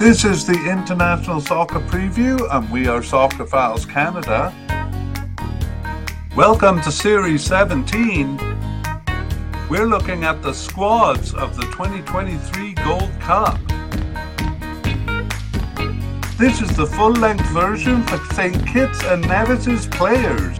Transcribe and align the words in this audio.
This 0.00 0.24
is 0.24 0.46
the 0.46 0.54
International 0.54 1.42
Soccer 1.42 1.80
Preview, 1.80 2.48
and 2.50 2.70
we 2.70 2.86
are 2.86 3.02
Soccerphiles 3.02 3.86
Canada. 3.86 4.50
Welcome 6.34 6.80
to 6.80 6.90
Series 6.90 7.44
17. 7.44 8.38
We're 9.68 9.84
looking 9.84 10.24
at 10.24 10.40
the 10.40 10.54
squads 10.54 11.34
of 11.34 11.54
the 11.54 11.64
2023 11.64 12.72
Gold 12.82 13.12
Cup. 13.20 13.60
This 16.38 16.62
is 16.62 16.74
the 16.74 16.86
full 16.86 17.12
length 17.12 17.46
version 17.50 18.02
for 18.04 18.16
St. 18.32 18.66
Kitts 18.66 19.04
and 19.04 19.22
Nevis's 19.28 19.86
players. 19.86 20.56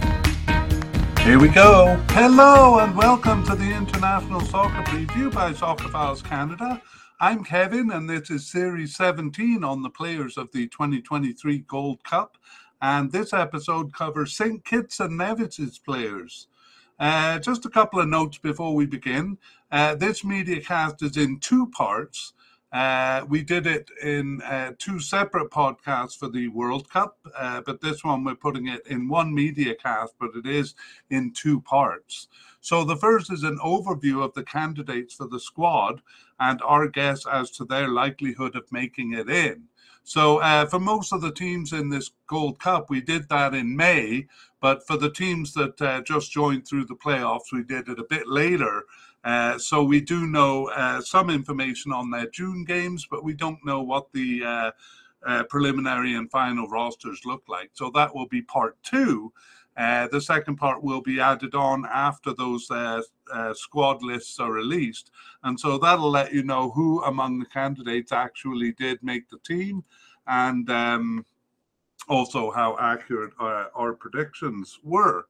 Here 1.20 1.38
we 1.38 1.48
go. 1.48 1.98
Hello 2.10 2.80
and 2.80 2.94
welcome 2.94 3.42
to 3.46 3.54
the 3.54 3.72
International 3.72 4.42
Soccer 4.42 4.82
Preview 4.82 5.32
by 5.32 5.54
Soccerphiles 5.54 6.22
Canada. 6.22 6.82
I'm 7.22 7.44
Kevin, 7.44 7.90
and 7.90 8.08
this 8.08 8.30
is 8.30 8.46
Series 8.46 8.96
17 8.96 9.62
on 9.62 9.82
the 9.82 9.90
players 9.90 10.38
of 10.38 10.50
the 10.52 10.68
2023 10.68 11.58
Gold 11.68 12.02
Cup. 12.02 12.38
And 12.80 13.12
this 13.12 13.34
episode 13.34 13.92
covers 13.92 14.34
St. 14.34 14.64
Kitts 14.64 15.00
and 15.00 15.18
Nevis's 15.18 15.78
players. 15.78 16.46
Uh, 16.98 17.38
just 17.38 17.66
a 17.66 17.68
couple 17.68 18.00
of 18.00 18.08
notes 18.08 18.38
before 18.38 18.74
we 18.74 18.86
begin. 18.86 19.36
Uh, 19.70 19.96
this 19.96 20.24
media 20.24 20.62
cast 20.62 21.02
is 21.02 21.18
in 21.18 21.38
two 21.40 21.66
parts. 21.66 22.32
Uh, 22.72 23.26
we 23.28 23.42
did 23.42 23.66
it 23.66 23.90
in 24.02 24.40
uh, 24.42 24.72
two 24.78 25.00
separate 25.00 25.50
podcasts 25.50 26.16
for 26.16 26.28
the 26.28 26.48
World 26.48 26.88
Cup, 26.88 27.18
uh, 27.36 27.60
but 27.66 27.80
this 27.80 28.04
one 28.04 28.22
we're 28.22 28.36
putting 28.36 28.68
it 28.68 28.86
in 28.86 29.08
one 29.08 29.34
media 29.34 29.74
cast, 29.74 30.14
but 30.20 30.30
it 30.36 30.46
is 30.46 30.74
in 31.10 31.32
two 31.32 31.60
parts. 31.60 32.28
So 32.60 32.84
the 32.84 32.96
first 32.96 33.32
is 33.32 33.42
an 33.42 33.58
overview 33.58 34.24
of 34.24 34.34
the 34.34 34.44
candidates 34.44 35.14
for 35.14 35.26
the 35.26 35.40
squad 35.40 36.00
and 36.40 36.60
our 36.62 36.88
guess 36.88 37.26
as 37.26 37.50
to 37.52 37.64
their 37.64 37.88
likelihood 37.88 38.56
of 38.56 38.72
making 38.72 39.12
it 39.12 39.28
in. 39.28 39.64
So 40.02 40.38
uh, 40.38 40.66
for 40.66 40.80
most 40.80 41.12
of 41.12 41.20
the 41.20 41.32
teams 41.32 41.72
in 41.72 41.88
this 41.90 42.10
Gold 42.26 42.58
Cup, 42.58 42.90
we 42.90 43.00
did 43.00 43.28
that 43.28 43.54
in 43.54 43.76
May, 43.76 44.26
but 44.60 44.84
for 44.86 44.96
the 44.96 45.10
teams 45.10 45.52
that 45.54 45.80
uh, 45.80 46.00
just 46.02 46.32
joined 46.32 46.66
through 46.66 46.86
the 46.86 46.96
playoffs, 46.96 47.52
we 47.52 47.62
did 47.62 47.88
it 47.88 47.98
a 47.98 48.04
bit 48.04 48.26
later. 48.26 48.84
Uh, 49.22 49.58
so 49.58 49.84
we 49.84 50.00
do 50.00 50.26
know 50.26 50.68
uh, 50.70 51.00
some 51.00 51.28
information 51.28 51.92
on 51.92 52.10
their 52.10 52.26
June 52.30 52.64
games, 52.64 53.06
but 53.10 53.22
we 53.22 53.34
don't 53.34 53.64
know 53.64 53.82
what 53.82 54.10
the 54.12 54.42
uh, 54.42 54.70
uh, 55.26 55.42
preliminary 55.44 56.14
and 56.14 56.30
final 56.30 56.66
rosters 56.68 57.20
look 57.26 57.42
like. 57.46 57.70
So 57.74 57.90
that 57.90 58.14
will 58.14 58.26
be 58.26 58.42
part 58.42 58.82
two. 58.82 59.32
Uh, 59.76 60.08
the 60.08 60.20
second 60.20 60.56
part 60.56 60.82
will 60.82 61.00
be 61.00 61.20
added 61.20 61.54
on 61.54 61.86
after 61.86 62.34
those 62.34 62.70
uh, 62.70 63.00
uh, 63.32 63.54
squad 63.54 64.02
lists 64.02 64.38
are 64.38 64.52
released. 64.52 65.10
And 65.44 65.58
so 65.58 65.78
that'll 65.78 66.10
let 66.10 66.32
you 66.32 66.42
know 66.42 66.70
who 66.70 67.02
among 67.04 67.38
the 67.38 67.46
candidates 67.46 68.12
actually 68.12 68.72
did 68.72 69.02
make 69.02 69.28
the 69.30 69.38
team 69.38 69.84
and 70.26 70.68
um, 70.70 71.24
also 72.08 72.50
how 72.50 72.76
accurate 72.78 73.32
our 73.40 73.94
predictions 73.94 74.78
were. 74.82 75.26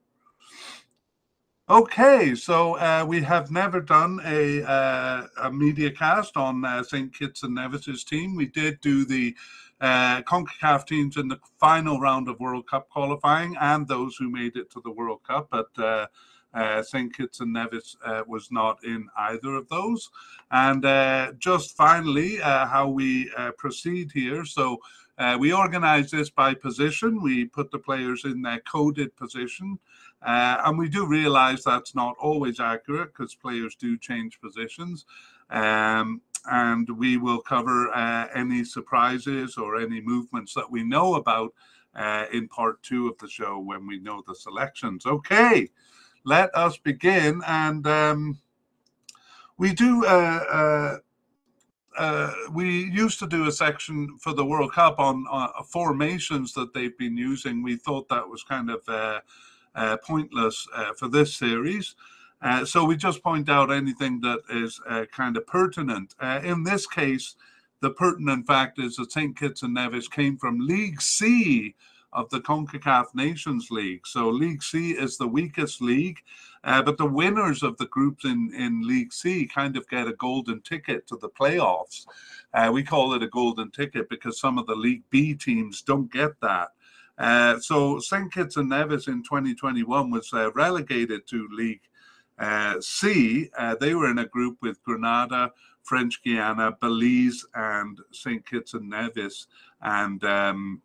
Okay, 1.70 2.34
so 2.34 2.76
uh, 2.78 3.04
we 3.06 3.22
have 3.22 3.52
never 3.52 3.80
done 3.80 4.20
a, 4.24 4.60
uh, 4.64 5.26
a 5.42 5.52
media 5.52 5.88
cast 5.92 6.36
on 6.36 6.64
uh, 6.64 6.82
St. 6.82 7.14
Kitts 7.14 7.44
and 7.44 7.54
Nevis's 7.54 8.02
team. 8.02 8.34
We 8.34 8.46
did 8.46 8.80
do 8.80 9.04
the 9.04 9.36
uh, 9.80 10.22
CONCACAF 10.22 10.86
teams 10.86 11.16
in 11.16 11.28
the 11.28 11.38
final 11.58 12.00
round 12.00 12.28
of 12.28 12.38
World 12.40 12.68
Cup 12.68 12.88
qualifying 12.90 13.56
and 13.60 13.88
those 13.88 14.16
who 14.16 14.28
made 14.28 14.56
it 14.56 14.70
to 14.72 14.80
the 14.82 14.90
World 14.90 15.20
Cup, 15.26 15.48
but 15.50 15.70
uh, 15.78 16.06
uh, 16.52 16.82
St. 16.82 17.14
Kitts 17.14 17.40
and 17.40 17.52
Nevis 17.52 17.96
uh, 18.04 18.22
was 18.26 18.50
not 18.50 18.82
in 18.84 19.08
either 19.16 19.54
of 19.54 19.68
those. 19.68 20.10
And 20.50 20.84
uh, 20.84 21.32
just 21.38 21.76
finally, 21.76 22.40
uh, 22.40 22.66
how 22.66 22.88
we 22.88 23.30
uh, 23.36 23.52
proceed 23.52 24.10
here. 24.12 24.44
So 24.44 24.78
uh, 25.18 25.36
we 25.38 25.52
organize 25.52 26.10
this 26.10 26.30
by 26.30 26.54
position. 26.54 27.22
We 27.22 27.44
put 27.44 27.70
the 27.70 27.78
players 27.78 28.24
in 28.24 28.42
their 28.42 28.60
coded 28.60 29.14
position. 29.16 29.78
And 30.22 30.78
we 30.78 30.88
do 30.88 31.06
realize 31.06 31.62
that's 31.62 31.94
not 31.94 32.16
always 32.20 32.60
accurate 32.60 33.14
because 33.14 33.34
players 33.34 33.74
do 33.74 33.96
change 33.96 34.40
positions. 34.40 35.06
Um, 35.50 36.20
and 36.50 36.88
we 36.98 37.16
will 37.16 37.40
cover 37.40 37.90
uh, 37.90 38.28
any 38.34 38.64
surprises 38.64 39.56
or 39.56 39.80
any 39.80 40.00
movements 40.00 40.54
that 40.54 40.70
we 40.70 40.82
know 40.82 41.14
about 41.14 41.52
uh, 41.94 42.26
in 42.32 42.48
part 42.48 42.82
two 42.82 43.08
of 43.08 43.18
the 43.18 43.28
show 43.28 43.58
when 43.58 43.86
we 43.86 43.98
know 43.98 44.22
the 44.26 44.34
selections. 44.34 45.06
Okay, 45.06 45.68
let 46.24 46.54
us 46.54 46.76
begin. 46.76 47.42
And 47.46 47.86
um, 47.86 48.38
we 49.58 49.72
do. 49.72 50.04
Uh, 50.06 50.44
uh, 50.52 50.98
uh 51.98 52.32
we 52.52 52.84
used 52.84 53.18
to 53.18 53.26
do 53.26 53.48
a 53.48 53.52
section 53.52 54.16
for 54.18 54.32
the 54.32 54.44
World 54.44 54.72
Cup 54.72 55.00
on 55.00 55.26
uh, 55.30 55.48
formations 55.64 56.52
that 56.54 56.72
they've 56.72 56.96
been 56.96 57.16
using. 57.16 57.62
We 57.62 57.76
thought 57.76 58.08
that 58.08 58.28
was 58.28 58.44
kind 58.44 58.70
of 58.70 60.00
pointless 60.02 60.66
for 60.96 61.08
this 61.08 61.34
series. 61.34 61.96
Uh, 62.42 62.64
so 62.64 62.84
we 62.84 62.96
just 62.96 63.22
point 63.22 63.48
out 63.48 63.70
anything 63.70 64.20
that 64.20 64.40
is 64.50 64.80
uh, 64.88 65.04
kind 65.14 65.36
of 65.36 65.46
pertinent. 65.46 66.14
Uh, 66.20 66.40
in 66.42 66.62
this 66.62 66.86
case, 66.86 67.34
the 67.80 67.90
pertinent 67.90 68.46
fact 68.46 68.78
is 68.78 68.96
that 68.96 69.12
St. 69.12 69.36
Kitts 69.36 69.62
and 69.62 69.74
Nevis 69.74 70.08
came 70.08 70.36
from 70.36 70.58
League 70.58 71.02
C 71.02 71.74
of 72.12 72.28
the 72.30 72.40
CONCACAF 72.40 73.14
Nations 73.14 73.68
League. 73.70 74.06
So 74.06 74.28
League 74.28 74.62
C 74.62 74.92
is 74.92 75.16
the 75.16 75.28
weakest 75.28 75.80
league, 75.80 76.18
uh, 76.64 76.82
but 76.82 76.98
the 76.98 77.06
winners 77.06 77.62
of 77.62 77.76
the 77.76 77.86
groups 77.86 78.24
in, 78.24 78.52
in 78.54 78.86
League 78.86 79.12
C 79.12 79.46
kind 79.46 79.76
of 79.76 79.88
get 79.88 80.08
a 80.08 80.14
golden 80.14 80.60
ticket 80.62 81.06
to 81.06 81.16
the 81.16 81.28
playoffs. 81.28 82.06
we 82.72 82.82
call 82.82 83.14
it 83.14 83.22
a 83.22 83.28
golden 83.28 83.70
ticket 83.70 84.08
because 84.08 84.40
some 84.40 84.58
of 84.58 84.66
the 84.66 84.74
League 84.74 85.04
B 85.10 85.34
teams 85.34 85.82
don't 85.82 86.12
get 86.12 86.32
that. 86.40 86.70
Uh, 87.20 87.58
so 87.60 87.98
St. 87.98 88.32
Kitts 88.32 88.56
and 88.56 88.70
Nevis 88.70 89.06
in 89.06 89.22
2021 89.22 90.10
was 90.10 90.32
uh, 90.32 90.50
relegated 90.52 91.26
to 91.28 91.46
League 91.52 91.82
uh, 91.82 91.89
C. 92.80 93.50
Uh, 93.56 93.74
they 93.74 93.94
were 93.94 94.10
in 94.10 94.18
a 94.18 94.26
group 94.26 94.58
with 94.62 94.82
Grenada, 94.82 95.52
French 95.82 96.22
Guiana, 96.22 96.76
Belize, 96.80 97.44
and 97.54 97.98
St. 98.12 98.44
Kitts 98.46 98.74
and 98.74 98.88
Nevis. 98.88 99.46
And 99.82 100.22
um, 100.24 100.82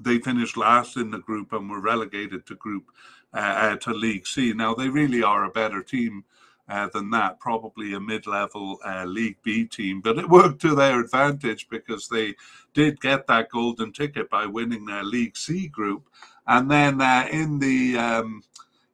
they 0.00 0.18
finished 0.18 0.56
last 0.56 0.96
in 0.96 1.10
the 1.10 1.18
group 1.18 1.52
and 1.52 1.70
were 1.70 1.80
relegated 1.80 2.46
to 2.46 2.54
group 2.54 2.90
uh, 3.32 3.76
to 3.76 3.92
League 3.92 4.26
C. 4.26 4.52
Now 4.52 4.74
they 4.74 4.88
really 4.88 5.22
are 5.22 5.44
a 5.44 5.50
better 5.50 5.82
team 5.82 6.24
uh, 6.68 6.88
than 6.88 7.10
that, 7.10 7.38
probably 7.40 7.92
a 7.92 8.00
mid 8.00 8.26
level 8.26 8.78
uh, 8.84 9.04
League 9.04 9.36
B 9.42 9.64
team. 9.66 10.00
But 10.00 10.18
it 10.18 10.28
worked 10.38 10.60
to 10.62 10.74
their 10.74 11.00
advantage 11.00 11.68
because 11.68 12.08
they 12.08 12.34
did 12.72 13.00
get 13.00 13.26
that 13.26 13.50
golden 13.50 13.92
ticket 13.92 14.30
by 14.30 14.46
winning 14.46 14.86
their 14.86 15.04
League 15.04 15.36
C 15.36 15.68
group. 15.68 16.08
And 16.46 16.70
then 16.70 17.00
uh, 17.00 17.28
in 17.30 17.58
the 17.58 17.98
um, 17.98 18.42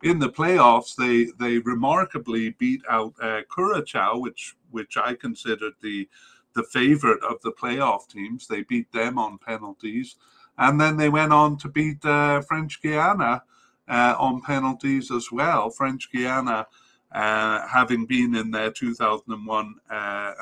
in 0.03 0.19
the 0.19 0.31
playoffs, 0.31 0.94
they 0.94 1.27
they 1.38 1.59
remarkably 1.59 2.50
beat 2.50 2.83
out 2.88 3.15
uh, 3.21 3.41
Curacao, 3.55 4.19
which 4.19 4.56
which 4.71 4.97
I 4.97 5.15
considered 5.15 5.75
the 5.83 6.09
the 6.55 6.62
favorite 6.65 7.22
of 7.22 7.41
the 7.43 7.53
playoff 7.53 8.09
teams. 8.09 8.47
They 8.47 8.62
beat 8.62 8.91
them 8.93 9.19
on 9.19 9.38
penalties, 9.38 10.16
and 10.59 10.81
then 10.81 10.97
they 10.97 11.09
went 11.09 11.33
on 11.33 11.56
to 11.59 11.69
beat 11.69 12.05
uh, 12.05 12.41
French 12.43 12.81
Guiana 12.83 13.43
uh, 13.88 14.15
on 14.19 14.41
penalties 14.41 15.11
as 15.11 15.31
well. 15.31 15.71
French 15.71 16.11
Guiana 16.11 16.67
uh, 17.12 17.67
having 17.67 18.06
been 18.06 18.34
in 18.37 18.50
their 18.50 18.71
2001, 18.71 19.75
uh, 19.91 20.32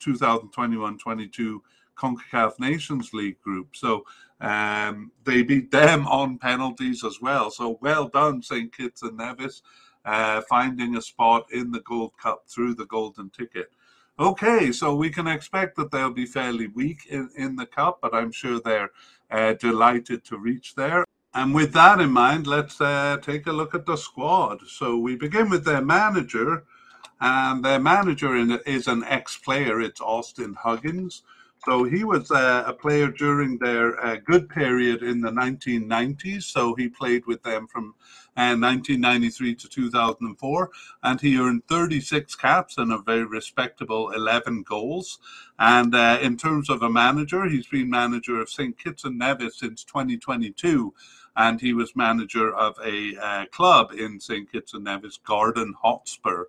2021-22 0.00 1.60
CONCACAF 1.96 2.58
Nations 2.58 3.12
League 3.12 3.40
group. 3.40 3.68
So 3.74 4.04
um, 4.40 5.10
they 5.24 5.42
beat 5.42 5.70
them 5.70 6.06
on 6.06 6.38
penalties 6.38 7.04
as 7.04 7.20
well. 7.20 7.50
So 7.50 7.78
well 7.80 8.08
done, 8.08 8.42
St. 8.42 8.74
Kitts 8.74 9.02
and 9.02 9.16
Nevis, 9.16 9.62
uh, 10.04 10.42
finding 10.48 10.96
a 10.96 11.02
spot 11.02 11.46
in 11.52 11.70
the 11.70 11.80
Gold 11.80 12.12
Cup 12.20 12.44
through 12.48 12.74
the 12.74 12.86
golden 12.86 13.30
ticket. 13.30 13.70
Okay, 14.20 14.72
so 14.72 14.96
we 14.96 15.10
can 15.10 15.28
expect 15.28 15.76
that 15.76 15.92
they'll 15.92 16.10
be 16.10 16.26
fairly 16.26 16.66
weak 16.66 17.06
in, 17.08 17.30
in 17.36 17.54
the 17.54 17.66
cup, 17.66 18.00
but 18.02 18.12
I'm 18.12 18.32
sure 18.32 18.58
they're 18.58 18.90
uh, 19.30 19.52
delighted 19.52 20.24
to 20.24 20.38
reach 20.38 20.74
there. 20.74 21.04
And 21.34 21.54
with 21.54 21.72
that 21.74 22.00
in 22.00 22.10
mind, 22.10 22.48
let's 22.48 22.80
uh, 22.80 23.18
take 23.22 23.46
a 23.46 23.52
look 23.52 23.76
at 23.76 23.86
the 23.86 23.94
squad. 23.94 24.66
So 24.66 24.98
we 24.98 25.14
begin 25.14 25.50
with 25.50 25.64
their 25.64 25.82
manager, 25.82 26.64
and 27.20 27.64
their 27.64 27.78
manager 27.78 28.34
is 28.66 28.88
an 28.88 29.04
ex 29.04 29.36
player. 29.36 29.80
It's 29.80 30.00
Austin 30.00 30.54
Huggins. 30.54 31.22
So 31.68 31.84
he 31.84 32.02
was 32.02 32.30
uh, 32.30 32.64
a 32.66 32.72
player 32.72 33.08
during 33.08 33.58
their 33.58 34.02
uh, 34.02 34.16
good 34.24 34.48
period 34.48 35.02
in 35.02 35.20
the 35.20 35.30
1990s. 35.30 36.44
So 36.44 36.74
he 36.74 36.88
played 36.88 37.26
with 37.26 37.42
them 37.42 37.66
from 37.66 37.94
1993 38.36 39.50
uh, 39.50 39.54
to 39.54 39.68
2004, 39.68 40.70
and 41.02 41.20
he 41.20 41.38
earned 41.38 41.68
36 41.68 42.34
caps 42.36 42.78
and 42.78 42.90
a 42.90 43.02
very 43.02 43.26
respectable 43.26 44.12
11 44.12 44.62
goals. 44.62 45.18
And 45.58 45.94
uh, 45.94 46.18
in 46.22 46.38
terms 46.38 46.70
of 46.70 46.80
a 46.80 46.88
manager, 46.88 47.44
he's 47.44 47.66
been 47.66 47.90
manager 47.90 48.40
of 48.40 48.48
St. 48.48 48.78
Kitts 48.78 49.04
and 49.04 49.18
Nevis 49.18 49.58
since 49.58 49.84
2022 49.84 50.94
and 51.36 51.60
he 51.60 51.74
was 51.74 51.94
manager 51.94 52.52
of 52.56 52.76
a 52.84 53.14
uh, 53.22 53.44
club 53.52 53.92
in 53.92 54.18
St. 54.18 54.50
Kitts 54.50 54.72
and 54.72 54.84
Nevis, 54.84 55.18
Garden 55.18 55.74
Hotspur. 55.82 56.46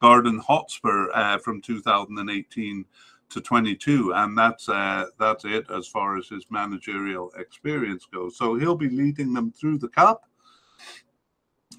Garden 0.00 0.38
Hotspur 0.38 1.10
uh, 1.12 1.38
from 1.38 1.60
2018 1.60 2.84
to 3.30 3.40
22, 3.40 4.12
and 4.14 4.36
that's 4.36 4.68
uh, 4.68 5.06
that's 5.18 5.44
it 5.44 5.70
as 5.70 5.86
far 5.86 6.16
as 6.16 6.28
his 6.28 6.44
managerial 6.50 7.32
experience 7.36 8.06
goes. 8.12 8.36
So 8.36 8.56
he'll 8.56 8.76
be 8.76 8.90
leading 8.90 9.32
them 9.32 9.52
through 9.52 9.78
the 9.78 9.88
cup, 9.88 10.26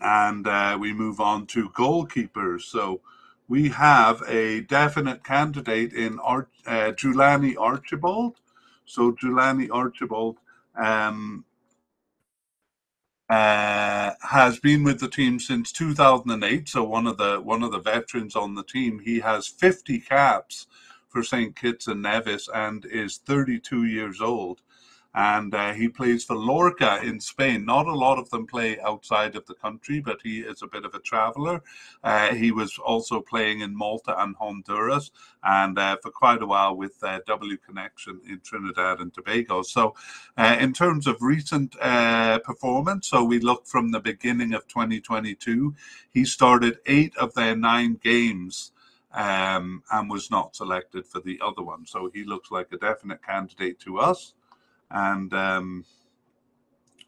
and 0.02 0.48
uh, 0.48 0.78
we 0.80 0.94
move 0.94 1.20
on 1.20 1.46
to 1.48 1.70
goalkeepers. 1.70 2.62
So 2.62 3.02
we 3.48 3.70
have 3.70 4.24
a 4.28 4.62
definite 4.62 5.24
candidate 5.24 5.94
in 5.94 6.20
Ar- 6.20 6.48
uh, 6.66 6.92
Julani 6.94 7.56
Archibald. 7.60 8.38
So 8.86 9.12
Julani 9.14 9.70
Archibald 9.72 10.38
um, 10.76 11.46
uh, 13.30 14.12
has 14.22 14.60
been 14.60 14.84
with 14.84 15.00
the 15.00 15.08
team 15.08 15.40
since 15.40 15.72
2008. 15.72 16.68
So 16.68 16.84
one 16.84 17.08
of 17.08 17.18
the 17.18 17.40
one 17.42 17.64
of 17.64 17.72
the 17.72 17.80
veterans 17.80 18.36
on 18.36 18.56
the 18.56 18.64
team. 18.64 19.00
He 19.00 19.20
has 19.20 19.48
50 19.48 20.00
caps 20.00 20.68
for 21.12 21.24
St. 21.24 21.56
Kitts 21.56 21.88
and 21.88 22.02
Nevis 22.02 22.50
and 22.54 22.86
is 22.86 23.18
32 23.18 23.86
years 23.86 24.22
old 24.22 24.62
and 25.14 25.54
uh, 25.54 25.74
he 25.74 25.90
plays 25.90 26.24
for 26.24 26.36
Lorca 26.36 27.02
in 27.04 27.20
Spain. 27.20 27.66
Not 27.66 27.88
a 27.88 27.94
lot 27.94 28.18
of 28.18 28.30
them 28.30 28.48
play 28.48 28.80
outside 28.80 29.36
of 29.36 29.46
the 29.46 29.54
country, 29.56 30.00
but 30.00 30.20
he 30.24 30.40
is 30.40 30.62
a 30.62 30.68
bit 30.68 30.86
of 30.86 30.94
a 30.94 31.00
traveler. 31.00 31.62
Uh, 32.04 32.34
he 32.34 32.52
was 32.52 32.78
also 32.78 33.20
playing 33.20 33.60
in 33.60 33.76
Malta 33.76 34.20
and 34.22 34.36
Honduras, 34.38 35.12
and 35.44 35.78
uh, 35.78 35.98
for 36.02 36.12
quite 36.12 36.42
a 36.42 36.46
while 36.46 36.76
with 36.76 36.96
uh, 37.04 37.20
W 37.28 37.58
Connection 37.58 38.22
in 38.28 38.40
Trinidad 38.40 39.00
and 39.00 39.14
Tobago. 39.14 39.64
So, 39.64 39.96
uh, 40.38 40.58
in 40.60 40.72
terms 40.72 41.08
of 41.08 41.22
recent 41.22 41.76
uh, 41.82 42.40
performance, 42.40 43.10
so 43.10 43.24
we 43.24 43.40
look 43.40 43.68
from 43.68 43.92
the 43.92 44.00
beginning 44.00 44.54
of 44.54 44.68
2022, 44.68 45.76
he 46.10 46.24
started 46.24 46.80
eight 46.86 47.16
of 47.18 47.34
their 47.34 47.56
nine 47.56 48.00
games. 48.02 48.72
Um, 49.14 49.84
and 49.92 50.10
was 50.10 50.32
not 50.32 50.56
selected 50.56 51.06
for 51.06 51.20
the 51.20 51.38
other 51.44 51.62
one. 51.62 51.86
So 51.86 52.10
he 52.14 52.24
looks 52.24 52.50
like 52.50 52.72
a 52.72 52.78
definite 52.78 53.22
candidate 53.22 53.78
to 53.82 54.00
us. 54.00 54.36
And 54.90 55.34
um, 55.34 55.84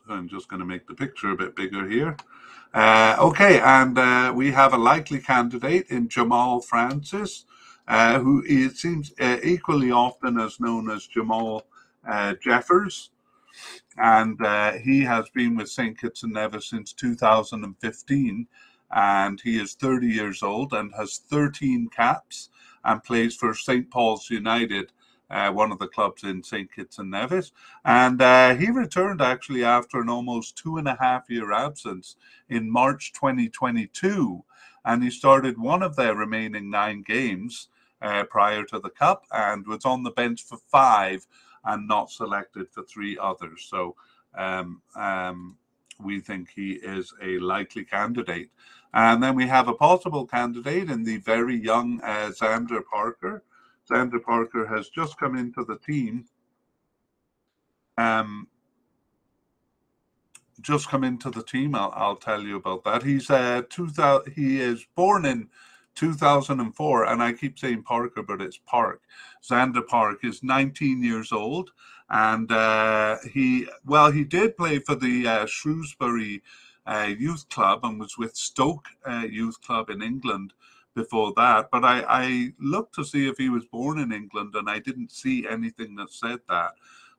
I'm 0.09 0.27
just 0.27 0.49
going 0.49 0.59
to 0.59 0.65
make 0.65 0.87
the 0.87 0.93
picture 0.93 1.31
a 1.31 1.37
bit 1.37 1.55
bigger 1.55 1.87
here. 1.87 2.17
Uh, 2.73 3.15
okay, 3.19 3.59
and 3.59 3.97
uh, 3.97 4.33
we 4.35 4.51
have 4.51 4.73
a 4.73 4.77
likely 4.77 5.19
candidate 5.19 5.87
in 5.89 6.09
Jamal 6.09 6.59
Francis, 6.59 7.45
uh, 7.87 8.19
who 8.19 8.43
it 8.47 8.77
seems 8.77 9.13
uh, 9.19 9.37
equally 9.43 9.91
often 9.91 10.39
as 10.39 10.59
known 10.59 10.89
as 10.89 11.05
Jamal 11.05 11.65
uh, 12.07 12.33
Jeffers. 12.41 13.11
And 13.97 14.43
uh, 14.43 14.73
he 14.73 15.01
has 15.01 15.29
been 15.29 15.55
with 15.55 15.69
St. 15.69 15.99
Kitts 15.99 16.23
and 16.23 16.33
Nevis 16.33 16.69
since 16.69 16.93
2015. 16.93 18.47
And 18.93 19.41
he 19.41 19.59
is 19.59 19.73
30 19.73 20.07
years 20.07 20.43
old 20.43 20.73
and 20.73 20.93
has 20.95 21.17
13 21.29 21.89
caps 21.95 22.49
and 22.85 23.03
plays 23.03 23.35
for 23.35 23.53
St. 23.53 23.89
Paul's 23.89 24.29
United 24.29 24.91
uh, 25.33 25.51
one 25.51 25.71
of 25.71 25.79
the 25.79 25.87
clubs 25.87 26.23
in 26.23 26.43
St. 26.43 26.71
Kitts 26.71 26.99
and 26.99 27.09
Nevis. 27.09 27.51
And 27.83 28.21
uh, 28.21 28.55
he 28.55 28.69
returned 28.69 29.21
actually 29.21 29.63
after 29.63 29.99
an 29.99 30.09
almost 30.09 30.57
two 30.57 30.77
and 30.77 30.87
a 30.87 30.97
half 30.99 31.29
year 31.29 31.51
absence 31.51 32.15
in 32.49 32.69
March 32.69 33.13
2022. 33.13 34.43
And 34.85 35.03
he 35.03 35.09
started 35.09 35.57
one 35.57 35.81
of 35.81 35.95
their 35.95 36.15
remaining 36.15 36.69
nine 36.69 37.01
games 37.01 37.69
uh, 38.01 38.25
prior 38.25 38.63
to 38.65 38.79
the 38.79 38.89
Cup 38.89 39.25
and 39.31 39.65
was 39.65 39.85
on 39.85 40.03
the 40.03 40.11
bench 40.11 40.43
for 40.43 40.59
five 40.69 41.25
and 41.65 41.87
not 41.87 42.11
selected 42.11 42.69
for 42.69 42.83
three 42.83 43.17
others. 43.17 43.65
So 43.69 43.95
um, 44.37 44.81
um, 44.95 45.57
we 45.99 46.19
think 46.19 46.49
he 46.49 46.73
is 46.73 47.13
a 47.21 47.39
likely 47.39 47.85
candidate. 47.85 48.49
And 48.93 49.23
then 49.23 49.35
we 49.35 49.47
have 49.47 49.67
a 49.67 49.73
possible 49.73 50.25
candidate 50.25 50.89
in 50.89 51.03
the 51.03 51.17
very 51.17 51.55
young 51.55 51.99
uh, 52.01 52.31
Xander 52.31 52.81
Parker, 52.85 53.43
Xander 53.89 54.23
Parker 54.23 54.65
has 54.65 54.89
just 54.89 55.17
come 55.19 55.35
into 55.35 55.63
the 55.63 55.77
team. 55.77 56.25
Um, 57.97 58.47
just 60.61 60.87
come 60.87 61.03
into 61.03 61.29
the 61.29 61.43
team. 61.43 61.75
I'll, 61.75 61.91
I'll 61.95 62.15
tell 62.15 62.41
you 62.41 62.55
about 62.55 62.83
that. 62.85 63.03
He's 63.03 63.29
uh, 63.29 63.63
2000, 63.69 64.33
he 64.33 64.61
is 64.61 64.85
born 64.95 65.25
in 65.25 65.49
2004, 65.95 67.05
and 67.05 67.21
I 67.21 67.33
keep 67.33 67.59
saying 67.59 67.83
Parker, 67.83 68.23
but 68.23 68.41
it's 68.41 68.57
Park. 68.57 69.01
Xander 69.47 69.85
Park 69.85 70.19
is 70.23 70.41
19 70.41 71.03
years 71.03 71.31
old, 71.31 71.71
and 72.09 72.51
uh, 72.51 73.17
he 73.31 73.67
well, 73.85 74.11
he 74.11 74.23
did 74.23 74.57
play 74.57 74.79
for 74.79 74.95
the 74.95 75.27
uh, 75.27 75.45
Shrewsbury 75.45 76.41
Youth 77.17 77.47
Club 77.49 77.81
and 77.83 77.99
was 77.99 78.17
with 78.17 78.35
Stoke 78.35 78.87
uh, 79.05 79.25
Youth 79.29 79.61
Club 79.61 79.89
in 79.89 80.01
England 80.01 80.53
before 80.95 81.33
that. 81.35 81.69
But 81.71 81.83
I, 81.83 82.03
I 82.07 82.53
looked 82.59 82.95
to 82.95 83.05
see 83.05 83.27
if 83.27 83.37
he 83.37 83.49
was 83.49 83.65
born 83.65 83.99
in 83.99 84.11
England, 84.11 84.55
and 84.55 84.69
I 84.69 84.79
didn't 84.79 85.11
see 85.11 85.47
anything 85.47 85.95
that 85.95 86.11
said 86.11 86.39
that. 86.49 86.73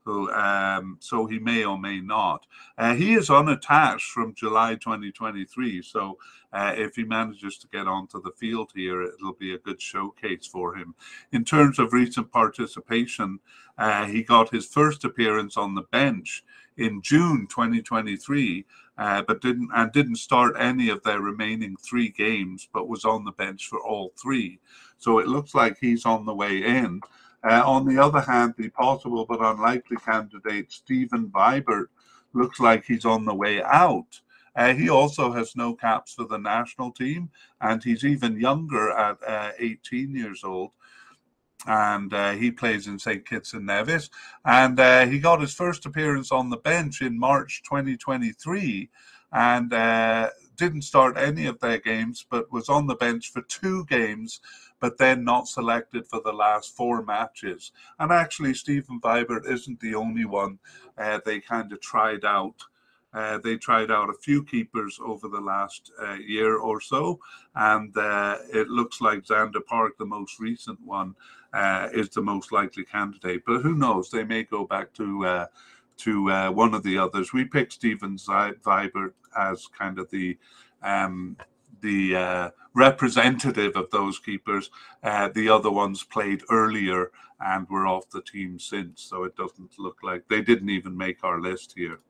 So, 0.05 0.31
um, 0.35 0.99
so 1.01 1.27
he 1.27 1.39
may 1.39 1.65
or 1.65 1.79
may 1.79 2.01
not. 2.01 2.47
Uh, 2.77 2.95
he 2.95 3.15
is 3.15 3.31
unattached 3.31 4.11
from 4.11 4.35
July 4.35 4.75
2023. 4.75 5.81
So 5.81 6.19
uh, 6.53 6.75
if 6.77 6.95
he 6.97 7.05
manages 7.05 7.57
to 7.59 7.69
get 7.69 7.89
onto 7.89 8.21
the 8.21 8.33
field 8.33 8.71
here, 8.75 9.03
it'll 9.03 9.33
be 9.33 9.55
a 9.55 9.59
good 9.59 9.81
showcase 9.81 10.47
for 10.47 10.77
him. 10.77 10.95
In 11.33 11.43
terms 11.43 11.79
of 11.79 11.95
recent 11.95 12.31
participation, 12.31 13.41
uh, 13.79 14.05
he 14.05 14.23
got 14.23 14.51
his 14.51 14.67
first 14.67 15.05
appearance 15.05 15.57
on 15.57 15.75
the 15.75 15.83
bench 15.91 16.45
in 16.77 17.01
June 17.01 17.47
2023 17.49 18.67
uh, 18.99 19.23
but 19.23 19.41
didn't 19.41 19.71
and 19.75 19.93
didn't 19.93 20.17
start 20.17 20.55
any 20.59 20.89
of 20.89 21.03
their 21.03 21.21
remaining 21.21 21.77
three 21.77 22.11
games, 22.11 22.69
but 22.73 22.89
was 22.89 23.05
on 23.05 23.25
the 23.25 23.33
bench 23.33 23.67
for 23.67 23.81
all 23.81 24.13
three. 24.21 24.61
So 24.99 25.19
it 25.19 25.27
looks 25.27 25.55
like 25.55 25.77
he's 25.81 26.07
on 26.07 26.25
the 26.25 26.35
way 26.35 26.65
in. 26.65 27.01
Uh, 27.43 27.63
on 27.67 27.87
the 27.87 28.03
other 28.03 28.21
hand, 28.21 28.55
the 28.57 28.71
possible 28.71 29.27
but 29.27 29.43
unlikely 29.43 29.99
candidate 29.99 30.73
Stephen 30.73 31.29
Vibert 31.29 31.89
looks 32.33 32.59
like 32.59 32.85
he's 32.85 33.05
on 33.05 33.25
the 33.25 33.35
way 33.35 33.63
out. 33.63 34.21
Uh, 34.57 34.73
he 34.73 34.89
also 34.89 35.33
has 35.33 35.57
no 35.57 35.75
caps 35.75 36.15
for 36.15 36.27
the 36.27 36.39
national 36.39 36.93
team, 36.93 37.29
and 37.61 37.83
he's 37.83 38.05
even 38.05 38.39
younger 38.39 38.93
at 38.93 39.19
uh, 39.27 39.51
18 39.59 40.15
years 40.15 40.45
old 40.45 40.71
and 41.67 42.13
uh, 42.13 42.33
he 42.33 42.51
plays 42.51 42.87
in 42.87 42.99
St. 42.99 43.27
Kitts 43.27 43.55
and 43.55 43.67
Nevis. 43.67 44.11
And 44.45 44.79
uh, 44.79 45.07
he 45.07 45.19
got 45.19 45.41
his 45.41 45.55
first 45.55 45.87
appearance 45.87 46.31
on 46.31 46.51
the 46.51 46.57
bench 46.57 47.01
in 47.01 47.19
March 47.19 47.63
2023 47.65 48.91
and 49.33 49.73
uh, 49.73 50.31
didn't 50.57 50.83
start 50.83 51.17
any 51.17 51.47
of 51.47 51.59
their 51.61 51.79
games, 51.79 52.25
but 52.31 52.53
was 52.53 52.69
on 52.69 52.87
the 52.87 52.95
bench 52.95 53.33
for 53.33 53.43
two 53.43 53.85
games, 53.87 54.41
but 54.81 54.99
then 54.99 55.25
not 55.25 55.49
selected 55.49 56.07
for 56.07 56.21
the 56.25 56.33
last 56.33 56.77
four 56.77 57.03
matches. 57.03 57.73
And 57.99 58.13
actually, 58.13 58.55
Stephen 58.55 59.01
Vibert 59.01 59.51
isn't 59.51 59.81
the 59.81 59.95
only 59.95 60.25
one 60.25 60.59
uh, 60.97 61.21
they 61.25 61.41
kind 61.41 61.73
of 61.73 61.81
tried 61.81 62.25
out. 62.25 62.57
Uh, 63.13 63.39
they 63.39 63.57
tried 63.57 63.93
out 63.93 64.11
a 64.11 64.15
few 64.15 64.43
keepers 64.43 64.99
over 65.05 65.29
the 65.29 65.41
last 65.41 65.93
uh, 66.03 66.15
year 66.15 66.57
or 66.57 66.81
so, 66.81 67.21
and 67.55 67.97
uh, 67.97 68.39
it 68.53 68.69
looks 68.69 69.01
like 69.01 69.25
Xander 69.25 69.65
Park, 69.65 69.93
the 69.99 70.05
most 70.05 70.41
recent 70.41 70.81
one, 70.81 71.15
uh, 71.55 71.89
is 71.93 72.09
the 72.11 72.21
most 72.21 72.53
likely 72.53 72.85
candidate. 72.85 73.43
But 73.47 73.63
who 73.63 73.77
knows? 73.77 74.11
They 74.11 74.25
may 74.25 74.43
go 74.43 74.67
back 74.67 74.93
to 74.95 75.25
uh, 75.25 75.47
to 75.99 76.31
uh, 76.31 76.51
one 76.51 76.75
of 76.75 76.83
the 76.83 76.99
others. 76.99 77.33
We 77.33 77.45
picked 77.45 77.75
Steven 77.75 78.17
Vibert 78.19 79.15
as 79.39 79.69
kind 79.69 79.99
of 79.99 80.11
the 80.11 80.37
um, 80.83 81.37
the 81.81 82.17
uh, 82.17 82.51
representative 82.75 83.77
of 83.77 83.91
those 83.91 84.19
keepers. 84.19 84.71
Uh, 85.03 85.29
the 85.29 85.49
other 85.49 85.71
ones 85.71 86.03
played 86.03 86.43
earlier 86.51 87.13
and 87.41 87.69
were 87.69 87.87
off 87.87 88.11
the 88.11 88.23
team 88.23 88.59
since, 88.59 89.03
so 89.03 89.25
it 89.25 89.37
doesn't 89.37 89.79
look 89.79 89.99
like 90.03 90.25
they 90.29 90.43
didn't 90.43 90.71
even 90.71 90.97
make 90.97 91.23
our 91.23 91.41
list 91.41 91.75
here. 91.77 92.01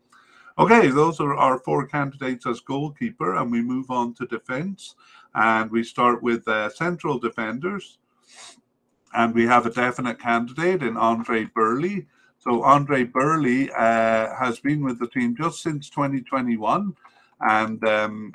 Okay, 0.56 0.88
those 0.88 1.18
are 1.18 1.34
our 1.34 1.58
four 1.58 1.86
candidates 1.86 2.46
as 2.46 2.60
goalkeeper, 2.60 3.34
and 3.34 3.50
we 3.50 3.60
move 3.60 3.90
on 3.90 4.14
to 4.14 4.26
defense. 4.26 4.94
And 5.34 5.68
we 5.70 5.82
start 5.82 6.22
with 6.22 6.46
uh, 6.46 6.70
central 6.70 7.18
defenders 7.18 7.98
and 9.14 9.35
we 9.35 9.47
have 9.47 9.64
a 9.64 9.71
definite 9.71 10.21
candidate 10.21 10.83
in 10.83 10.97
Andre 10.97 11.44
Burley. 11.44 12.06
So 12.38 12.62
Andre 12.62 13.04
Burley 13.04 13.71
uh, 13.71 14.35
has 14.35 14.59
been 14.61 14.85
with 14.85 14.99
the 14.99 15.09
team 15.09 15.37
just 15.37 15.62
since 15.62 15.88
2021, 15.88 16.94
and 17.40 17.85
um, 17.85 18.33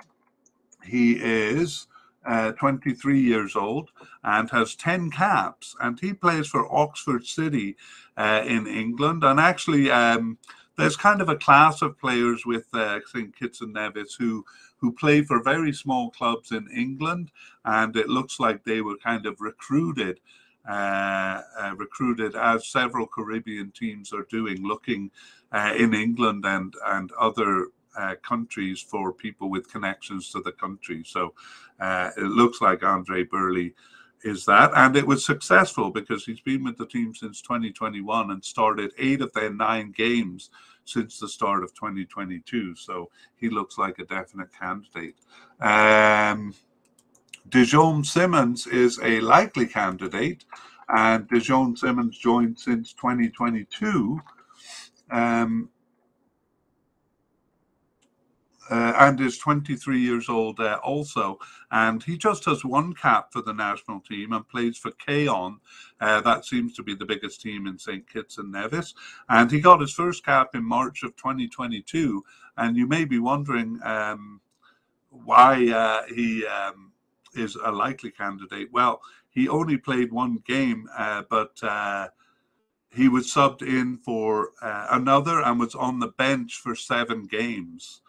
he 0.83 1.13
is 1.13 1.87
uh, 2.25 2.53
23 2.53 3.19
years 3.19 3.55
old 3.55 3.91
and 4.23 4.49
has 4.49 4.75
10 4.75 5.11
caps, 5.11 5.75
and 5.81 5.99
he 5.99 6.13
plays 6.13 6.47
for 6.47 6.73
Oxford 6.73 7.25
City 7.25 7.75
uh, 8.17 8.43
in 8.45 8.65
England. 8.65 9.23
And 9.23 9.39
actually, 9.39 9.91
um, 9.91 10.37
there's 10.77 10.95
kind 10.95 11.21
of 11.21 11.29
a 11.29 11.35
class 11.35 11.81
of 11.81 11.99
players 11.99 12.45
with 12.45 12.65
uh, 12.73 12.99
St 13.05 13.35
Kitts 13.35 13.61
and 13.61 13.73
Nevis 13.73 14.15
who 14.15 14.45
who 14.77 14.93
play 14.93 15.21
for 15.21 15.43
very 15.43 15.73
small 15.73 16.09
clubs 16.09 16.53
in 16.53 16.65
England, 16.73 17.31
and 17.65 17.97
it 17.97 18.07
looks 18.07 18.39
like 18.39 18.63
they 18.63 18.79
were 18.79 18.95
kind 18.95 19.25
of 19.25 19.41
recruited 19.41 20.21
uh, 20.69 21.41
uh, 21.59 21.75
recruited, 21.77 22.35
as 22.35 22.67
several 22.67 23.07
Caribbean 23.07 23.71
teams 23.71 24.13
are 24.13 24.27
doing, 24.29 24.61
looking 24.61 25.09
uh, 25.51 25.73
in 25.75 25.95
England 25.95 26.45
and 26.45 26.73
and 26.85 27.11
other 27.19 27.69
uh, 27.97 28.15
countries 28.21 28.79
for 28.79 29.11
people 29.11 29.49
with 29.49 29.71
connections 29.71 30.31
to 30.31 30.41
the 30.41 30.51
country. 30.51 31.03
So 31.05 31.33
uh, 31.79 32.11
it 32.15 32.21
looks 32.21 32.61
like 32.61 32.83
Andre 32.83 33.23
Burley 33.23 33.73
is 34.23 34.45
that, 34.45 34.71
and 34.75 34.95
it 34.95 35.07
was 35.07 35.25
successful 35.25 35.89
because 35.89 36.25
he's 36.25 36.41
been 36.41 36.63
with 36.63 36.77
the 36.77 36.85
team 36.85 37.15
since 37.15 37.41
2021 37.41 38.31
and 38.31 38.45
started 38.45 38.91
eight 38.99 39.21
of 39.21 39.33
their 39.33 39.51
nine 39.51 39.91
games 39.91 40.51
since 40.85 41.19
the 41.19 41.27
start 41.27 41.63
of 41.63 41.73
2022. 41.73 42.75
So 42.75 43.09
he 43.37 43.49
looks 43.49 43.77
like 43.77 43.97
a 43.99 44.05
definite 44.05 44.49
candidate. 44.53 45.15
Um, 45.59 46.53
Dijon 47.47 48.03
Simmons 48.03 48.67
is 48.67 48.99
a 49.01 49.21
likely 49.21 49.67
candidate, 49.67 50.45
and 50.89 51.27
Dijon 51.27 51.75
Simmons 51.75 52.17
joined 52.17 52.59
since 52.59 52.93
2022. 52.93 54.19
Um, 55.11 55.69
uh, 58.69 58.93
and 58.99 59.19
is 59.19 59.37
23 59.37 59.99
years 59.99 60.29
old 60.29 60.59
uh, 60.59 60.79
also. 60.83 61.39
And 61.71 62.03
he 62.03 62.17
just 62.17 62.45
has 62.45 62.63
one 62.63 62.93
cap 62.93 63.31
for 63.31 63.41
the 63.41 63.53
national 63.53 64.01
team 64.01 64.31
and 64.31 64.47
plays 64.47 64.77
for 64.77 64.91
Cayon. 64.91 65.57
Uh, 65.99 66.21
that 66.21 66.45
seems 66.45 66.75
to 66.75 66.83
be 66.83 66.95
the 66.95 67.05
biggest 67.05 67.41
team 67.41 67.67
in 67.67 67.79
St. 67.79 68.07
Kitts 68.07 68.37
and 68.37 68.51
Nevis. 68.51 68.93
And 69.27 69.51
he 69.51 69.59
got 69.59 69.81
his 69.81 69.93
first 69.93 70.23
cap 70.23 70.49
in 70.53 70.63
March 70.63 71.03
of 71.03 71.15
2022. 71.15 72.23
And 72.57 72.77
you 72.77 72.87
may 72.87 73.05
be 73.05 73.19
wondering 73.19 73.79
um, 73.83 74.41
why 75.09 75.67
uh, 75.69 76.03
he 76.13 76.45
um, 76.45 76.88
is 77.33 77.55
a 77.55 77.71
likely 77.71 78.11
candidate. 78.11 78.69
Well, 78.71 79.01
he 79.29 79.47
only 79.47 79.77
played 79.77 80.11
one 80.11 80.43
game, 80.45 80.87
uh, 80.97 81.23
but 81.29 81.61
uh, 81.63 82.07
he 82.91 83.07
was 83.09 83.27
subbed 83.27 83.61
in 83.61 83.97
for 83.97 84.51
another 84.61 85.41
and 85.41 85.59
was 85.59 85.75
on 85.75 85.99
the 85.99 86.07
bench 86.07 86.55
for 86.55 86.75
seven 86.75 87.27
games. 87.27 88.01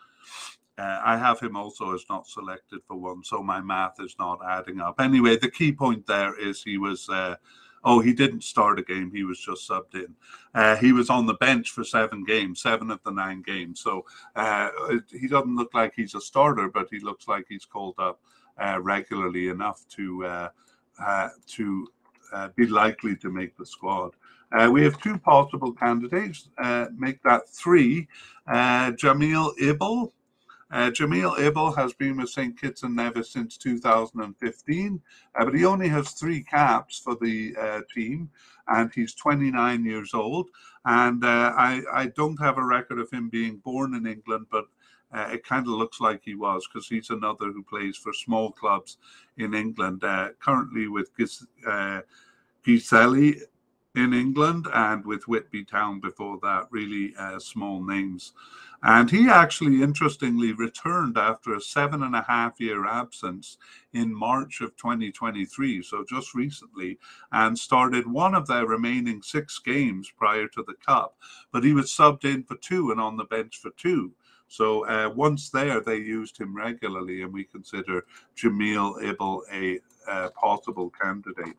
Uh, 0.81 0.99
I 1.05 1.19
have 1.19 1.39
him 1.41 1.57
also 1.57 1.95
as 1.95 2.07
not 2.09 2.27
selected 2.27 2.81
for 2.87 2.97
one, 2.97 3.23
so 3.23 3.43
my 3.43 3.61
math 3.61 4.01
is 4.01 4.17
not 4.19 4.41
adding 4.49 4.81
up. 4.81 4.99
Anyway, 4.99 5.37
the 5.37 5.51
key 5.51 5.73
point 5.73 6.07
there 6.07 6.39
is 6.41 6.63
he 6.63 6.79
was. 6.79 7.07
Uh, 7.07 7.37
oh, 7.85 8.01
he 8.01 8.15
didn't 8.15 8.45
start 8.45 8.79
a 8.79 8.83
game; 8.83 9.11
he 9.13 9.23
was 9.23 9.39
just 9.39 9.69
subbed 9.69 9.95
in. 9.95 10.15
Uh, 10.55 10.77
he 10.77 10.93
was 10.93 11.11
on 11.11 11.27
the 11.27 11.35
bench 11.35 11.71
for 11.71 11.85
seven 11.85 12.25
games, 12.25 12.63
seven 12.63 12.91
of 12.91 13.01
the 13.05 13.11
nine 13.11 13.43
games. 13.43 13.81
So 13.81 14.07
uh, 14.37 14.71
he 15.11 15.29
doesn't 15.29 15.55
look 15.55 15.75
like 15.75 15.93
he's 15.95 16.15
a 16.15 16.21
starter, 16.21 16.71
but 16.71 16.89
he 16.91 16.99
looks 17.01 17.29
like 17.29 17.45
he's 17.47 17.67
called 17.67 17.97
up 17.99 18.19
uh, 18.25 18.40
regularly 18.81 19.49
enough 19.49 19.87
to 19.89 20.25
uh, 20.27 21.29
to 21.47 21.89
be 22.57 22.67
likely 22.67 23.17
to 23.17 23.31
make 23.31 23.57
the 23.57 23.67
squad. 23.67 24.13
we 24.71 24.83
have 24.83 25.01
two 25.01 25.19
possible 25.19 25.73
candidates. 25.73 26.49
make 26.97 27.23
that 27.23 27.49
three. 27.49 28.09
Jamil 28.49 29.57
Ibble 29.59 30.13
uh, 30.73 30.91
Jamil 30.91 31.37
Ibble 31.37 31.75
has 31.77 31.93
been 31.95 32.17
with 32.17 32.31
St. 32.31 32.59
Kitts 32.59 32.85
and 32.85 32.95
Nevis 32.95 33.31
since 33.31 33.57
2015, 33.57 35.03
uh, 35.35 35.45
but 35.45 35.55
he 35.55 35.65
only 35.65 35.89
has 35.89 36.13
three 36.13 36.45
caps 36.45 36.99
for 36.99 37.17
the 37.21 37.55
uh, 37.61 37.81
team, 37.93 38.31
and 38.69 38.93
he's 38.95 39.15
29 39.15 39.85
years 39.85 40.15
old. 40.15 40.49
And 40.85 41.25
uh, 41.25 41.53
I, 41.57 41.83
I 41.93 42.07
don't 42.07 42.41
have 42.41 42.57
a 42.57 42.65
record 42.65 43.01
of 43.01 43.11
him 43.11 43.29
being 43.29 43.57
born 43.57 43.95
in 43.95 44.07
England, 44.07 44.47
but 44.51 44.67
uh, 45.13 45.29
it 45.33 45.45
kind 45.45 45.67
of 45.67 45.73
looks 45.73 46.01
like 46.01 46.23
he 46.25 46.35
was 46.35 46.67
because 46.67 46.89
he's 46.89 47.11
another 47.11 47.47
who 47.47 47.63
plays 47.63 47.97
for 47.97 48.13
small 48.13 48.53
clubs 48.53 48.99
in 49.39 49.55
England, 49.55 50.05
uh, 50.05 50.31
currently 50.41 50.89
with 50.89 51.17
Gis- 51.17 51.47
Guiseley 52.65 53.43
in 53.97 54.15
England 54.15 54.69
and 54.73 55.05
with 55.05 55.27
Whitby 55.27 55.65
Town 55.65 55.99
before 56.01 56.39
that, 56.43 56.69
really 56.71 57.15
small 57.39 57.83
names. 57.83 58.33
And 58.83 59.11
he 59.11 59.29
actually, 59.29 59.83
interestingly, 59.83 60.53
returned 60.53 61.19
after 61.19 61.55
a 61.55 61.61
seven 61.61 62.03
and 62.03 62.17
a 62.17 62.23
half 62.23 62.59
year 62.59 62.87
absence 62.87 63.59
in 63.93 64.15
March 64.15 64.63
of 64.63 64.75
2023, 64.77 65.83
so 65.83 66.03
just 66.09 66.35
recently, 66.35 66.99
and 67.31 67.59
started 67.59 68.07
one 68.07 68.35
of 68.35 68.47
their 68.47 68.67
remaining 68.67 69.21
six 69.21 69.59
games 69.59 70.11
prior 70.17 70.49
to 70.49 70.63
the 70.67 70.75
Cup. 70.75 71.19
But 71.53 71.63
he 71.63 71.75
was 71.75 71.91
subbed 71.91 72.25
in 72.25 72.43
for 72.45 72.57
two 72.57 72.91
and 72.91 73.01
on 73.01 73.19
the 73.19 73.25
bench 73.25 73.59
for 73.59 73.71
two. 73.77 74.13
So 74.51 74.85
uh, 74.87 75.09
once 75.15 75.49
there, 75.49 75.81
they 75.81 75.99
used 75.99 76.37
him 76.37 76.57
regularly, 76.57 77.23
and 77.23 77.33
we 77.33 77.45
consider 77.45 78.05
Jamil 78.37 79.01
Ibble 79.01 79.43
a 79.53 79.79
uh, 80.11 80.31
possible 80.31 80.91
candidate. 81.01 81.57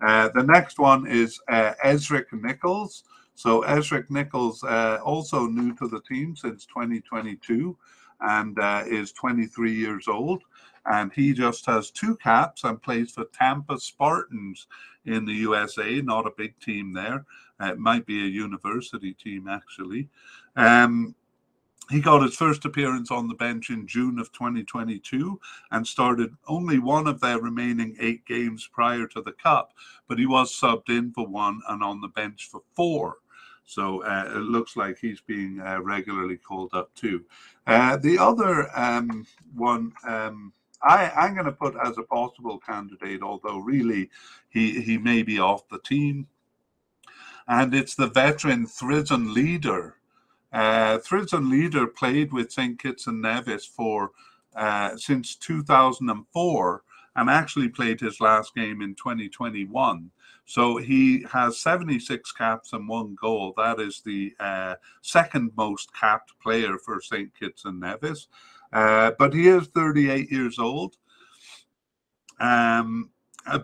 Uh, 0.00 0.30
the 0.34 0.42
next 0.42 0.78
one 0.78 1.06
is 1.06 1.38
uh, 1.48 1.74
Ezric 1.84 2.32
Nichols. 2.32 3.04
So 3.34 3.60
Ezric 3.64 4.08
Nichols, 4.08 4.64
uh, 4.64 5.00
also 5.04 5.46
new 5.46 5.74
to 5.74 5.86
the 5.86 6.00
team 6.00 6.34
since 6.34 6.64
2022 6.64 7.76
and 8.22 8.58
uh, 8.58 8.84
is 8.86 9.12
23 9.12 9.74
years 9.74 10.08
old. 10.08 10.42
And 10.86 11.12
he 11.12 11.34
just 11.34 11.66
has 11.66 11.90
two 11.90 12.16
caps 12.16 12.64
and 12.64 12.80
plays 12.80 13.10
for 13.10 13.26
Tampa 13.34 13.78
Spartans 13.78 14.66
in 15.04 15.26
the 15.26 15.34
USA, 15.34 16.00
not 16.00 16.26
a 16.26 16.32
big 16.38 16.58
team 16.58 16.94
there. 16.94 17.26
Uh, 17.60 17.72
it 17.72 17.78
might 17.78 18.06
be 18.06 18.24
a 18.24 18.28
university 18.28 19.12
team, 19.12 19.46
actually. 19.46 20.08
Um, 20.56 21.14
he 21.90 22.00
got 22.00 22.22
his 22.22 22.36
first 22.36 22.64
appearance 22.64 23.10
on 23.10 23.28
the 23.28 23.34
bench 23.34 23.70
in 23.70 23.86
June 23.86 24.18
of 24.18 24.32
2022 24.32 25.40
and 25.72 25.86
started 25.86 26.34
only 26.46 26.78
one 26.78 27.06
of 27.06 27.20
their 27.20 27.40
remaining 27.40 27.96
eight 28.00 28.24
games 28.26 28.68
prior 28.72 29.06
to 29.08 29.22
the 29.22 29.32
Cup, 29.32 29.72
but 30.08 30.18
he 30.18 30.26
was 30.26 30.52
subbed 30.52 30.88
in 30.88 31.12
for 31.12 31.26
one 31.26 31.60
and 31.68 31.82
on 31.82 32.00
the 32.00 32.08
bench 32.08 32.48
for 32.50 32.62
four. 32.74 33.16
So 33.64 34.02
uh, 34.02 34.32
it 34.34 34.38
looks 34.38 34.76
like 34.76 34.98
he's 34.98 35.20
being 35.20 35.60
uh, 35.60 35.80
regularly 35.82 36.36
called 36.36 36.70
up 36.72 36.94
too. 36.94 37.24
Uh, 37.66 37.96
the 37.96 38.18
other 38.18 38.68
um, 38.76 39.26
one 39.54 39.92
um, 40.06 40.52
I, 40.82 41.10
I'm 41.10 41.34
going 41.34 41.46
to 41.46 41.52
put 41.52 41.76
as 41.76 41.98
a 41.98 42.02
possible 42.02 42.58
candidate, 42.58 43.22
although 43.22 43.58
really 43.58 44.10
he, 44.48 44.80
he 44.80 44.98
may 44.98 45.22
be 45.22 45.38
off 45.38 45.68
the 45.68 45.78
team, 45.78 46.26
and 47.46 47.74
it's 47.74 47.94
the 47.94 48.06
veteran 48.06 48.66
Thrizen 48.66 49.34
Leader. 49.34 49.96
Uh, 50.52 50.98
Thrizen 50.98 51.50
Leader 51.50 51.86
played 51.86 52.32
with 52.32 52.52
St. 52.52 52.78
Kitts 52.78 53.06
and 53.06 53.22
Nevis 53.22 53.64
for 53.64 54.10
uh, 54.56 54.96
since 54.96 55.36
2004 55.36 56.82
and 57.16 57.30
actually 57.30 57.68
played 57.68 58.00
his 58.00 58.20
last 58.20 58.54
game 58.54 58.82
in 58.82 58.94
2021. 58.94 60.10
So 60.44 60.78
he 60.78 61.24
has 61.30 61.58
76 61.58 62.32
caps 62.32 62.72
and 62.72 62.88
one 62.88 63.16
goal. 63.20 63.54
That 63.56 63.78
is 63.78 64.02
the 64.04 64.34
uh, 64.40 64.74
second 65.02 65.52
most 65.56 65.94
capped 65.94 66.32
player 66.42 66.78
for 66.78 67.00
St. 67.00 67.32
Kitts 67.38 67.64
and 67.64 67.78
Nevis. 67.78 68.26
Uh, 68.72 69.12
but 69.18 69.32
he 69.32 69.48
is 69.48 69.68
38 69.68 70.30
years 70.30 70.58
old. 70.58 70.96
Um, 72.40 73.10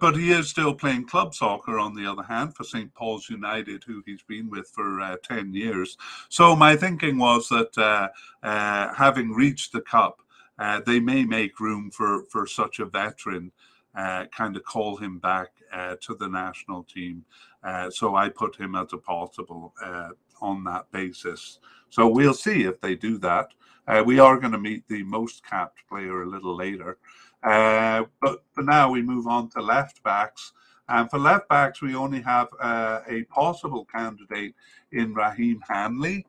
but 0.00 0.16
he 0.16 0.33
is 0.33 0.49
still 0.49 0.75
playing 0.75 1.06
club 1.06 1.35
soccer, 1.35 1.78
on 1.78 1.95
the 1.95 2.06
other 2.06 2.23
hand, 2.23 2.54
for 2.54 2.64
St. 2.64 2.92
Paul's 2.95 3.28
United, 3.28 3.85
who 3.85 4.02
he's 4.06 4.23
been 4.23 4.49
with 4.49 4.68
for 4.68 5.00
uh, 5.00 5.16
10 5.23 5.52
years. 5.52 5.97
So 6.28 6.56
my 6.56 6.76
thinking 6.76 7.18
was 7.18 7.49
that 7.49 7.76
uh, 7.76 8.09
uh 8.42 8.95
having 8.95 9.33
reached 9.33 9.73
the 9.73 9.83
cup, 9.83 10.23
uh, 10.59 10.80
they 10.87 11.00
may 11.00 11.25
make 11.25 11.61
room 11.61 11.90
for, 11.90 12.25
for 12.30 12.47
such 12.47 12.78
a 12.78 12.87
veteran 12.87 13.52
uh, 13.97 14.26
kind 14.26 14.56
of 14.56 14.64
call 14.64 14.97
him 14.97 15.18
back 15.18 15.49
uh, 15.73 15.97
to 16.02 16.14
the 16.14 16.28
national 16.28 16.85
team. 16.85 17.25
Uh, 17.64 17.90
so 17.90 18.14
I 18.14 18.28
put 18.28 18.56
him 18.56 18.75
as 18.75 18.92
a 18.92 18.99
possible 18.99 19.75
uh, 19.83 20.11
on 20.40 20.64
that 20.64 20.90
basis. 20.92 21.59
So 21.90 22.06
we'll 22.09 22.35
see 22.35 22.64
if 22.64 22.80
they 22.80 22.95
do 22.95 23.18
that. 23.18 23.49
Uh, 23.88 24.02
we 24.04 24.18
are 24.18 24.38
going 24.38 24.52
to 24.52 24.59
meet 24.59 24.87
the 24.88 25.02
most 25.04 25.45
capped 25.45 25.78
player 25.88 26.23
a 26.23 26.28
little 26.28 26.54
later. 26.54 26.99
Uh, 27.47 28.05
but 28.21 28.43
for 28.53 28.62
now, 28.62 28.91
we 28.91 29.00
move 29.00 29.26
on 29.26 29.49
to 29.50 29.62
left 29.62 30.03
backs. 30.03 30.53
And 30.88 31.09
for 31.11 31.19
left 31.19 31.49
backs, 31.49 31.81
we 31.81 31.95
only 31.95 32.21
have 32.23 32.49
a 32.61 33.25
possible 33.31 33.87
candidate 33.87 34.55
in 34.93 35.15
Raheem 35.15 35.62
Hanley. 35.69 36.26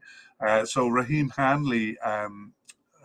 so 0.65 0.87
Raheem 0.87 1.29
Hanley 1.35 1.97
um, 1.99 2.53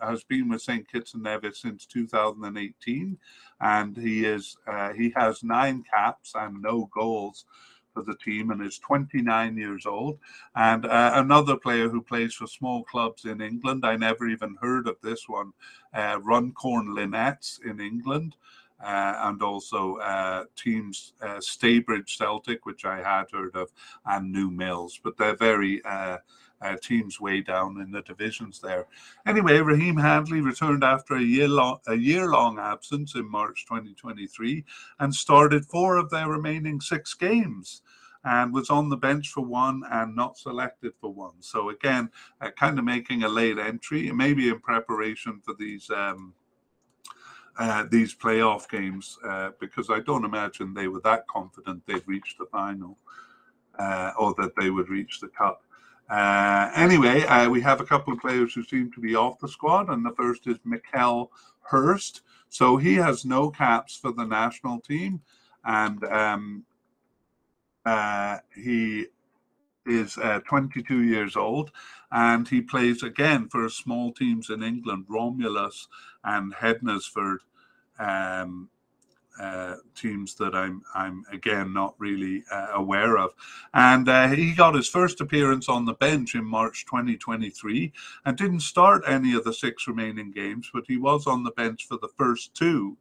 has 0.01 0.23
been 0.23 0.49
with 0.49 0.61
St. 0.61 0.87
Kitts 0.91 1.13
and 1.13 1.23
Nevis 1.23 1.61
since 1.61 1.85
2018 1.85 3.17
and 3.61 3.97
he 3.97 4.25
is 4.25 4.57
uh, 4.67 4.93
he 4.93 5.13
has 5.15 5.43
nine 5.43 5.83
caps 5.83 6.33
and 6.35 6.61
no 6.61 6.89
goals 6.93 7.45
for 7.93 8.03
the 8.03 8.15
team 8.15 8.51
and 8.51 8.61
is 8.61 8.79
29 8.79 9.57
years 9.57 9.85
old. 9.85 10.19
And 10.55 10.85
uh, 10.85 11.11
another 11.15 11.55
player 11.55 11.89
who 11.89 12.01
plays 12.01 12.33
for 12.33 12.47
small 12.47 12.83
clubs 12.83 13.25
in 13.25 13.41
England, 13.41 13.85
I 13.85 13.95
never 13.95 14.27
even 14.27 14.57
heard 14.61 14.87
of 14.87 14.97
this 15.01 15.27
one, 15.27 15.53
uh, 15.93 16.19
Runcorn 16.21 16.95
Linnets 16.95 17.59
in 17.65 17.79
England. 17.79 18.35
Uh, 18.83 19.29
and 19.29 19.41
also 19.41 19.95
uh, 19.97 20.43
teams 20.57 21.13
uh, 21.21 21.39
Stalybridge 21.39 22.17
Celtic, 22.17 22.65
which 22.65 22.83
I 22.83 22.97
had 22.97 23.27
heard 23.31 23.55
of, 23.55 23.71
and 24.05 24.29
New 24.29 24.51
Mills, 24.51 24.99
but 25.01 25.15
they're 25.15 25.37
very 25.37 25.81
uh, 26.61 26.75
teams 26.81 27.19
way 27.19 27.41
down 27.41 27.81
in 27.81 27.91
the 27.91 28.01
divisions 28.01 28.59
there. 28.59 28.85
Anyway, 29.25 29.59
Raheem 29.59 29.97
Hanley 29.97 30.41
returned 30.41 30.83
after 30.83 31.15
a 31.15 31.21
year 31.21 31.47
long 31.47 31.79
a 31.87 31.95
year 31.95 32.27
long 32.27 32.59
absence 32.59 33.15
in 33.15 33.29
March 33.29 33.65
2023 33.67 34.63
and 34.99 35.13
started 35.13 35.65
four 35.65 35.97
of 35.97 36.09
their 36.09 36.27
remaining 36.29 36.79
six 36.79 37.13
games 37.13 37.81
and 38.25 38.53
was 38.53 38.69
on 38.69 38.89
the 38.89 38.97
bench 38.97 39.29
for 39.29 39.43
one 39.43 39.83
and 39.91 40.15
not 40.15 40.37
selected 40.37 40.93
for 41.01 41.13
one. 41.13 41.41
So 41.41 41.69
again, 41.69 42.09
uh, 42.39 42.51
kind 42.51 42.79
of 42.79 42.85
making 42.85 43.23
a 43.23 43.29
late 43.29 43.57
entry, 43.57 44.09
maybe 44.11 44.47
in 44.47 44.59
preparation 44.59 45.41
for 45.43 45.53
these 45.59 45.89
um, 45.89 46.33
uh, 47.57 47.85
these 47.91 48.15
playoff 48.15 48.67
games 48.69 49.19
uh, 49.27 49.51
because 49.59 49.89
I 49.89 49.99
don't 49.99 50.25
imagine 50.25 50.73
they 50.73 50.87
were 50.87 51.01
that 51.01 51.27
confident 51.27 51.83
they'd 51.85 52.07
reach 52.07 52.35
the 52.39 52.45
final 52.45 52.97
uh, 53.77 54.11
or 54.17 54.33
that 54.35 54.55
they 54.57 54.69
would 54.69 54.89
reach 54.89 55.19
the 55.19 55.27
cup. 55.27 55.63
Uh, 56.13 56.69
anyway, 56.75 57.23
uh, 57.23 57.49
we 57.49 57.59
have 57.59 57.81
a 57.81 57.85
couple 57.85 58.13
of 58.13 58.19
players 58.19 58.53
who 58.53 58.63
seem 58.63 58.91
to 58.91 58.99
be 58.99 59.15
off 59.15 59.39
the 59.39 59.47
squad, 59.47 59.89
and 59.89 60.05
the 60.05 60.11
first 60.11 60.45
is 60.45 60.59
Mikel 60.63 61.31
Hurst. 61.61 62.21
So 62.49 62.77
he 62.77 62.93
has 62.95 63.25
no 63.25 63.49
caps 63.49 63.97
for 63.97 64.11
the 64.11 64.23
national 64.23 64.79
team, 64.81 65.21
and 65.65 66.03
um, 66.03 66.65
uh, 67.83 68.37
he 68.55 69.07
is 69.87 70.15
uh, 70.19 70.41
22 70.47 71.01
years 71.01 71.35
old, 71.35 71.71
and 72.11 72.47
he 72.47 72.61
plays 72.61 73.01
again 73.01 73.49
for 73.49 73.67
small 73.67 74.13
teams 74.13 74.51
in 74.51 74.61
England, 74.61 75.05
Romulus 75.09 75.87
and 76.23 76.53
Hednesford. 76.53 77.37
Um, 77.97 78.69
uh, 79.39 79.75
teams 79.95 80.35
that 80.35 80.53
I'm 80.53 80.83
I'm 80.93 81.25
again 81.31 81.73
not 81.73 81.95
really 81.97 82.43
uh, 82.51 82.67
aware 82.73 83.17
of. 83.17 83.31
And 83.73 84.07
uh, 84.07 84.29
he 84.29 84.53
got 84.53 84.75
his 84.75 84.87
first 84.87 85.21
appearance 85.21 85.69
on 85.69 85.85
the 85.85 85.93
bench 85.93 86.35
in 86.35 86.45
March 86.45 86.85
2023 86.85 87.91
and 88.25 88.37
didn't 88.37 88.61
start 88.61 89.03
any 89.07 89.33
of 89.33 89.43
the 89.43 89.53
six 89.53 89.87
remaining 89.87 90.31
games, 90.31 90.69
but 90.73 90.83
he 90.87 90.97
was 90.97 91.25
on 91.27 91.43
the 91.43 91.51
bench 91.51 91.87
for 91.87 91.97
the 91.97 92.09
first 92.17 92.53
two. 92.53 92.97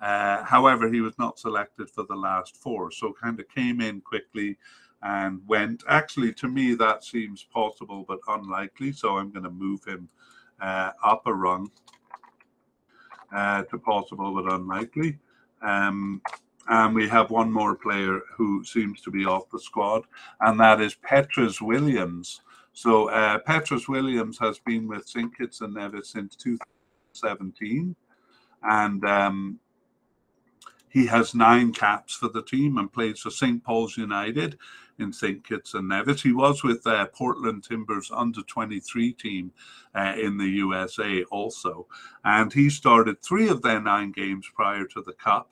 Uh, 0.00 0.42
however, 0.42 0.90
he 0.90 1.00
was 1.00 1.16
not 1.18 1.38
selected 1.38 1.88
for 1.88 2.04
the 2.04 2.16
last 2.16 2.56
four, 2.56 2.90
so 2.90 3.12
kind 3.12 3.38
of 3.38 3.48
came 3.48 3.80
in 3.80 4.00
quickly 4.00 4.58
and 5.02 5.40
went. 5.46 5.84
Actually, 5.88 6.32
to 6.34 6.48
me, 6.48 6.74
that 6.74 7.04
seems 7.04 7.44
possible 7.44 8.04
but 8.06 8.18
unlikely, 8.28 8.92
so 8.92 9.16
I'm 9.16 9.30
going 9.30 9.44
to 9.44 9.50
move 9.50 9.84
him 9.84 10.08
uh, 10.60 10.90
up 11.04 11.22
a 11.26 11.32
rung. 11.32 11.70
Uh, 13.32 13.62
to 13.62 13.78
possible 13.78 14.34
but 14.34 14.52
unlikely. 14.52 15.18
Um, 15.62 16.20
and 16.68 16.94
we 16.94 17.08
have 17.08 17.30
one 17.30 17.50
more 17.50 17.74
player 17.74 18.20
who 18.36 18.64
seems 18.64 19.00
to 19.02 19.10
be 19.10 19.24
off 19.24 19.50
the 19.50 19.58
squad, 19.58 20.04
and 20.40 20.58
that 20.60 20.80
is 20.80 20.94
Petrus 20.94 21.60
Williams. 21.60 22.40
So 22.72 23.10
uh, 23.10 23.38
Petrus 23.38 23.88
Williams 23.88 24.38
has 24.38 24.58
been 24.60 24.86
with 24.88 25.06
St. 25.06 25.36
Kitts 25.36 25.60
and 25.60 25.74
Nevis 25.74 26.10
since 26.10 26.36
2017, 26.36 27.96
and 28.62 29.04
um, 29.04 29.58
he 30.88 31.06
has 31.06 31.34
nine 31.34 31.72
caps 31.72 32.14
for 32.14 32.28
the 32.28 32.42
team 32.42 32.78
and 32.78 32.92
plays 32.92 33.20
for 33.20 33.30
St. 33.30 33.62
Paul's 33.64 33.96
United 33.96 34.58
in 34.98 35.12
St. 35.12 35.46
Kitts 35.46 35.74
and 35.74 35.88
Nevis. 35.88 36.22
He 36.22 36.32
was 36.32 36.62
with 36.62 36.86
uh, 36.86 37.06
Portland 37.06 37.64
Timbers 37.64 38.10
under 38.12 38.42
23 38.42 39.12
team 39.12 39.52
uh, 39.94 40.14
in 40.20 40.36
the 40.36 40.48
USA 40.48 41.24
also. 41.24 41.86
And 42.24 42.52
he 42.52 42.70
started 42.70 43.22
three 43.22 43.48
of 43.48 43.62
their 43.62 43.80
nine 43.80 44.12
games 44.12 44.48
prior 44.54 44.84
to 44.86 45.02
the 45.02 45.12
Cup, 45.14 45.50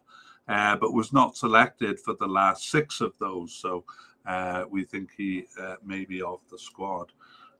uh, 0.48 0.76
but 0.76 0.94
was 0.94 1.12
not 1.12 1.36
selected 1.36 2.00
for 2.00 2.14
the 2.14 2.28
last 2.28 2.70
six 2.70 3.00
of 3.00 3.12
those. 3.18 3.54
So 3.54 3.84
uh, 4.26 4.64
we 4.70 4.84
think 4.84 5.10
he 5.16 5.46
uh, 5.60 5.76
may 5.84 6.04
be 6.04 6.22
off 6.22 6.40
the 6.50 6.58
squad. 6.58 7.12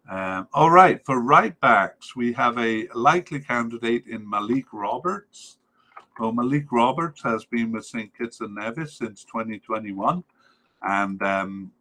Um, 0.09 0.49
all 0.53 0.71
right, 0.71 1.05
for 1.05 1.21
right 1.21 1.59
backs, 1.61 2.17
we 2.17 2.33
have 2.33 2.59
a 2.59 2.89
likely 2.95 3.41
candidate 3.41 4.07
in 4.07 4.29
Malik 4.29 4.67
Roberts. 4.73 5.59
Well, 6.19 6.33
Malik 6.33 6.73
Roberts 6.73 7.23
has 7.23 7.45
been 7.45 7.73
with 7.73 7.87
St. 7.87 8.13
Kitts 8.17 8.41
and 8.41 8.55
Nevis 8.55 8.95
since 8.95 9.25
2021 9.25 10.25
and 10.83 11.23
um, 11.23 11.73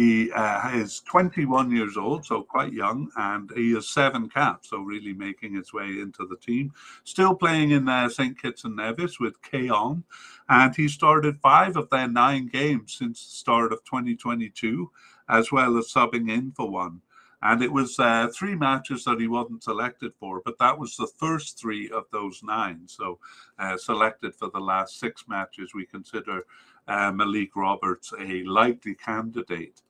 he 0.00 0.32
uh, 0.32 0.70
is 0.76 1.00
21 1.00 1.70
years 1.70 1.98
old, 1.98 2.24
so 2.24 2.42
quite 2.42 2.72
young, 2.72 3.10
and 3.16 3.50
he 3.54 3.72
has 3.74 3.88
seven 3.88 4.30
caps, 4.30 4.70
so 4.70 4.78
really 4.78 5.12
making 5.12 5.54
his 5.54 5.74
way 5.74 5.88
into 6.00 6.26
the 6.26 6.38
team. 6.38 6.72
Still 7.04 7.34
playing 7.34 7.72
in 7.72 7.86
uh, 7.86 8.08
St. 8.08 8.40
Kitts 8.40 8.64
and 8.64 8.76
Nevis 8.76 9.20
with 9.20 9.42
Cayon, 9.42 10.04
and 10.48 10.74
he 10.74 10.88
started 10.88 11.40
five 11.42 11.76
of 11.76 11.90
their 11.90 12.08
nine 12.08 12.46
games 12.46 12.96
since 12.98 13.24
the 13.24 13.36
start 13.36 13.72
of 13.74 13.84
2022, 13.84 14.90
as 15.28 15.52
well 15.52 15.76
as 15.76 15.92
subbing 15.92 16.30
in 16.30 16.52
for 16.52 16.70
one. 16.70 17.02
And 17.42 17.62
it 17.62 17.72
was 17.72 17.98
uh, 17.98 18.28
three 18.34 18.54
matches 18.54 19.04
that 19.04 19.20
he 19.20 19.26
wasn't 19.26 19.64
selected 19.64 20.12
for, 20.18 20.40
but 20.44 20.58
that 20.58 20.78
was 20.78 20.96
the 20.96 21.10
first 21.18 21.58
three 21.58 21.90
of 21.90 22.04
those 22.12 22.42
nine. 22.42 22.82
So, 22.86 23.18
uh, 23.58 23.76
selected 23.78 24.34
for 24.34 24.50
the 24.50 24.60
last 24.60 25.00
six 25.00 25.24
matches, 25.26 25.72
we 25.74 25.86
consider 25.86 26.44
uh, 26.90 27.12
Malik 27.12 27.54
Roberts 27.54 28.12
a 28.18 28.42
likely 28.44 28.94
candidate. 28.96 29.80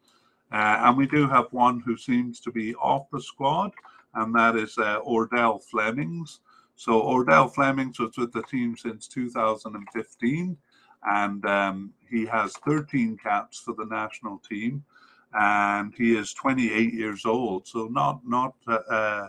Uh, 0.52 0.76
and 0.84 0.96
we 0.96 1.06
do 1.06 1.26
have 1.28 1.46
one 1.52 1.80
who 1.80 1.96
seems 1.96 2.40
to 2.40 2.50
be 2.50 2.74
off 2.74 3.06
the 3.10 3.20
squad, 3.20 3.72
and 4.14 4.34
that 4.34 4.56
is 4.56 4.76
uh, 4.78 5.00
Ordell 5.00 5.62
Flemings. 5.62 6.40
So 6.76 7.00
Ordell 7.00 7.52
Flemings 7.54 7.98
was 7.98 8.16
with 8.18 8.32
the 8.32 8.42
team 8.42 8.76
since 8.76 9.08
2015, 9.08 10.56
and 11.04 11.46
um, 11.46 11.92
he 12.08 12.26
has 12.26 12.52
13 12.66 13.16
caps 13.16 13.60
for 13.60 13.74
the 13.74 13.86
national 13.86 14.38
team, 14.38 14.84
and 15.32 15.94
he 15.96 16.16
is 16.16 16.34
28 16.34 16.92
years 16.92 17.24
old, 17.24 17.66
so 17.66 17.86
not 17.86 18.20
not 18.26 18.54
uh, 18.66 18.80
uh 18.90 19.28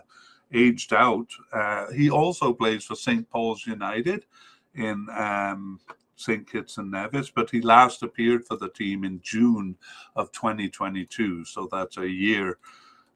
aged 0.52 0.92
out. 0.92 1.28
Uh, 1.52 1.90
he 1.92 2.10
also 2.10 2.52
plays 2.52 2.84
for 2.84 2.94
St. 2.94 3.28
Paul's 3.30 3.66
United 3.66 4.26
in 4.74 5.06
um, 5.16 5.80
St. 6.16 6.50
Kitts 6.50 6.78
and 6.78 6.90
Nevis, 6.90 7.30
but 7.30 7.50
he 7.50 7.60
last 7.60 8.02
appeared 8.02 8.44
for 8.44 8.56
the 8.56 8.68
team 8.68 9.04
in 9.04 9.20
June 9.22 9.76
of 10.16 10.30
2022. 10.32 11.44
So 11.44 11.68
that's 11.70 11.96
a 11.96 12.08
year 12.08 12.58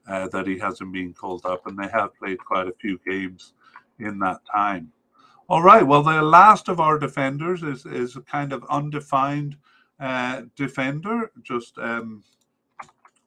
uh, 0.09 0.29
that 0.29 0.47
he 0.47 0.59
hasn't 0.59 0.93
been 0.93 1.13
called 1.13 1.45
up, 1.47 1.67
and 1.67 1.79
they 1.79 1.89
have 1.89 2.17
played 2.17 2.39
quite 2.45 2.69
a 2.69 2.75
few 2.81 2.99
games 3.07 3.53
in 3.99 4.19
that 4.21 4.41
time. 4.53 4.93
All 5.49 5.63
right, 5.63 5.87
well, 5.87 6.03
the 6.03 6.23
last 6.23 6.69
of 6.69 6.81
our 6.81 6.99
defenders 6.99 7.63
is, 7.63 7.87
is 7.87 8.17
a 8.17 8.21
kind 8.21 8.53
of 8.53 8.65
undefined 8.69 9.57
uh, 10.01 10.43
defender, 10.57 11.31
just 11.43 11.79
um, 11.79 12.25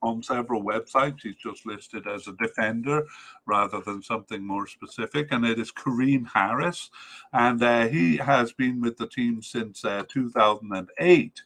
on 0.02 0.24
several 0.24 0.64
websites. 0.64 1.22
He's 1.24 1.36
just 1.36 1.66
listed 1.66 2.08
as 2.08 2.28
a 2.28 2.34
defender 2.34 3.06
rather 3.46 3.82
than 3.82 4.02
something 4.02 4.46
more 4.46 4.68
specific, 4.68 5.30
and 5.32 5.46
it 5.46 5.60
is 5.60 5.72
Kareem 5.72 6.28
Harris, 6.28 6.90
and 7.34 7.62
uh, 7.62 7.88
he 7.88 8.18
has 8.18 8.54
been 8.54 8.82
with 8.82 8.98
the 8.98 9.08
team 9.08 9.42
since 9.42 9.84
uh, 9.86 10.04
2008, 10.10 11.42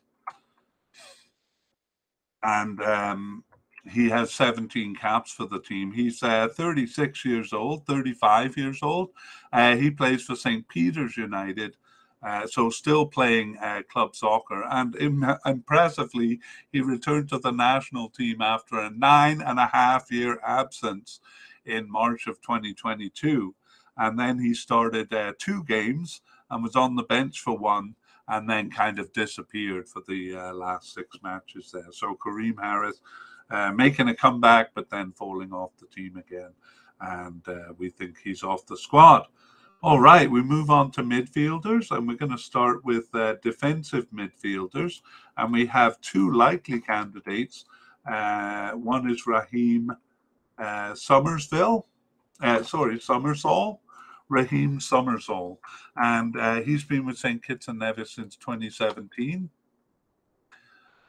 and 2.44 2.82
um, 2.82 3.44
he 3.89 4.10
has 4.10 4.34
17 4.34 4.96
caps 4.96 5.34
for 5.34 5.46
the 5.46 5.60
team. 5.60 5.92
He's 5.92 6.24
uh, 6.24 6.48
36 6.54 7.26
years 7.26 7.54
old, 7.54 7.86
35 7.86 8.58
years 8.58 8.80
old. 8.82 9.10
Uh, 9.52 9.76
he 9.76 9.92
plays 9.92 10.24
for 10.24 10.36
St. 10.36 10.68
Peter's 10.68 11.18
United 11.18 11.76
uh, 12.26 12.48
so 12.48 12.70
still 12.70 13.06
playing 13.06 13.58
uh, 13.58 13.82
club 13.92 14.16
soccer. 14.16 14.64
And 14.70 14.96
Im- 14.96 15.26
impressively, 15.46 16.40
he 16.72 16.82
returned 16.82 17.30
to 17.30 17.40
the 17.40 17.52
national 17.52 18.10
team 18.10 18.42
after 18.42 18.80
a 18.80 18.90
nine 18.90 19.42
and 19.42 19.60
a 19.60 19.68
half 19.68 20.12
year 20.12 20.40
absence 20.46 21.20
in 21.66 21.92
March 21.92 22.28
of 22.28 22.42
2022. 22.42 23.54
And 23.98 24.18
then 24.18 24.40
he 24.40 24.54
started 24.54 25.14
uh, 25.14 25.34
two 25.38 25.64
games 25.66 26.22
and 26.50 26.64
was 26.64 26.76
on 26.76 26.96
the 26.96 27.04
bench 27.04 27.42
for 27.42 27.58
one 27.58 27.96
and 28.30 28.50
then 28.50 28.72
kind 28.72 29.00
of 29.00 29.12
disappeared 29.12 29.88
for 29.90 30.02
the 30.08 30.36
uh, 30.36 30.54
last 30.54 30.94
six 30.94 31.18
matches 31.24 31.72
there. 31.74 31.92
So 31.92 32.16
Kareem 32.26 32.60
Harris 32.60 33.02
uh, 33.50 33.72
making 33.74 34.08
a 34.08 34.16
comeback, 34.16 34.72
but 34.74 34.90
then 34.90 35.12
falling 35.12 35.52
off 35.52 35.72
the 35.78 35.88
team 35.88 36.16
again. 36.16 36.52
And 37.02 37.44
we 37.78 37.90
think 37.90 38.18
he's 38.24 38.44
off 38.44 38.66
the 38.66 38.78
squad. 38.78 39.28
All 39.86 40.00
right, 40.00 40.32
we 40.32 40.41
move 40.41 40.69
on 40.69 40.91
to 40.91 41.04
midfielders, 41.04 41.91
and 41.91 42.08
we're 42.08 42.15
going 42.15 42.32
to 42.32 42.38
start 42.38 42.86
with 42.86 43.13
uh, 43.13 43.36
defensive 43.43 44.08
midfielders. 44.15 45.02
And 45.36 45.52
we 45.52 45.65
have 45.65 46.00
two 46.00 46.32
likely 46.32 46.80
candidates. 46.80 47.65
Uh, 48.10 48.72
one 48.72 49.12
is 49.12 49.28
Raheem 49.28 49.91
uh, 50.58 50.93
Summersville, 50.93 51.84
uh, 52.41 52.63
sorry, 52.63 52.98
Somersall, 52.98 53.80
Raheem 54.30 54.80
Somersall. 54.80 55.58
And 55.98 56.38
uh, 56.38 56.62
he's 56.62 56.86
been 56.86 57.06
with 57.06 57.17
St. 57.17 57.43
Kitts 57.43 57.67
and 57.67 57.80
Nevis 57.80 58.12
since 58.12 58.38
2017 58.38 59.50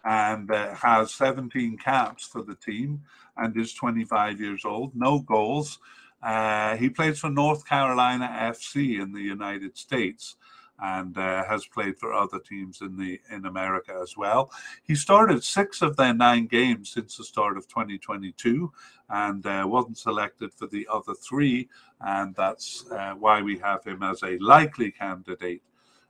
and 0.05 0.51
has 0.51 1.15
17 1.15 1.79
caps 1.79 2.27
for 2.27 2.43
the 2.43 2.57
team 2.57 3.03
and 3.37 3.57
is 3.57 3.73
25 3.73 4.41
years 4.41 4.65
old. 4.65 4.97
No 4.97 5.21
goals. 5.21 5.79
Uh, 6.25 6.77
he 6.77 6.89
plays 6.89 7.19
for 7.19 7.29
North 7.29 7.67
Carolina 7.67 8.29
FC 8.41 9.01
in 9.01 9.13
the 9.13 9.21
United 9.21 9.77
States 9.77 10.37
and 10.81 11.17
uh, 11.19 11.45
has 11.45 11.67
played 11.67 11.99
for 11.99 12.13
other 12.13 12.39
teams 12.39 12.81
in 12.81 12.97
the 12.97 13.21
in 13.31 13.47
America 13.47 13.97
as 14.03 14.17
well. 14.17 14.51
He 14.83 14.95
started 14.95 15.45
six 15.45 15.83
of 15.83 15.97
their 15.97 16.15
nine 16.15 16.47
games 16.47 16.91
since 16.91 17.17
the 17.17 17.25
start 17.25 17.57
of 17.57 17.69
2022 17.69 18.73
and 19.11 19.47
uh, 19.47 19.65
wasn't 19.67 19.99
selected 19.99 20.53
for 20.53 20.67
the 20.67 20.89
other 20.91 21.15
three, 21.15 21.69
and 22.01 22.35
that's 22.35 22.87
uh, 22.91 23.15
why 23.15 23.43
we 23.43 23.59
have 23.59 23.85
him 23.85 24.03
as 24.03 24.23
a 24.23 24.39
likely 24.39 24.91
candidate 24.91 25.63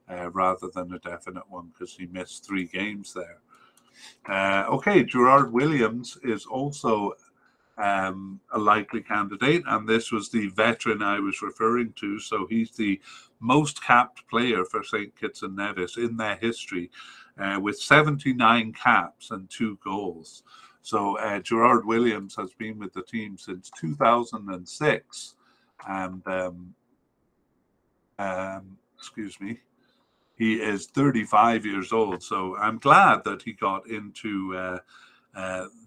uh, 0.08 0.30
rather 0.30 0.68
than 0.74 0.92
a 0.92 0.98
definite 1.00 1.48
one 1.50 1.70
because 1.72 1.94
he 1.94 2.06
missed 2.06 2.46
three 2.46 2.64
games 2.64 3.12
there. 3.12 3.40
Uh, 4.28 4.64
okay, 4.68 5.04
Gerard 5.04 5.52
Williams 5.52 6.18
is 6.22 6.46
also 6.46 7.14
um, 7.78 8.40
a 8.52 8.58
likely 8.58 9.02
candidate, 9.02 9.62
and 9.66 9.88
this 9.88 10.12
was 10.12 10.30
the 10.30 10.48
veteran 10.48 11.02
I 11.02 11.18
was 11.20 11.42
referring 11.42 11.92
to. 11.94 12.18
So 12.20 12.46
he's 12.48 12.70
the 12.70 13.00
most 13.40 13.82
capped 13.82 14.26
player 14.28 14.64
for 14.64 14.82
St. 14.82 15.14
Kitts 15.18 15.42
and 15.42 15.56
Nevis 15.56 15.96
in 15.96 16.16
their 16.16 16.36
history, 16.36 16.90
uh, 17.38 17.58
with 17.60 17.78
79 17.78 18.72
caps 18.72 19.30
and 19.30 19.50
two 19.50 19.78
goals. 19.82 20.44
So 20.82 21.18
uh, 21.18 21.40
Gerard 21.40 21.86
Williams 21.86 22.36
has 22.36 22.52
been 22.54 22.78
with 22.78 22.92
the 22.92 23.02
team 23.02 23.38
since 23.38 23.70
2006, 23.80 25.34
and 25.88 26.22
um, 26.26 26.74
um, 28.18 28.78
excuse 28.96 29.40
me, 29.40 29.60
he 30.36 30.54
is 30.54 30.86
35 30.86 31.64
years 31.64 31.92
old. 31.92 32.22
So 32.22 32.56
I'm 32.56 32.78
glad 32.78 33.24
that 33.24 33.42
he 33.42 33.52
got 33.52 33.88
into 33.88 34.56
uh, 34.56 34.78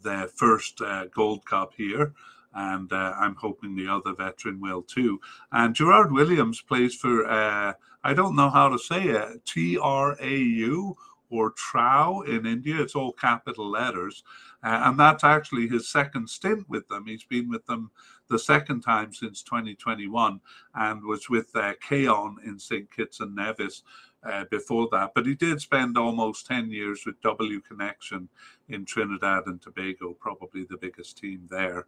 their 0.04 0.28
first 0.28 0.82
uh, 0.82 1.06
Gold 1.08 1.46
Cup 1.46 1.74
here. 1.76 2.14
And 2.54 2.92
uh, 2.92 3.14
I'm 3.20 3.36
hoping 3.36 3.76
the 3.76 3.88
other 3.88 4.14
veteran 4.14 4.60
will 4.60 4.82
too. 4.82 5.20
And 5.52 5.76
Gerard 5.76 6.12
Williams 6.12 6.62
plays 6.62 6.96
for, 6.96 7.30
uh, 7.30 7.74
I 8.04 8.14
don't 8.14 8.36
know 8.36 8.50
how 8.50 8.70
to 8.70 8.80
say 8.80 9.04
it, 9.04 9.46
T 9.46 9.78
R 9.78 10.18
A 10.20 10.38
U 10.38 10.98
or 11.30 11.52
Trow 11.52 12.22
in 12.22 12.46
India. 12.46 12.82
It's 12.82 12.96
all 12.96 13.12
capital 13.12 13.70
letters. 13.70 14.24
Uh, 14.64 14.82
and 14.86 15.00
that's 15.00 15.24
actually 15.24 15.68
his 15.68 15.90
second 15.90 16.30
stint 16.30 16.68
with 16.70 16.88
them. 16.88 17.06
He's 17.06 17.26
been 17.26 17.50
with 17.50 17.66
them 17.66 17.92
the 18.30 18.40
second 18.40 18.82
time 18.82 19.14
since 19.14 19.44
2021 19.44 20.40
and 20.76 21.04
was 21.04 21.30
with 21.30 21.56
uh, 21.56 21.74
Cayon 21.88 22.38
in 22.46 22.60
St. 22.60 22.90
Kitts 22.92 23.20
and 23.20 23.36
Nevis 23.36 23.84
uh, 24.28 24.46
before 24.52 24.88
that. 24.92 25.12
But 25.16 25.26
he 25.26 25.36
did 25.36 25.62
spend 25.62 25.98
almost 25.98 26.48
10 26.48 26.70
years 26.70 27.04
with 27.06 27.22
W 27.22 27.62
Connection 27.62 28.30
in 28.70 28.86
Trinidad 28.86 29.46
and 29.46 29.62
Tobago, 29.62 30.14
probably 30.20 30.66
the 30.66 30.78
biggest 30.78 31.18
team 31.18 31.48
there. 31.50 31.86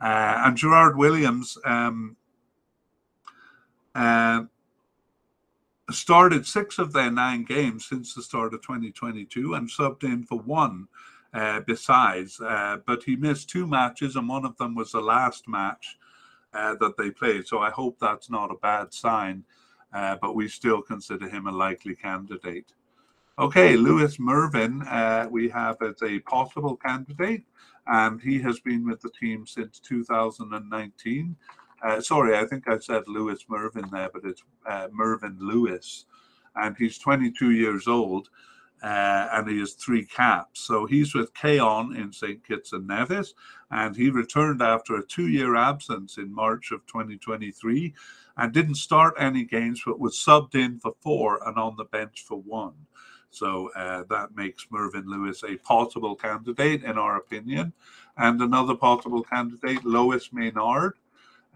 Uh, 0.00 0.42
and 0.44 0.56
Gerard 0.56 0.96
Williams 0.96 1.58
um, 1.64 2.16
uh, 3.94 4.44
started 5.90 6.46
six 6.46 6.78
of 6.78 6.92
their 6.92 7.10
nine 7.10 7.44
games 7.44 7.86
since 7.86 8.14
the 8.14 8.22
start 8.22 8.54
of 8.54 8.62
2022 8.62 9.54
and 9.54 9.68
subbed 9.68 10.04
in 10.04 10.24
for 10.24 10.38
one. 10.38 10.88
Uh, 11.34 11.60
besides, 11.66 12.38
uh, 12.42 12.76
but 12.86 13.02
he 13.04 13.16
missed 13.16 13.48
two 13.48 13.66
matches, 13.66 14.16
and 14.16 14.28
one 14.28 14.44
of 14.44 14.54
them 14.58 14.74
was 14.74 14.92
the 14.92 15.00
last 15.00 15.48
match 15.48 15.96
uh, 16.52 16.74
that 16.74 16.94
they 16.98 17.10
played. 17.10 17.46
So 17.46 17.60
I 17.60 17.70
hope 17.70 17.96
that's 17.98 18.28
not 18.28 18.50
a 18.50 18.56
bad 18.56 18.92
sign 18.92 19.42
uh, 19.92 20.16
but 20.20 20.34
we 20.34 20.48
still 20.48 20.82
consider 20.82 21.28
him 21.28 21.46
a 21.46 21.52
likely 21.52 21.94
candidate. 21.94 22.72
Okay, 23.38 23.76
Lewis 23.76 24.18
Mervin, 24.18 24.82
uh, 24.82 25.26
we 25.30 25.48
have 25.48 25.80
as 25.82 26.02
a 26.02 26.18
possible 26.20 26.76
candidate, 26.76 27.44
and 27.86 28.20
he 28.20 28.38
has 28.40 28.60
been 28.60 28.86
with 28.86 29.00
the 29.00 29.10
team 29.10 29.46
since 29.46 29.80
2019. 29.80 31.36
Uh, 31.82 32.00
sorry, 32.00 32.36
I 32.36 32.44
think 32.44 32.68
I 32.68 32.78
said 32.78 33.04
Lewis 33.06 33.44
Mervin 33.48 33.88
there, 33.90 34.10
but 34.12 34.24
it's 34.24 34.42
uh, 34.66 34.88
Mervyn 34.92 35.38
Lewis, 35.40 36.04
and 36.56 36.76
he's 36.76 36.98
22 36.98 37.52
years 37.52 37.88
old. 37.88 38.28
Uh, 38.82 39.28
and 39.34 39.48
he 39.48 39.60
has 39.60 39.74
three 39.74 40.04
caps. 40.04 40.62
So 40.62 40.86
he's 40.86 41.14
with 41.14 41.32
Cayon 41.34 41.94
in 41.96 42.12
St. 42.12 42.44
Kitts 42.44 42.72
and 42.72 42.84
Nevis, 42.88 43.32
and 43.70 43.94
he 43.94 44.10
returned 44.10 44.60
after 44.60 44.96
a 44.96 45.06
two 45.06 45.28
year 45.28 45.54
absence 45.54 46.18
in 46.18 46.34
March 46.34 46.72
of 46.72 46.84
2023 46.86 47.94
and 48.36 48.52
didn't 48.52 48.76
start 48.76 49.14
any 49.18 49.44
games, 49.44 49.82
but 49.84 50.00
was 50.00 50.16
subbed 50.16 50.54
in 50.54 50.78
for 50.78 50.94
four 51.00 51.40
and 51.46 51.58
on 51.58 51.76
the 51.76 51.84
bench 51.84 52.24
for 52.26 52.40
one. 52.40 52.74
So 53.30 53.70
uh, 53.74 54.04
that 54.10 54.36
makes 54.36 54.66
Mervyn 54.70 55.06
Lewis 55.06 55.42
a 55.42 55.56
possible 55.56 56.14
candidate, 56.14 56.84
in 56.84 56.98
our 56.98 57.16
opinion. 57.16 57.72
And 58.16 58.40
another 58.40 58.74
possible 58.74 59.22
candidate, 59.22 59.84
Lois 59.84 60.32
Maynard. 60.32 60.98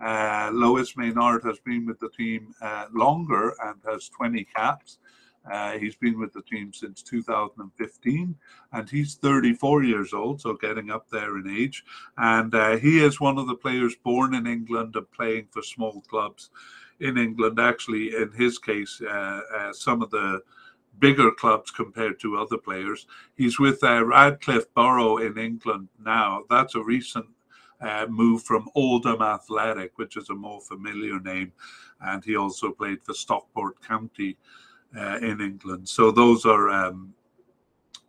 Uh, 0.00 0.50
Lois 0.52 0.96
Maynard 0.96 1.44
has 1.44 1.58
been 1.60 1.86
with 1.86 2.00
the 2.00 2.08
team 2.10 2.54
uh, 2.62 2.86
longer 2.92 3.54
and 3.62 3.76
has 3.84 4.08
20 4.08 4.44
caps. 4.44 4.98
Uh, 5.50 5.78
he's 5.78 5.96
been 5.96 6.18
with 6.18 6.32
the 6.32 6.42
team 6.42 6.72
since 6.72 7.02
2015 7.02 8.34
and 8.72 8.90
he's 8.90 9.14
34 9.16 9.84
years 9.84 10.12
old, 10.12 10.40
so 10.40 10.54
getting 10.54 10.90
up 10.90 11.08
there 11.10 11.38
in 11.38 11.48
age. 11.48 11.84
And 12.16 12.54
uh, 12.54 12.76
he 12.76 12.98
is 13.04 13.20
one 13.20 13.38
of 13.38 13.46
the 13.46 13.54
players 13.54 13.94
born 14.04 14.34
in 14.34 14.46
England 14.46 14.96
and 14.96 15.10
playing 15.12 15.48
for 15.50 15.62
small 15.62 16.02
clubs 16.02 16.50
in 17.00 17.16
England. 17.18 17.60
Actually, 17.60 18.14
in 18.14 18.32
his 18.32 18.58
case, 18.58 19.00
uh, 19.02 19.40
uh 19.56 19.72
some 19.72 20.02
of 20.02 20.10
the 20.10 20.42
bigger 20.98 21.30
clubs 21.30 21.70
compared 21.70 22.18
to 22.20 22.38
other 22.38 22.56
players. 22.56 23.06
He's 23.36 23.58
with 23.58 23.82
uh, 23.82 24.04
Radcliffe 24.04 24.72
Borough 24.74 25.18
in 25.18 25.38
England 25.38 25.88
now. 26.02 26.44
That's 26.48 26.74
a 26.74 26.82
recent 26.82 27.26
uh, 27.80 28.06
move 28.08 28.42
from 28.42 28.68
Oldham 28.74 29.22
Athletic, 29.22 29.92
which 29.96 30.16
is 30.16 30.30
a 30.30 30.34
more 30.34 30.60
familiar 30.60 31.20
name. 31.20 31.52
And 32.00 32.24
he 32.24 32.36
also 32.36 32.72
played 32.72 33.02
for 33.02 33.14
Stockport 33.14 33.82
County 33.86 34.36
uh, 34.98 35.18
in 35.22 35.40
England. 35.40 35.88
So 35.88 36.10
those 36.10 36.44
are 36.44 36.68
um, 36.70 37.14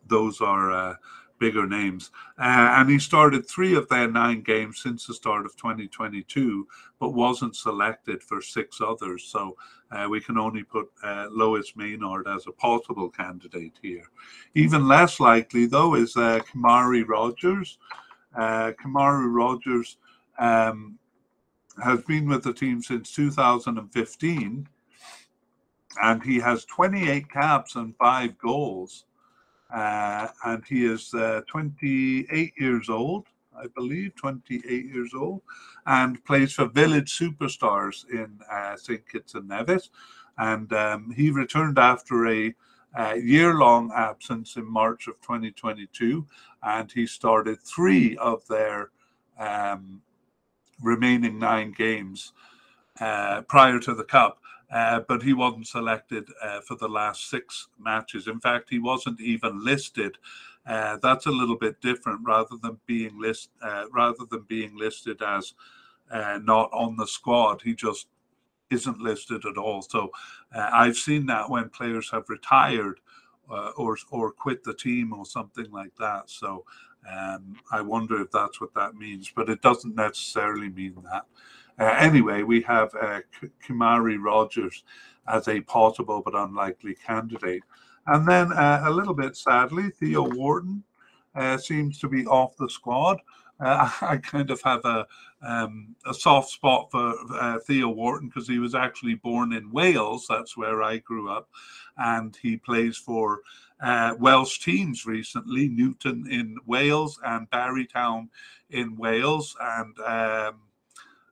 those 0.07 0.41
are 0.41 0.71
uh, 0.71 0.95
bigger 1.39 1.67
names. 1.67 2.11
Uh, 2.39 2.75
and 2.77 2.89
he 2.89 2.99
started 2.99 3.47
three 3.47 3.75
of 3.75 3.87
their 3.89 4.09
nine 4.09 4.41
games 4.41 4.81
since 4.81 5.05
the 5.05 5.13
start 5.13 5.45
of 5.45 5.55
2022, 5.57 6.67
but 6.99 7.13
wasn't 7.13 7.55
selected 7.55 8.23
for 8.23 8.41
six 8.41 8.79
others. 8.81 9.25
So 9.25 9.55
uh, 9.91 10.07
we 10.09 10.19
can 10.19 10.37
only 10.37 10.63
put 10.63 10.87
uh, 11.03 11.27
Lois 11.31 11.73
Maynard 11.75 12.27
as 12.27 12.47
a 12.47 12.51
possible 12.51 13.09
candidate 13.09 13.77
here. 13.81 14.05
Even 14.55 14.87
less 14.87 15.19
likely, 15.19 15.65
though, 15.65 15.95
is 15.95 16.15
uh, 16.15 16.39
Kamari 16.51 17.07
Rogers. 17.07 17.77
Uh, 18.35 18.71
Kamari 18.83 19.33
Rogers 19.33 19.97
um, 20.39 20.97
has 21.83 22.01
been 22.03 22.27
with 22.27 22.43
the 22.43 22.53
team 22.53 22.81
since 22.81 23.11
2015 23.13 24.67
and 26.01 26.23
he 26.23 26.39
has 26.39 26.65
28 26.65 27.29
caps 27.29 27.75
and 27.75 27.95
five 27.97 28.37
goals. 28.37 29.05
Uh, 29.73 30.27
and 30.45 30.63
he 30.65 30.85
is 30.85 31.13
uh, 31.13 31.41
28 31.47 32.53
years 32.57 32.89
old, 32.89 33.25
I 33.57 33.67
believe, 33.75 34.15
28 34.15 34.85
years 34.85 35.11
old, 35.13 35.41
and 35.85 36.23
plays 36.23 36.53
for 36.53 36.67
Village 36.67 37.17
Superstars 37.17 38.09
in 38.09 38.39
uh, 38.49 38.77
St. 38.77 39.07
Kitts 39.09 39.35
and 39.35 39.49
Nevis. 39.49 39.89
And 40.37 40.71
um, 40.71 41.11
he 41.11 41.31
returned 41.31 41.77
after 41.79 42.27
a 42.27 42.53
year 43.15 43.55
long 43.55 43.91
absence 43.95 44.55
in 44.55 44.65
March 44.65 45.07
of 45.07 45.19
2022, 45.21 46.25
and 46.63 46.91
he 46.91 47.05
started 47.05 47.59
three 47.61 48.15
of 48.17 48.47
their 48.47 48.91
um, 49.39 50.01
remaining 50.81 51.39
nine 51.39 51.71
games 51.71 52.33
uh, 52.99 53.41
prior 53.41 53.79
to 53.79 53.93
the 53.93 54.03
Cup. 54.03 54.39
Uh, 54.69 54.99
but 55.07 55.23
he 55.23 55.33
wasn't 55.33 55.65
selected 55.65 56.27
uh, 56.43 56.59
for 56.61 56.75
the 56.75 56.87
last 56.87 57.29
six 57.29 57.67
matches. 57.79 58.27
In 58.27 58.39
fact, 58.39 58.69
he 58.69 58.79
wasn't 58.79 59.19
even 59.21 59.63
listed. 59.63 60.17
Uh, 60.65 60.97
that's 61.01 61.25
a 61.25 61.31
little 61.31 61.55
bit 61.57 61.79
different, 61.81 62.19
rather 62.25 62.57
than 62.61 62.77
being 62.85 63.17
list, 63.19 63.49
uh, 63.61 63.85
rather 63.93 64.25
than 64.29 64.41
being 64.49 64.75
listed 64.77 65.21
as 65.21 65.53
uh, 66.11 66.39
not 66.43 66.69
on 66.73 66.97
the 66.97 67.07
squad. 67.07 67.61
He 67.61 67.73
just 67.73 68.07
isn't 68.69 68.99
listed 68.99 69.45
at 69.45 69.57
all. 69.57 69.81
So 69.81 70.11
I've 70.53 70.97
seen 70.97 71.25
that 71.27 71.49
when 71.49 71.69
players 71.69 72.09
have 72.11 72.27
retired 72.27 72.99
or 73.47 73.97
or 74.11 74.31
quit 74.31 74.63
the 74.65 74.73
team 74.73 75.13
or 75.13 75.25
something 75.25 75.71
like 75.71 75.95
that. 75.99 76.29
So 76.29 76.65
um, 77.09 77.55
I 77.71 77.79
wonder 77.79 78.21
if 78.21 78.31
that's 78.31 78.59
what 78.59 78.73
that 78.73 78.95
means, 78.95 79.31
but 79.33 79.49
it 79.49 79.61
doesn't 79.61 79.95
necessarily 79.95 80.67
mean 80.67 80.95
that. 81.09 81.25
Uh, 81.79 81.95
anyway, 81.99 82.43
we 82.43 82.61
have 82.61 82.93
uh, 82.95 83.21
Kamari 83.65 84.17
Rogers 84.19 84.83
as 85.27 85.47
a 85.47 85.61
possible 85.61 86.21
but 86.23 86.35
unlikely 86.35 86.95
candidate. 86.95 87.63
And 88.07 88.27
then 88.27 88.53
uh, 88.53 88.83
a 88.85 88.91
little 88.91 89.13
bit 89.13 89.35
sadly, 89.35 89.89
Theo 89.89 90.23
Wharton 90.23 90.83
uh, 91.35 91.57
seems 91.57 91.99
to 91.99 92.07
be 92.07 92.25
off 92.25 92.55
the 92.57 92.69
squad. 92.69 93.19
Uh, 93.59 93.89
I 94.01 94.17
kind 94.17 94.49
of 94.49 94.61
have 94.61 94.83
a 94.85 95.05
um, 95.43 95.95
a 96.07 96.15
soft 96.15 96.49
spot 96.49 96.89
for 96.89 97.13
uh, 97.39 97.59
Theo 97.59 97.89
Wharton 97.89 98.27
because 98.27 98.47
he 98.47 98.57
was 98.57 98.73
actually 98.73 99.15
born 99.15 99.53
in 99.53 99.71
Wales. 99.71 100.25
That's 100.27 100.57
where 100.57 100.81
I 100.81 100.97
grew 100.97 101.29
up, 101.29 101.47
and 101.97 102.35
he 102.41 102.57
plays 102.57 102.97
for 102.97 103.41
Welsh 104.17 104.59
teams 104.59 105.05
recently: 105.05 105.67
Newtown 105.67 106.25
in 106.27 106.57
Wales 106.65 107.19
and 107.23 107.47
Barry 107.51 107.85
Town 107.85 108.29
in 108.71 108.95
Wales, 108.97 109.55
and 109.61 109.99
um, 109.99 110.55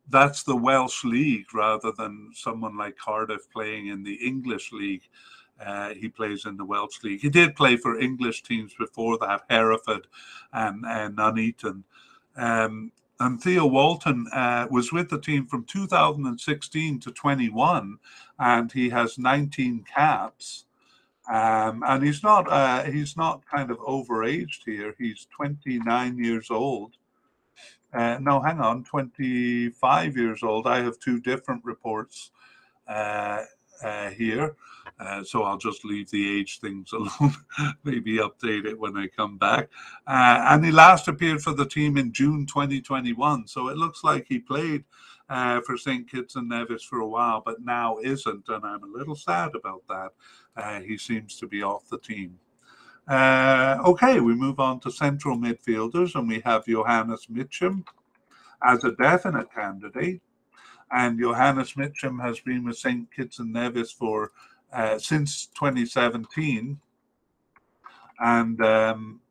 that's 0.09 0.43
the 0.43 0.55
Welsh 0.55 1.03
league 1.03 1.53
rather 1.53 1.91
than 1.91 2.31
someone 2.33 2.77
like 2.77 2.97
Cardiff 2.97 3.49
playing 3.51 3.87
in 3.87 4.03
the 4.03 4.15
English 4.15 4.71
league. 4.71 5.03
Uh, 5.63 5.93
he 5.93 6.09
plays 6.09 6.45
in 6.45 6.57
the 6.57 6.65
Welsh 6.65 7.01
league. 7.03 7.21
He 7.21 7.29
did 7.29 7.55
play 7.55 7.77
for 7.77 7.99
English 7.99 8.43
teams 8.43 8.73
before 8.77 9.17
that, 9.19 9.43
Hereford 9.49 10.07
and, 10.51 10.85
and 10.85 11.15
Nuneaton. 11.15 11.83
Um, 12.35 12.91
and 13.19 13.41
Theo 13.41 13.65
Wharton 13.65 14.27
uh, 14.33 14.67
was 14.69 14.91
with 14.91 15.09
the 15.09 15.19
team 15.19 15.45
from 15.45 15.63
2016 15.63 16.99
to 16.99 17.11
21, 17.11 17.97
and 18.39 18.71
he 18.71 18.89
has 18.89 19.17
19 19.17 19.85
caps. 19.93 20.65
Um, 21.31 21.83
and 21.87 22.03
he's 22.03 22.21
not 22.21 22.51
uh, 22.51 22.83
he's 22.83 23.17
not 23.17 23.45
kind 23.47 23.71
of 23.71 23.79
overaged 23.79 24.59
here. 24.65 24.93
He's 24.99 25.27
29 25.35 26.17
years 26.19 26.51
old, 26.51 26.97
Uh, 27.95 28.17
no, 28.19 28.41
hang 28.41 28.59
on, 28.59 28.83
25 28.83 30.17
years 30.17 30.43
old. 30.43 30.67
I 30.67 30.83
have 30.83 30.99
two 30.99 31.21
different 31.21 31.63
reports 31.63 32.31
uh, 32.87 33.43
uh, 33.83 34.09
here. 34.09 34.55
Uh, 34.99 35.23
so 35.23 35.43
I'll 35.43 35.57
just 35.57 35.85
leave 35.85 36.09
the 36.11 36.39
age 36.39 36.59
things 36.59 36.91
alone, 36.93 37.33
maybe 37.83 38.17
update 38.17 38.65
it 38.65 38.77
when 38.77 38.97
I 38.97 39.07
come 39.07 39.37
back. 39.37 39.69
Uh, 40.05 40.45
and 40.49 40.65
he 40.65 40.71
last 40.71 41.07
appeared 41.07 41.41
for 41.41 41.53
the 41.53 41.65
team 41.65 41.97
in 41.97 42.11
June 42.11 42.45
2021. 42.45 43.47
So 43.47 43.69
it 43.69 43.77
looks 43.77 44.03
like 44.03 44.25
he 44.27 44.39
played 44.39 44.83
uh, 45.29 45.61
for 45.61 45.77
St. 45.77 46.09
Kitts 46.09 46.35
and 46.35 46.49
Nevis 46.49 46.83
for 46.83 46.99
a 46.99 47.07
while, 47.07 47.41
but 47.45 47.63
now 47.63 47.97
isn't. 48.03 48.47
And 48.49 48.65
I'm 48.65 48.83
a 48.83 48.97
little 48.97 49.15
sad 49.15 49.51
about 49.55 49.83
that. 49.87 50.83
He 50.83 50.97
seems 50.97 51.37
to 51.37 51.47
be 51.47 51.63
off 51.63 51.89
the 51.89 51.97
team. 51.97 52.39
Uh, 53.07 53.77
okay, 53.85 54.19
we 54.19 54.33
move 54.33 54.59
on 54.59 54.79
to 54.79 54.91
central 54.91 55.37
midfielders, 55.37 56.15
and 56.15 56.27
we 56.27 56.41
have 56.43 56.65
Johannes 56.65 57.27
Mitchum 57.31 57.85
as 58.63 58.83
a 58.83 58.91
definite 58.93 59.53
candidate. 59.53 60.21
And 60.91 61.19
Johannes 61.19 61.73
Mitchum 61.73 62.21
has 62.21 62.39
been 62.39 62.63
with 62.63 62.77
St. 62.77 63.11
Kitts 63.11 63.39
and 63.39 63.53
Nevis 63.53 63.91
for 63.91 64.31
uh, 64.73 64.97
since 64.97 65.47
2017, 65.47 66.79
and 68.19 68.61
um, 68.61 69.21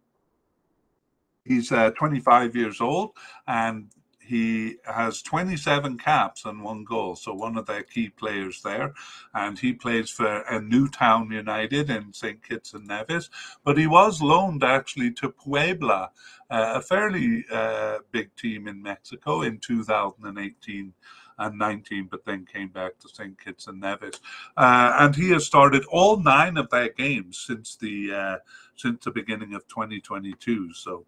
he's 1.45 1.71
uh, 1.73 1.91
25 1.93 2.57
years 2.57 2.81
old, 2.81 3.13
and 3.47 3.89
he 4.27 4.77
has 4.85 5.23
27 5.23 5.99
caps 5.99 6.45
and 6.45 6.63
one 6.63 6.85
goal, 6.85 7.15
so 7.15 7.35
one 7.35 7.57
of 7.57 7.67
their 7.67 7.83
key 7.83 8.09
players 8.09 8.63
there. 8.63 8.95
And 9.35 9.59
he 9.59 9.73
plays 9.73 10.11
for 10.11 10.43
a 10.43 10.61
Newtown 10.61 11.31
United 11.31 11.91
in 11.91 12.13
St. 12.13 12.43
Kitts 12.43 12.73
and 12.73 12.87
Nevis. 12.87 13.29
But 13.65 13.77
he 13.77 13.87
was 13.87 14.23
loaned 14.23 14.65
actually 14.65 15.13
to 15.15 15.29
Puebla, 15.29 16.11
uh, 16.51 16.73
a 16.77 16.81
fairly 16.81 17.45
uh, 17.53 17.99
big 18.11 18.35
team 18.37 18.67
in 18.67 18.83
Mexico 18.83 19.43
in 19.43 19.59
2018 19.59 20.95
and 21.39 21.59
19, 21.59 22.09
but 22.11 22.25
then 22.25 22.47
came 22.47 22.69
back 22.69 22.99
to 23.01 23.09
St. 23.09 23.39
Kitts 23.39 23.67
and 23.67 23.81
Nevis. 23.81 24.21
Uh, 24.57 24.95
and 25.01 25.17
he 25.17 25.31
has 25.31 25.45
started 25.45 25.85
all 25.87 26.17
nine 26.19 26.57
of 26.57 26.71
their 26.71 26.91
games 26.91 27.39
since 27.47 27.77
the 27.77 28.13
uh, 28.13 28.37
since 28.77 29.05
the 29.05 29.11
beginning 29.11 29.55
of 29.55 29.67
2022. 29.69 30.73
So 30.75 31.05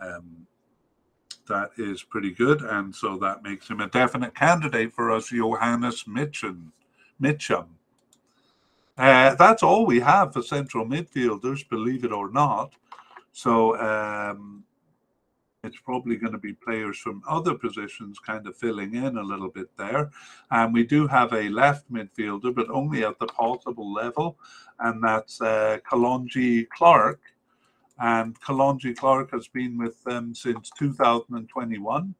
um, 0.00 0.46
that 1.46 1.70
is 1.76 2.02
pretty 2.02 2.32
good, 2.32 2.62
and 2.62 2.94
so 2.94 3.16
that 3.18 3.42
makes 3.42 3.68
him 3.68 3.80
a 3.80 3.88
definite 3.88 4.34
candidate 4.34 4.92
for 4.92 5.10
us, 5.10 5.28
Johannes 5.28 6.04
Mitchum. 6.04 6.72
Mitchum. 7.20 7.66
Uh, 8.98 9.34
that's 9.34 9.62
all 9.62 9.84
we 9.84 10.00
have 10.00 10.32
for 10.32 10.42
central 10.42 10.86
midfielders, 10.86 11.68
believe 11.68 12.04
it 12.04 12.12
or 12.12 12.30
not. 12.30 12.72
So 13.32 13.78
um, 13.78 14.64
it's 15.62 15.78
probably 15.78 16.16
going 16.16 16.32
to 16.32 16.38
be 16.38 16.54
players 16.54 16.96
from 16.98 17.22
other 17.28 17.54
positions 17.54 18.18
kind 18.18 18.46
of 18.46 18.56
filling 18.56 18.94
in 18.94 19.18
a 19.18 19.22
little 19.22 19.50
bit 19.50 19.68
there. 19.76 20.10
And 20.50 20.72
we 20.72 20.84
do 20.84 21.06
have 21.06 21.32
a 21.32 21.48
left 21.50 21.92
midfielder, 21.92 22.54
but 22.54 22.70
only 22.70 23.04
at 23.04 23.18
the 23.18 23.26
possible 23.26 23.92
level, 23.92 24.38
and 24.80 25.02
that's 25.02 25.40
uh, 25.40 25.78
Kalonji 25.90 26.66
Clark. 26.70 27.20
And 27.98 28.38
Kalonji 28.40 28.96
Clark 28.96 29.30
has 29.32 29.48
been 29.48 29.78
with 29.78 30.02
them 30.04 30.34
since 30.34 30.70
2021 30.78 32.14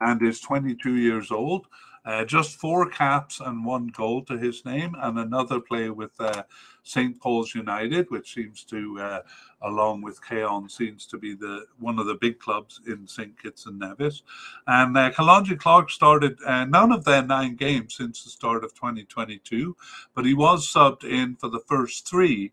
and 0.00 0.22
is 0.22 0.40
22 0.40 0.96
years 0.96 1.30
old. 1.30 1.66
Uh, 2.04 2.24
just 2.24 2.60
four 2.60 2.88
caps 2.88 3.40
and 3.40 3.64
one 3.64 3.88
goal 3.88 4.22
to 4.22 4.38
his 4.38 4.64
name, 4.64 4.94
and 5.00 5.18
another 5.18 5.58
play 5.58 5.90
with 5.90 6.12
uh, 6.20 6.44
St. 6.84 7.20
Paul's 7.20 7.52
United, 7.52 8.08
which 8.12 8.32
seems 8.32 8.62
to, 8.62 8.96
uh, 9.00 9.20
along 9.62 10.02
with 10.02 10.24
Cayon, 10.24 10.68
seems 10.70 11.04
to 11.06 11.18
be 11.18 11.34
the 11.34 11.64
one 11.80 11.98
of 11.98 12.06
the 12.06 12.14
big 12.14 12.38
clubs 12.38 12.80
in 12.86 13.08
St. 13.08 13.36
Kitts 13.42 13.66
and 13.66 13.80
Nevis. 13.80 14.22
And 14.68 14.96
uh, 14.96 15.10
Kalonji 15.10 15.58
Clark 15.58 15.90
started 15.90 16.38
uh, 16.46 16.64
none 16.66 16.92
of 16.92 17.04
their 17.04 17.22
nine 17.22 17.56
games 17.56 17.96
since 17.96 18.22
the 18.22 18.30
start 18.30 18.62
of 18.62 18.72
2022, 18.74 19.76
but 20.14 20.24
he 20.24 20.34
was 20.34 20.72
subbed 20.72 21.02
in 21.02 21.34
for 21.34 21.48
the 21.48 21.64
first 21.66 22.06
three 22.06 22.52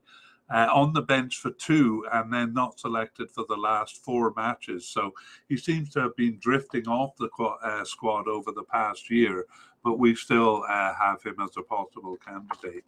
uh, 0.54 0.70
on 0.72 0.94
the 0.94 1.02
bench 1.02 1.38
for 1.38 1.50
two 1.52 2.06
and 2.14 2.32
then 2.32 2.54
not 2.54 2.80
selected 2.80 3.32
for 3.32 3.44
the 3.50 3.56
last 3.56 4.04
four 4.04 4.32
matches. 4.38 4.88
So 4.88 5.12
he 5.50 5.58
seems 5.58 5.90
to 5.92 6.02
have 6.02 6.16
been 6.16 6.38
drifting 6.40 6.88
off 6.88 7.18
the 7.18 7.30
uh, 7.64 7.84
squad 7.84 8.28
over 8.28 8.52
the 8.52 8.64
past 8.64 9.10
year, 9.10 9.48
but 9.84 9.98
we 9.98 10.14
still 10.16 10.64
uh, 10.70 10.94
have 10.94 11.24
him 11.24 11.38
as 11.42 11.58
a 11.58 11.64
possible 11.64 12.18
candidate. 12.18 12.86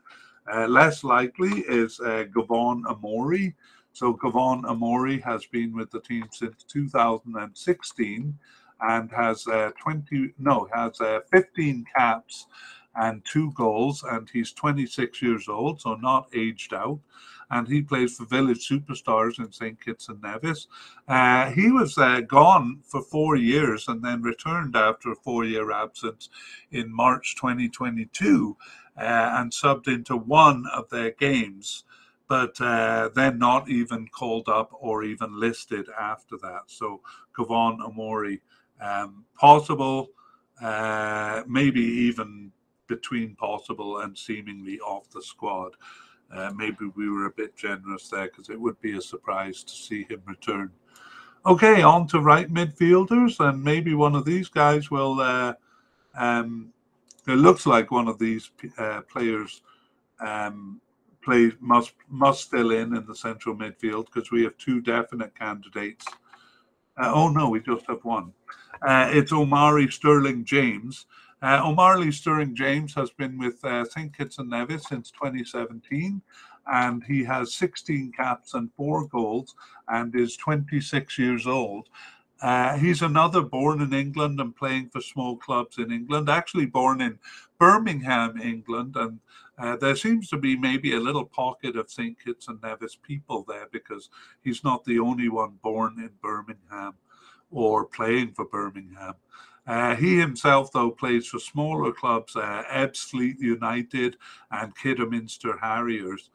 Uh, 0.53 0.67
less 0.67 1.03
likely 1.03 1.61
is 1.61 1.99
uh, 1.99 2.25
Gavon 2.35 2.83
Amori. 2.87 3.55
So 3.93 4.13
Gavon 4.13 4.69
Amori 4.69 5.19
has 5.21 5.45
been 5.47 5.75
with 5.75 5.89
the 5.89 6.01
team 6.01 6.27
since 6.31 6.63
2016 6.65 8.37
and 8.81 9.11
has 9.11 9.47
uh, 9.47 9.71
20 9.81 10.33
no 10.37 10.67
has 10.73 10.99
uh, 10.99 11.21
15 11.31 11.85
caps 11.95 12.47
and 12.95 13.23
two 13.25 13.51
goals 13.53 14.03
and 14.11 14.29
he's 14.31 14.51
26 14.51 15.21
years 15.21 15.47
old 15.47 15.79
so 15.79 15.95
not 15.95 16.27
aged 16.35 16.73
out 16.73 16.99
and 17.51 17.67
he 17.67 17.81
plays 17.81 18.15
for 18.15 18.25
Village 18.25 18.67
Superstars 18.67 19.39
in 19.39 19.51
St. 19.51 19.79
Kitts 19.83 20.09
and 20.09 20.21
Nevis. 20.21 20.67
Uh, 21.07 21.51
he 21.51 21.71
was 21.71 21.97
uh, 21.97 22.21
gone 22.21 22.81
for 22.83 23.01
four 23.01 23.35
years 23.35 23.87
and 23.87 24.03
then 24.03 24.21
returned 24.21 24.75
after 24.75 25.11
a 25.11 25.15
four 25.15 25.45
year 25.45 25.71
absence 25.71 26.29
in 26.71 26.93
March 26.93 27.35
2022 27.35 28.57
uh, 28.97 29.01
and 29.37 29.51
subbed 29.51 29.87
into 29.87 30.15
one 30.15 30.65
of 30.73 30.89
their 30.89 31.11
games. 31.11 31.83
But 32.27 32.59
uh, 32.59 33.09
then 33.13 33.37
not 33.37 33.69
even 33.69 34.07
called 34.07 34.49
up 34.49 34.71
or 34.73 35.03
even 35.03 35.39
listed 35.39 35.87
after 35.99 36.37
that. 36.41 36.63
So 36.65 37.01
Kavon 37.37 37.85
Amori, 37.85 38.41
um, 38.81 39.25
possible, 39.39 40.09
uh, 40.59 41.43
maybe 41.47 41.81
even 41.81 42.51
between 42.87 43.35
possible 43.35 43.99
and 43.99 44.17
seemingly 44.17 44.79
off 44.79 45.09
the 45.09 45.21
squad. 45.21 45.73
Uh, 46.33 46.51
maybe 46.55 46.85
we 46.95 47.09
were 47.09 47.25
a 47.25 47.31
bit 47.31 47.55
generous 47.55 48.09
there 48.09 48.25
because 48.25 48.49
it 48.49 48.59
would 48.59 48.79
be 48.81 48.97
a 48.97 49.01
surprise 49.01 49.63
to 49.63 49.73
see 49.73 50.03
him 50.03 50.21
return. 50.25 50.71
Okay, 51.45 51.83
on 51.83 52.07
to 52.07 52.19
right 52.19 52.51
midfielders, 52.51 53.39
and 53.39 53.63
maybe 53.63 53.93
one 53.93 54.15
of 54.15 54.25
these 54.25 54.49
guys 54.49 54.89
will. 54.89 55.19
Uh, 55.19 55.53
um, 56.17 56.71
it 57.27 57.35
looks 57.35 57.65
like 57.65 57.91
one 57.91 58.07
of 58.07 58.19
these 58.19 58.51
uh, 58.77 59.01
players 59.01 59.61
um, 60.19 60.79
must 61.59 61.93
must 62.07 62.51
fill 62.51 62.71
in 62.71 62.95
in 62.95 63.05
the 63.05 63.15
central 63.15 63.55
midfield 63.55 64.05
because 64.05 64.31
we 64.31 64.43
have 64.43 64.57
two 64.57 64.81
definite 64.81 65.37
candidates. 65.37 66.05
Uh, 66.97 67.11
oh 67.13 67.29
no, 67.29 67.49
we 67.49 67.59
just 67.59 67.85
have 67.87 68.03
one. 68.03 68.31
Uh, 68.81 69.09
it's 69.11 69.31
Omari 69.31 69.89
Sterling 69.89 70.45
James. 70.45 71.05
Uh, 71.41 71.61
Omari 71.63 72.11
Sterling 72.11 72.55
James 72.55 72.93
has 72.95 73.11
been 73.11 73.37
with 73.37 73.63
uh, 73.65 73.85
St. 73.85 74.15
Kitts 74.15 74.39
and 74.39 74.49
Nevis 74.49 74.87
since 74.87 75.11
2017, 75.11 76.21
and 76.67 77.03
he 77.03 77.23
has 77.23 77.53
16 77.53 78.11
caps 78.13 78.53
and 78.53 78.71
four 78.75 79.07
goals 79.07 79.53
and 79.89 80.15
is 80.15 80.37
26 80.37 81.19
years 81.19 81.45
old. 81.45 81.89
Uh, 82.41 82.77
he's 82.77 83.01
another 83.01 83.41
born 83.41 83.81
in 83.81 83.93
England 83.93 84.39
and 84.39 84.55
playing 84.55 84.89
for 84.89 85.01
small 85.01 85.37
clubs 85.37 85.77
in 85.77 85.91
England, 85.91 86.29
actually 86.29 86.65
born 86.65 87.01
in 87.01 87.17
Birmingham, 87.59 88.39
England. 88.41 88.95
And 88.97 89.19
uh, 89.57 89.77
there 89.77 89.95
seems 89.95 90.29
to 90.29 90.37
be 90.37 90.57
maybe 90.57 90.95
a 90.95 90.99
little 90.99 91.25
pocket 91.25 91.77
of 91.77 91.89
St. 91.89 92.17
Kitts 92.23 92.47
and 92.47 92.61
Nevis 92.61 92.97
people 93.01 93.45
there 93.47 93.67
because 93.71 94.09
he's 94.41 94.63
not 94.63 94.83
the 94.83 94.99
only 94.99 95.29
one 95.29 95.57
born 95.63 95.95
in 95.97 96.11
Birmingham 96.21 96.95
or 97.51 97.85
playing 97.85 98.33
for 98.33 98.45
Birmingham. 98.45 99.13
Uh, 99.67 99.95
he 99.95 100.19
himself, 100.19 100.71
though, 100.71 100.91
plays 100.91 101.27
for 101.27 101.39
smaller 101.39 101.91
clubs, 101.91 102.35
uh, 102.35 102.63
United 103.39 104.17
and 104.51 104.75
Kidderminster 104.77 105.57
Harriers 105.57 106.29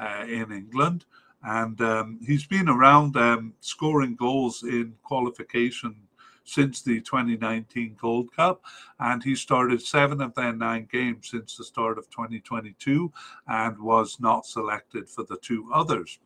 uh, 0.00 0.24
in 0.28 0.52
England. 0.52 1.04
And 1.42 1.80
um, 1.80 2.20
he's 2.24 2.46
been 2.46 2.68
around 2.68 3.16
um, 3.16 3.54
scoring 3.60 4.14
goals 4.16 4.62
in 4.62 4.94
qualification 5.02 5.96
since 6.44 6.80
the 6.82 7.00
2019 7.00 7.96
Gold 8.00 8.34
Cup. 8.34 8.62
And 9.00 9.22
he 9.22 9.34
started 9.34 9.82
seven 9.82 10.20
of 10.20 10.34
their 10.34 10.52
nine 10.52 10.88
games 10.90 11.30
since 11.30 11.56
the 11.56 11.64
start 11.64 11.98
of 11.98 12.08
2022 12.10 13.12
and 13.48 13.78
was 13.78 14.18
not 14.20 14.46
selected 14.46 15.08
for 15.08 15.24
the 15.24 15.36
two 15.38 15.68
others. 15.72 16.18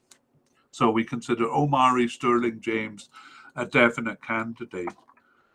So 0.71 0.91
we 0.91 1.05
consider 1.05 1.47
Omari 1.47 2.09
Sterling 2.09 2.61
James 2.61 3.09
a 3.57 3.67
definite 3.67 4.23
candidate. 4.23 4.89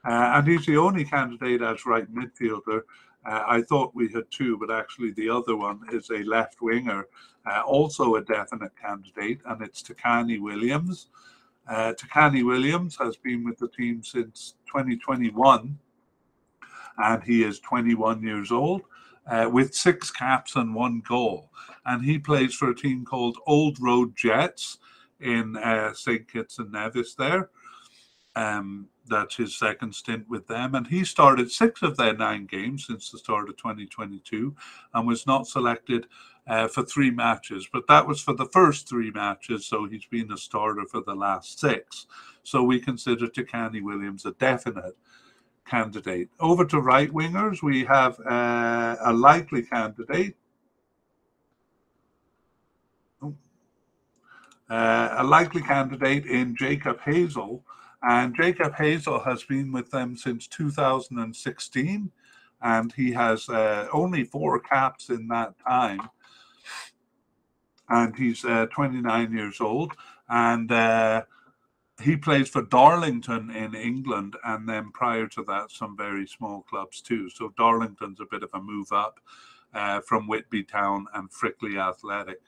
Uh, 0.05 0.33
and 0.35 0.47
he's 0.47 0.65
the 0.65 0.77
only 0.77 1.03
candidate 1.03 1.61
as 1.61 1.85
right 1.85 2.13
midfielder. 2.13 2.81
Uh, 3.25 3.43
I 3.47 3.61
thought 3.61 3.95
we 3.95 4.11
had 4.11 4.25
two, 4.29 4.57
but 4.57 4.69
actually 4.69 5.11
the 5.11 5.29
other 5.29 5.55
one 5.55 5.81
is 5.91 6.09
a 6.11 6.23
left 6.23 6.61
winger, 6.61 7.07
uh, 7.45 7.61
also 7.65 8.15
a 8.15 8.23
definite 8.23 8.71
candidate, 8.79 9.41
and 9.45 9.61
it's 9.63 9.81
Tiquanny 9.81 10.39
Williams. 10.39 11.07
Uh, 11.67 11.93
Tiquanny 11.93 12.45
Williams 12.45 12.95
has 12.97 13.17
been 13.17 13.43
with 13.43 13.57
the 13.57 13.69
team 13.69 14.03
since 14.03 14.53
2021, 14.67 15.79
and 16.97 17.23
he 17.23 17.43
is 17.43 17.59
21 17.61 18.21
years 18.21 18.51
old. 18.51 18.83
Uh, 19.27 19.49
with 19.51 19.73
six 19.73 20.11
caps 20.11 20.55
and 20.55 20.75
one 20.75 21.01
goal. 21.07 21.49
And 21.87 22.05
he 22.05 22.19
plays 22.19 22.53
for 22.53 22.69
a 22.69 22.75
team 22.75 23.03
called 23.03 23.39
Old 23.47 23.79
Road 23.81 24.15
Jets 24.15 24.77
in 25.19 25.57
uh, 25.57 25.95
St. 25.95 26.31
Kitts 26.31 26.59
and 26.59 26.71
Nevis 26.71 27.15
there. 27.15 27.49
Um, 28.35 28.87
that's 29.07 29.35
his 29.35 29.57
second 29.57 29.93
stint 29.93 30.27
with 30.29 30.47
them. 30.47 30.75
And 30.75 30.87
he 30.87 31.03
started 31.03 31.51
six 31.51 31.81
of 31.81 31.97
their 31.97 32.15
nine 32.15 32.45
games 32.45 32.87
since 32.87 33.09
the 33.09 33.17
start 33.17 33.49
of 33.49 33.57
2022 33.57 34.55
and 34.93 35.07
was 35.07 35.27
not 35.27 35.47
selected 35.47 36.07
uh, 36.47 36.67
for 36.67 36.83
three 36.83 37.11
matches. 37.11 37.67
But 37.71 37.87
that 37.87 38.07
was 38.07 38.21
for 38.21 38.33
the 38.33 38.47
first 38.47 38.87
three 38.87 39.11
matches. 39.11 39.65
So 39.65 39.85
he's 39.85 40.05
been 40.05 40.31
a 40.31 40.37
starter 40.37 40.85
for 40.85 41.01
the 41.01 41.15
last 41.15 41.59
six. 41.59 42.07
So 42.43 42.63
we 42.63 42.79
consider 42.79 43.27
Tiquanny 43.27 43.81
Williams 43.81 44.25
a 44.25 44.31
definite 44.31 44.95
candidate. 45.65 46.29
Over 46.39 46.65
to 46.65 46.79
right 46.79 47.11
wingers, 47.11 47.61
we 47.61 47.83
have 47.85 48.19
uh, 48.19 48.95
a 49.03 49.13
likely 49.13 49.63
candidate. 49.63 50.35
Uh, 54.67 55.15
a 55.17 55.23
likely 55.23 55.61
candidate 55.61 56.25
in 56.25 56.55
Jacob 56.55 56.99
Hazel, 57.01 57.63
and 58.07 58.35
Jacob 58.35 58.75
Hazel 58.75 59.19
has 59.19 59.43
been 59.43 59.71
with 59.71 59.89
them 59.89 60.15
since 60.15 60.47
2016, 60.47 62.11
and 62.61 62.93
he 62.93 63.11
has 63.11 63.49
uh, 63.49 63.87
only 63.91 64.23
four 64.23 64.59
caps 64.59 65.09
in 65.09 65.27
that 65.29 65.55
time. 65.67 66.01
And 67.89 68.15
he's 68.15 68.45
uh, 68.45 68.67
29 68.67 69.31
years 69.33 69.59
old, 69.59 69.93
and 70.29 70.71
uh, 70.71 71.23
he 72.01 72.15
plays 72.15 72.49
for 72.49 72.61
Darlington 72.63 73.49
in 73.49 73.73
England, 73.73 74.35
and 74.43 74.67
then 74.69 74.91
prior 74.91 75.27
to 75.27 75.43
that, 75.43 75.71
some 75.71 75.97
very 75.97 76.27
small 76.27 76.61
clubs 76.61 77.01
too. 77.01 77.29
So 77.29 77.53
Darlington's 77.57 78.19
a 78.19 78.25
bit 78.29 78.43
of 78.43 78.49
a 78.53 78.61
move 78.61 78.91
up 78.91 79.19
uh, 79.73 80.01
from 80.01 80.27
Whitby 80.27 80.63
Town 80.63 81.05
and 81.13 81.29
Frickley 81.31 81.79
Athletic. 81.79 82.41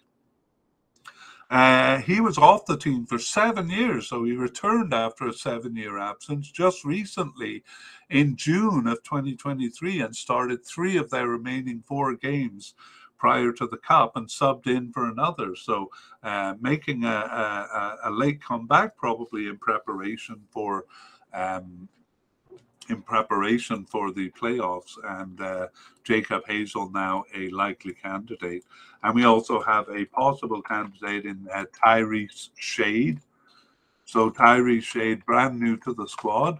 He 1.49 2.19
was 2.19 2.37
off 2.37 2.65
the 2.65 2.77
team 2.77 3.05
for 3.05 3.19
seven 3.19 3.69
years, 3.69 4.07
so 4.09 4.23
he 4.23 4.33
returned 4.33 4.93
after 4.93 5.27
a 5.27 5.33
seven 5.33 5.75
year 5.75 5.97
absence 5.97 6.51
just 6.51 6.83
recently 6.83 7.63
in 8.09 8.35
June 8.35 8.87
of 8.87 9.03
2023 9.03 10.01
and 10.01 10.15
started 10.15 10.65
three 10.65 10.97
of 10.97 11.09
their 11.09 11.27
remaining 11.27 11.83
four 11.85 12.15
games 12.15 12.73
prior 13.17 13.51
to 13.51 13.67
the 13.67 13.77
cup 13.77 14.15
and 14.15 14.27
subbed 14.27 14.67
in 14.67 14.91
for 14.91 15.05
another. 15.05 15.55
So 15.55 15.89
uh, 16.23 16.55
making 16.61 17.03
a, 17.03 17.07
a, 17.07 17.97
a, 18.05 18.11
late 18.11 18.41
comeback, 18.43 18.95
probably 18.95 19.47
in 19.47 19.57
preparation 19.57 20.41
for 20.51 20.85
um, 21.33 21.89
in 22.89 23.01
preparation 23.01 23.85
for 23.85 24.11
the 24.11 24.29
playoffs, 24.31 24.93
and 25.03 25.39
uh, 25.41 25.67
Jacob 26.03 26.43
Hazel 26.47 26.89
now 26.91 27.25
a 27.35 27.49
likely 27.49 27.93
candidate. 27.93 28.63
And 29.03 29.15
we 29.15 29.25
also 29.25 29.61
have 29.61 29.87
a 29.89 30.05
possible 30.05 30.61
candidate 30.61 31.25
in 31.25 31.47
uh, 31.53 31.65
Tyrese 31.83 32.49
Shade. 32.57 33.19
So 34.05 34.29
Tyrese 34.29 34.83
Shade, 34.83 35.25
brand 35.25 35.59
new 35.59 35.77
to 35.77 35.93
the 35.93 36.07
squad. 36.07 36.59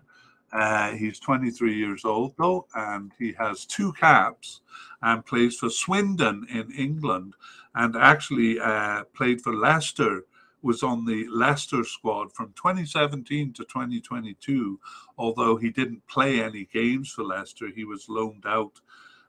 Uh, 0.52 0.92
he's 0.92 1.20
23 1.20 1.76
years 1.76 2.06
old 2.06 2.34
though, 2.38 2.66
and 2.76 3.12
he 3.20 3.34
has 3.34 3.66
two 3.66 3.92
caps 3.94 4.62
and 5.02 5.26
plays 5.26 5.58
for 5.58 5.70
Swindon 5.70 6.48
in 6.50 6.72
England, 6.72 7.34
and 7.76 7.96
actually 7.96 8.60
uh, 8.60 9.04
played 9.13 9.42
for 9.42 9.54
Leicester 9.54 10.26
was 10.62 10.84
on 10.84 11.06
the 11.06 11.28
Leicester 11.30 11.84
squad 11.84 12.34
from 12.34 12.54
2017 12.56 13.54
to 13.54 13.63
2022. 13.63 14.80
Although 15.17 15.58
he 15.58 15.70
didn't 15.70 16.06
play 16.08 16.41
any 16.41 16.65
games 16.65 17.12
for 17.12 17.24
Leicester, 17.24 17.67
he 17.67 17.84
was 17.84 18.10
loaned 18.10 18.46
out 18.46 18.74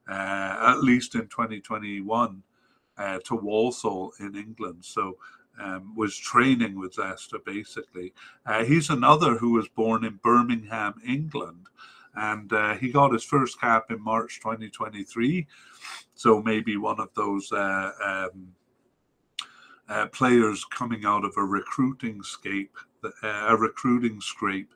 uh, 0.09 0.73
at 0.75 0.83
least 0.83 1.15
in 1.15 1.29
2021 1.29 2.43
uh, 2.97 3.19
to 3.25 3.35
Walsall 3.35 4.13
in 4.21 4.35
England. 4.37 4.85
So 4.85 5.19
um, 5.61 5.95
was 5.97 6.17
training 6.17 6.79
with 6.79 6.99
Leicester 6.99 7.39
basically. 7.45 8.13
Uh, 8.47 8.65
he's 8.65 8.91
another 8.91 9.37
who 9.37 9.53
was 9.53 9.69
born 9.69 10.05
in 10.05 10.19
Birmingham, 10.23 10.95
England, 11.07 11.67
and 12.15 12.53
uh, 12.53 12.75
he 12.75 12.91
got 12.91 13.13
his 13.13 13.25
first 13.25 13.61
cap 13.61 13.91
in 13.91 14.03
March 14.03 14.41
2023. 14.41 15.47
So 16.15 16.43
maybe 16.43 16.77
one 16.77 17.01
of 17.01 17.11
those 17.15 17.53
uh, 17.53 17.93
um, 18.05 18.55
uh, 19.89 20.07
players 20.07 20.65
coming 20.65 21.05
out 21.05 21.25
of 21.25 21.35
a 21.37 21.43
recruiting 21.43 22.23
scape, 22.23 22.77
uh, 23.05 23.47
a 23.49 23.57
recruiting 23.57 24.21
scrape. 24.21 24.73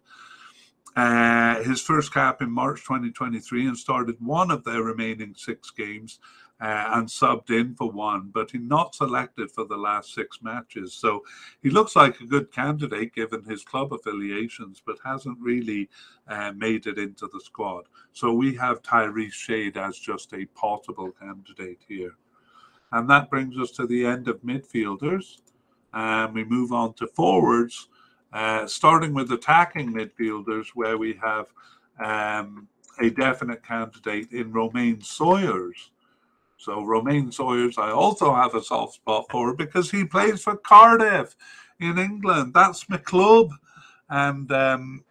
Uh, 0.95 1.63
his 1.63 1.81
first 1.81 2.13
cap 2.13 2.43
in 2.43 2.51
March 2.51 2.81
2023 2.83 3.67
and 3.67 3.79
started 3.79 4.17
one 4.21 4.51
of 4.51 4.63
their 4.65 4.83
remaining 4.83 5.35
six 5.35 5.71
games 5.71 6.19
uh, 6.61 6.91
and 6.95 7.09
subbed 7.09 7.51
in 7.51 7.75
for 7.75 7.91
one, 7.91 8.31
but 8.33 8.51
he 8.51 8.59
not 8.59 8.95
selected 8.95 9.51
for 9.51 9.65
the 9.65 9.77
last 9.77 10.15
six 10.15 10.41
matches. 10.43 10.95
So 10.95 11.25
he 11.61 11.71
looks 11.71 11.97
like 11.97 12.21
a 12.21 12.27
good 12.27 12.53
candidate 12.53 13.15
given 13.15 13.43
his 13.45 13.65
club 13.65 13.93
affiliations, 13.93 14.81
but 14.85 14.99
hasn't 15.05 15.39
really 15.41 15.89
uh, 16.29 16.53
made 16.53 16.87
it 16.87 16.99
into 16.99 17.27
the 17.33 17.41
squad. 17.41 17.87
So 18.13 18.33
we 18.33 18.55
have 18.57 18.83
Tyrese 18.83 19.33
Shade 19.33 19.77
as 19.77 19.99
just 19.99 20.33
a 20.35 20.45
possible 20.55 21.11
candidate 21.13 21.81
here. 21.89 22.13
And 22.93 23.09
that 23.11 23.31
brings 23.31 23.59
us 23.59 23.71
to 23.73 23.87
the 23.87 24.05
end 24.05 24.29
of 24.29 24.43
midfielders. 24.43 25.39
And 25.95 26.35
we 26.35 26.45
move 26.45 26.73
on 26.73 26.95
to 26.95 27.07
forwards, 27.07 27.89
uh, 28.33 28.67
starting 28.67 29.15
with 29.15 29.33
attacking 29.33 29.93
midfielders, 29.93 30.69
where 30.75 30.97
we 30.97 31.19
have 31.23 31.47
um, 32.03 32.69
a 33.01 33.11
definite 33.11 33.63
candidate 33.65 34.33
in 34.33 34.53
Romaine 34.53 35.01
Sawyers. 35.01 35.91
So 36.59 36.85
Romaine 36.85 37.33
Sawyers, 37.33 37.77
I 37.77 37.91
also 37.91 38.33
have 38.33 38.55
a 38.55 38.63
soft 38.63 38.95
spot 38.95 39.27
for 39.31 39.55
because 39.55 39.91
he 39.91 40.05
plays 40.05 40.43
for 40.43 40.57
Cardiff 40.57 41.35
in 41.81 41.99
England. 41.99 42.55
That's 42.55 42.89
my 42.89 42.99
club. 42.99 43.51
And 44.09 44.51
um, 44.53 45.05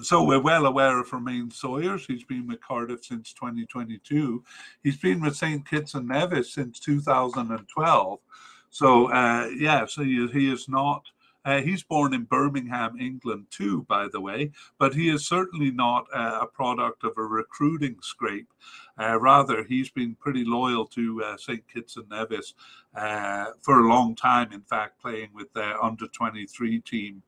so 0.00 0.24
we're 0.24 0.40
well 0.40 0.66
aware 0.66 0.98
of 0.98 1.12
Romaine 1.12 1.50
Sawyers. 1.50 2.06
He's 2.06 2.24
been 2.24 2.46
with 2.46 2.62
Cardiff 2.62 3.04
since 3.04 3.32
2022. 3.34 4.42
He's 4.82 4.96
been 4.96 5.20
with 5.20 5.36
St. 5.36 5.68
Kitts 5.68 5.94
and 5.94 6.08
Nevis 6.08 6.52
since 6.52 6.80
2012. 6.80 8.18
So 8.70 9.12
uh, 9.12 9.50
yeah, 9.54 9.84
so 9.86 10.02
he, 10.02 10.26
he 10.28 10.50
is 10.50 10.68
not. 10.68 11.04
Uh, 11.44 11.60
he's 11.60 11.82
born 11.82 12.14
in 12.14 12.22
Birmingham, 12.22 12.96
England, 13.00 13.46
too, 13.50 13.84
by 13.88 14.06
the 14.06 14.20
way, 14.20 14.52
but 14.78 14.94
he 14.94 15.08
is 15.08 15.26
certainly 15.26 15.72
not 15.72 16.06
uh, 16.14 16.38
a 16.42 16.46
product 16.46 17.02
of 17.02 17.12
a 17.16 17.22
recruiting 17.22 17.96
scrape. 18.00 18.46
Uh, 18.96 19.18
rather, 19.18 19.64
he's 19.64 19.90
been 19.90 20.14
pretty 20.14 20.44
loyal 20.44 20.86
to 20.86 21.20
uh, 21.24 21.36
St. 21.36 21.66
Kitts 21.66 21.96
and 21.96 22.08
Nevis 22.08 22.54
uh, 22.94 23.46
for 23.60 23.80
a 23.80 23.88
long 23.88 24.14
time, 24.14 24.52
in 24.52 24.60
fact, 24.62 25.02
playing 25.02 25.30
with 25.34 25.52
their 25.52 25.82
under 25.82 26.06
23 26.06 26.80
team 26.82 27.24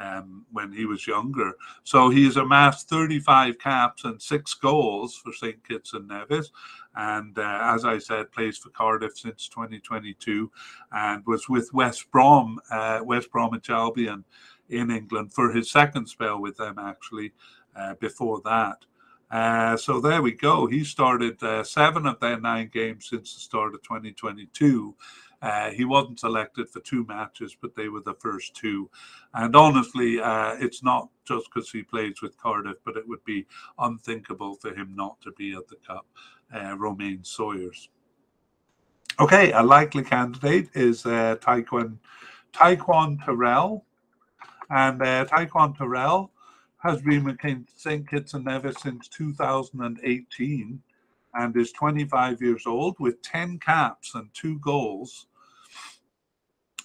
um, 0.00 0.44
when 0.52 0.72
he 0.72 0.86
was 0.86 1.06
younger. 1.06 1.52
So 1.84 2.10
he 2.10 2.24
has 2.24 2.36
amassed 2.36 2.88
35 2.88 3.58
caps 3.58 4.04
and 4.04 4.20
six 4.20 4.54
goals 4.54 5.16
for 5.16 5.32
St. 5.32 5.62
Kitts 5.66 5.94
and 5.94 6.08
Nevis. 6.08 6.50
And 6.94 7.38
uh, 7.38 7.60
as 7.62 7.84
I 7.84 7.98
said, 7.98 8.32
plays 8.32 8.56
for 8.56 8.70
Cardiff 8.70 9.18
since 9.18 9.48
2022 9.48 10.50
and 10.92 11.26
was 11.26 11.48
with 11.48 11.72
West 11.74 12.10
Brom, 12.10 12.58
uh, 12.70 13.00
West 13.04 13.30
Bromwich 13.30 13.70
Albion 13.70 14.24
in 14.68 14.90
England 14.90 15.32
for 15.32 15.52
his 15.52 15.70
second 15.70 16.06
spell 16.06 16.40
with 16.40 16.56
them, 16.56 16.78
actually, 16.78 17.32
uh, 17.76 17.94
before 18.00 18.40
that. 18.44 18.78
Uh, 19.30 19.76
so 19.76 20.00
there 20.00 20.22
we 20.22 20.32
go. 20.32 20.66
He 20.66 20.84
started 20.84 21.42
uh, 21.42 21.64
seven 21.64 22.06
of 22.06 22.20
their 22.20 22.40
nine 22.40 22.70
games 22.72 23.08
since 23.08 23.34
the 23.34 23.40
start 23.40 23.74
of 23.74 23.82
2022 23.82 24.94
uh, 25.46 25.70
he 25.70 25.84
wasn't 25.84 26.18
selected 26.18 26.68
for 26.68 26.80
two 26.80 27.06
matches, 27.06 27.56
but 27.60 27.76
they 27.76 27.88
were 27.88 28.00
the 28.00 28.14
first 28.14 28.56
two. 28.56 28.90
And 29.32 29.54
honestly, 29.54 30.20
uh, 30.20 30.56
it's 30.58 30.82
not 30.82 31.08
just 31.24 31.46
because 31.46 31.70
he 31.70 31.84
plays 31.84 32.20
with 32.20 32.36
Cardiff, 32.36 32.78
but 32.84 32.96
it 32.96 33.06
would 33.06 33.24
be 33.24 33.46
unthinkable 33.78 34.56
for 34.56 34.74
him 34.74 34.92
not 34.96 35.20
to 35.20 35.30
be 35.38 35.54
at 35.54 35.68
the 35.68 35.76
Cup. 35.86 36.04
Uh, 36.52 36.76
Romaine 36.76 37.22
Sawyers. 37.22 37.88
Okay, 39.20 39.52
a 39.52 39.62
likely 39.62 40.02
candidate 40.02 40.68
is 40.74 41.06
uh, 41.06 41.36
Taekwon, 41.40 41.98
Taekwon 42.52 43.24
Terrell. 43.24 43.84
And 44.70 45.00
uh, 45.00 45.26
Taekwon 45.26 45.78
Terrell 45.78 46.32
has 46.78 47.00
been 47.02 47.22
with 47.22 47.38
St. 47.76 48.08
Kitts 48.08 48.34
and 48.34 48.44
Nevis 48.44 48.80
since 48.80 49.06
2018 49.08 50.82
and 51.34 51.56
is 51.56 51.70
25 51.70 52.42
years 52.42 52.66
old 52.66 52.96
with 52.98 53.22
10 53.22 53.60
caps 53.60 54.16
and 54.16 54.28
two 54.34 54.58
goals. 54.58 55.26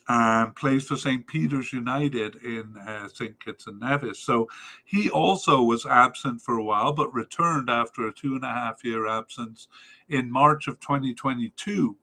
And 0.08 0.56
plays 0.56 0.88
for 0.88 0.98
St. 0.98 1.26
Peter's 1.26 1.72
United 1.72 2.36
in 2.44 2.76
uh, 2.86 3.08
St. 3.08 3.40
Kitts 3.44 3.68
and 3.68 3.80
Nevis. 3.80 4.20
So 4.20 4.50
he 4.84 5.10
also 5.10 5.62
was 5.62 5.86
absent 5.86 6.42
for 6.42 6.58
a 6.58 6.64
while, 6.64 6.92
but 6.92 7.14
returned 7.14 7.70
after 7.70 8.08
a 8.08 8.14
two 8.14 8.36
and 8.36 8.44
a 8.44 8.50
half 8.50 8.84
year 8.84 9.08
absence 9.08 9.68
in 10.10 10.30
March 10.30 10.68
of 10.68 10.80
2022. 10.80 11.96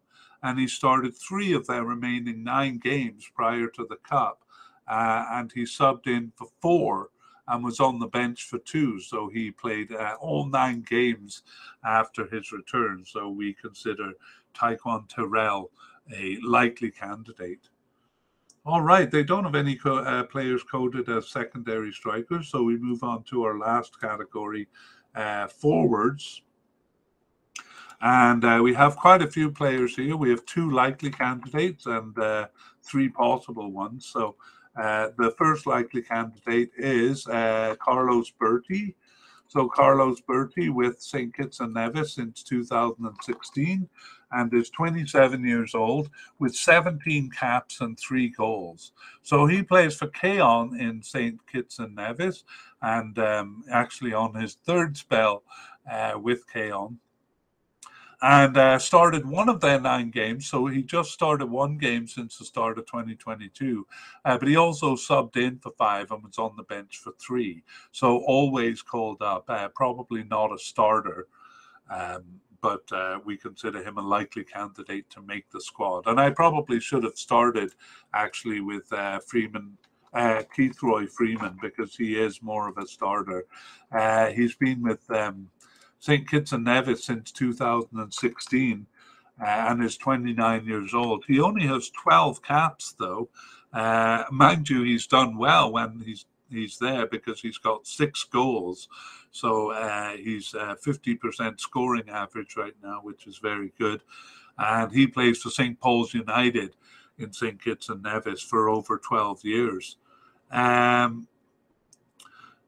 And 0.42 0.58
he 0.58 0.68
started 0.68 1.16
three 1.16 1.52
of 1.52 1.66
their 1.66 1.84
remaining 1.84 2.44
nine 2.44 2.78
games 2.78 3.28
prior 3.34 3.66
to 3.68 3.86
the 3.90 3.96
Cup. 3.96 4.42
Uh, 4.86 5.24
and 5.32 5.52
he 5.52 5.62
subbed 5.62 6.06
in 6.06 6.32
for 6.36 6.48
four 6.62 7.10
and 7.48 7.64
was 7.64 7.80
on 7.80 7.98
the 7.98 8.06
bench 8.06 8.44
for 8.44 8.58
two. 8.58 9.00
So 9.00 9.28
he 9.28 9.50
played 9.50 9.92
uh, 9.92 10.16
all 10.20 10.46
nine 10.46 10.84
games 10.88 11.42
after 11.84 12.26
his 12.26 12.52
return. 12.52 13.04
So 13.06 13.28
we 13.28 13.54
consider 13.54 14.12
Taekwon 14.54 15.08
Terrell 15.08 15.70
a 16.14 16.38
likely 16.42 16.90
candidate. 16.90 17.68
All 18.68 18.82
right, 18.82 19.10
they 19.10 19.22
don't 19.22 19.44
have 19.44 19.54
any 19.54 19.76
co- 19.76 19.96
uh, 19.96 20.24
players 20.24 20.62
coded 20.62 21.08
as 21.08 21.30
secondary 21.30 21.90
strikers, 21.90 22.50
so 22.50 22.62
we 22.62 22.76
move 22.76 23.02
on 23.02 23.22
to 23.30 23.42
our 23.44 23.58
last 23.58 23.98
category, 23.98 24.68
uh, 25.14 25.46
forwards. 25.46 26.42
And 28.02 28.44
uh, 28.44 28.60
we 28.62 28.74
have 28.74 28.94
quite 28.98 29.22
a 29.22 29.26
few 29.26 29.50
players 29.50 29.96
here. 29.96 30.18
We 30.18 30.28
have 30.28 30.44
two 30.44 30.70
likely 30.70 31.10
candidates 31.10 31.86
and 31.86 32.18
uh, 32.18 32.48
three 32.82 33.08
possible 33.08 33.72
ones. 33.72 34.04
So 34.04 34.36
uh, 34.76 35.12
the 35.16 35.30
first 35.38 35.66
likely 35.66 36.02
candidate 36.02 36.72
is 36.76 37.26
uh, 37.26 37.74
Carlos 37.80 38.30
Bertie. 38.32 38.94
So 39.46 39.66
Carlos 39.66 40.20
Bertie 40.20 40.68
with 40.68 41.00
St. 41.00 41.34
Kitts 41.34 41.60
and 41.60 41.72
Nevis 41.72 42.16
since 42.16 42.42
2016 42.42 43.88
and 44.32 44.52
is 44.52 44.70
27 44.70 45.44
years 45.44 45.74
old 45.74 46.10
with 46.38 46.54
17 46.54 47.30
caps 47.30 47.80
and 47.80 47.98
three 47.98 48.28
goals. 48.28 48.92
So 49.22 49.46
he 49.46 49.62
plays 49.62 49.96
for 49.96 50.08
Cayon 50.08 50.78
in 50.78 51.02
St. 51.02 51.38
Kitts 51.46 51.78
and 51.78 51.94
Nevis 51.94 52.44
and 52.82 53.18
um, 53.18 53.64
actually 53.70 54.12
on 54.12 54.34
his 54.34 54.54
third 54.54 54.96
spell 54.96 55.42
uh, 55.90 56.18
with 56.20 56.46
Cayon 56.52 56.98
and 58.20 58.56
uh, 58.56 58.78
started 58.78 59.24
one 59.24 59.48
of 59.48 59.60
their 59.60 59.80
nine 59.80 60.10
games. 60.10 60.46
So 60.46 60.66
he 60.66 60.82
just 60.82 61.12
started 61.12 61.46
one 61.46 61.78
game 61.78 62.06
since 62.06 62.36
the 62.36 62.44
start 62.44 62.78
of 62.78 62.86
2022. 62.86 63.86
Uh, 64.24 64.38
but 64.38 64.48
he 64.48 64.56
also 64.56 64.96
subbed 64.96 65.36
in 65.36 65.58
for 65.58 65.72
five 65.78 66.10
and 66.10 66.24
was 66.24 66.38
on 66.38 66.56
the 66.56 66.64
bench 66.64 66.98
for 66.98 67.12
three. 67.20 67.62
So 67.92 68.18
always 68.26 68.82
called 68.82 69.22
up, 69.22 69.44
uh, 69.48 69.68
probably 69.68 70.24
not 70.24 70.52
a 70.52 70.58
starter. 70.58 71.28
Um, 71.90 72.24
but 72.60 72.90
uh, 72.92 73.18
we 73.24 73.36
consider 73.36 73.82
him 73.82 73.98
a 73.98 74.02
likely 74.02 74.44
candidate 74.44 75.08
to 75.10 75.22
make 75.22 75.50
the 75.50 75.60
squad. 75.60 76.06
And 76.06 76.20
I 76.20 76.30
probably 76.30 76.80
should 76.80 77.04
have 77.04 77.16
started 77.16 77.72
actually 78.14 78.60
with 78.60 78.92
uh, 78.92 79.20
Freeman 79.20 79.76
uh, 80.14 80.42
Keithroy 80.56 81.08
Freeman 81.10 81.58
because 81.60 81.94
he 81.94 82.18
is 82.18 82.42
more 82.42 82.68
of 82.68 82.78
a 82.78 82.86
starter. 82.86 83.44
Uh, 83.92 84.26
he's 84.28 84.56
been 84.56 84.82
with 84.82 85.08
um, 85.10 85.48
St. 85.98 86.28
Kitts 86.28 86.52
and 86.52 86.64
Nevis 86.64 87.04
since 87.04 87.30
2016 87.32 88.86
uh, 89.40 89.44
and 89.44 89.84
is 89.84 89.96
29 89.96 90.64
years 90.64 90.94
old. 90.94 91.24
He 91.26 91.40
only 91.40 91.66
has 91.66 91.90
12 91.90 92.42
caps, 92.42 92.94
though. 92.98 93.28
Uh, 93.72 94.24
mind 94.30 94.68
you, 94.68 94.82
he's 94.82 95.06
done 95.06 95.36
well 95.36 95.72
when 95.72 96.02
he's 96.04 96.24
he's 96.50 96.78
there 96.78 97.06
because 97.06 97.40
he's 97.40 97.58
got 97.58 97.86
six 97.86 98.24
goals. 98.24 98.88
So 99.30 99.72
uh, 99.72 100.12
he's 100.12 100.52
50% 100.52 101.40
uh, 101.40 101.52
scoring 101.56 102.08
average 102.08 102.56
right 102.56 102.74
now, 102.82 103.00
which 103.02 103.26
is 103.26 103.38
very 103.38 103.72
good. 103.78 104.02
And 104.58 104.92
he 104.92 105.06
plays 105.06 105.42
for 105.42 105.50
St. 105.50 105.78
Paul's 105.78 106.14
United 106.14 106.74
in 107.18 107.32
St. 107.32 107.62
Kitts 107.62 107.88
and 107.88 108.02
Nevis 108.02 108.42
for 108.42 108.68
over 108.68 108.98
12 108.98 109.44
years. 109.44 109.96
Um, 110.50 111.28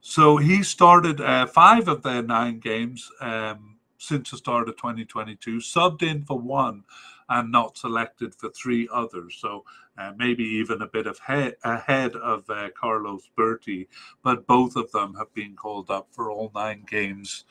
so 0.01 0.37
he 0.37 0.63
started 0.63 1.21
uh, 1.21 1.47
five 1.47 1.89
of 1.89 2.03
their 2.03 2.23
nine 2.23 2.59
games 2.59 3.11
um, 3.21 3.77
since 3.99 4.31
the 4.31 4.37
start 4.39 4.69
of 4.69 4.77
2022, 4.77 5.59
subbed 5.59 6.03
in 6.03 6.25
for 6.25 6.39
one 6.39 6.85
and 7.29 7.53
not 7.53 7.77
selected 7.77 8.35
for 8.35 8.51
three 8.51 8.89
others. 8.93 9.37
So 9.41 9.65
uh, 10.01 10.13
maybe 10.17 10.45
even 10.45 10.81
a 10.81 10.87
bit 10.87 11.07
of 11.07 11.19
he- 11.27 11.53
ahead 11.65 12.17
of 12.17 12.49
uh, 12.49 12.69
Carlos 12.79 13.29
Bertie, 13.37 13.89
but 14.23 14.47
both 14.47 14.77
of 14.77 14.91
them 14.93 15.15
have 15.15 15.33
been 15.35 15.55
called 15.55 15.91
up 15.91 16.09
for 16.11 16.31
all 16.31 16.51
nine 16.55 16.85
games, 16.89 17.45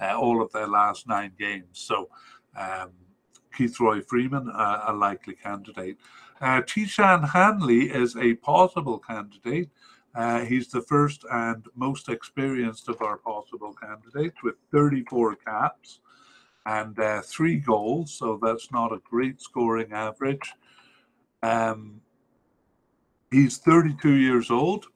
uh, 0.00 0.18
all 0.18 0.42
of 0.42 0.50
their 0.52 0.66
last 0.66 1.06
nine 1.06 1.32
games. 1.38 1.68
So 1.72 2.08
um, 2.56 2.90
Keithroy 3.56 4.04
Freeman, 4.04 4.48
a 4.48 4.92
likely 4.92 5.34
candidate. 5.34 5.96
Uh, 6.40 6.62
Tishan 6.62 7.28
Hanley 7.30 7.90
is 7.90 8.16
a 8.16 8.34
possible 8.34 8.98
candidate. 8.98 9.70
Uh, 10.14 10.40
he's 10.40 10.68
the 10.68 10.82
first 10.82 11.24
and 11.30 11.66
most 11.76 12.08
experienced 12.08 12.88
of 12.88 13.00
our 13.00 13.16
possible 13.16 13.74
candidates 13.80 14.42
with 14.42 14.56
34 14.72 15.36
caps 15.36 16.00
and 16.66 16.98
uh, 16.98 17.22
three 17.22 17.56
goals, 17.56 18.12
so 18.12 18.38
that's 18.42 18.70
not 18.70 18.92
a 18.92 19.00
great 19.08 19.40
scoring 19.40 19.92
average. 19.92 20.52
Um, 21.42 22.00
he's 23.30 23.58
32 23.58 24.12
years 24.12 24.50
old 24.50 24.86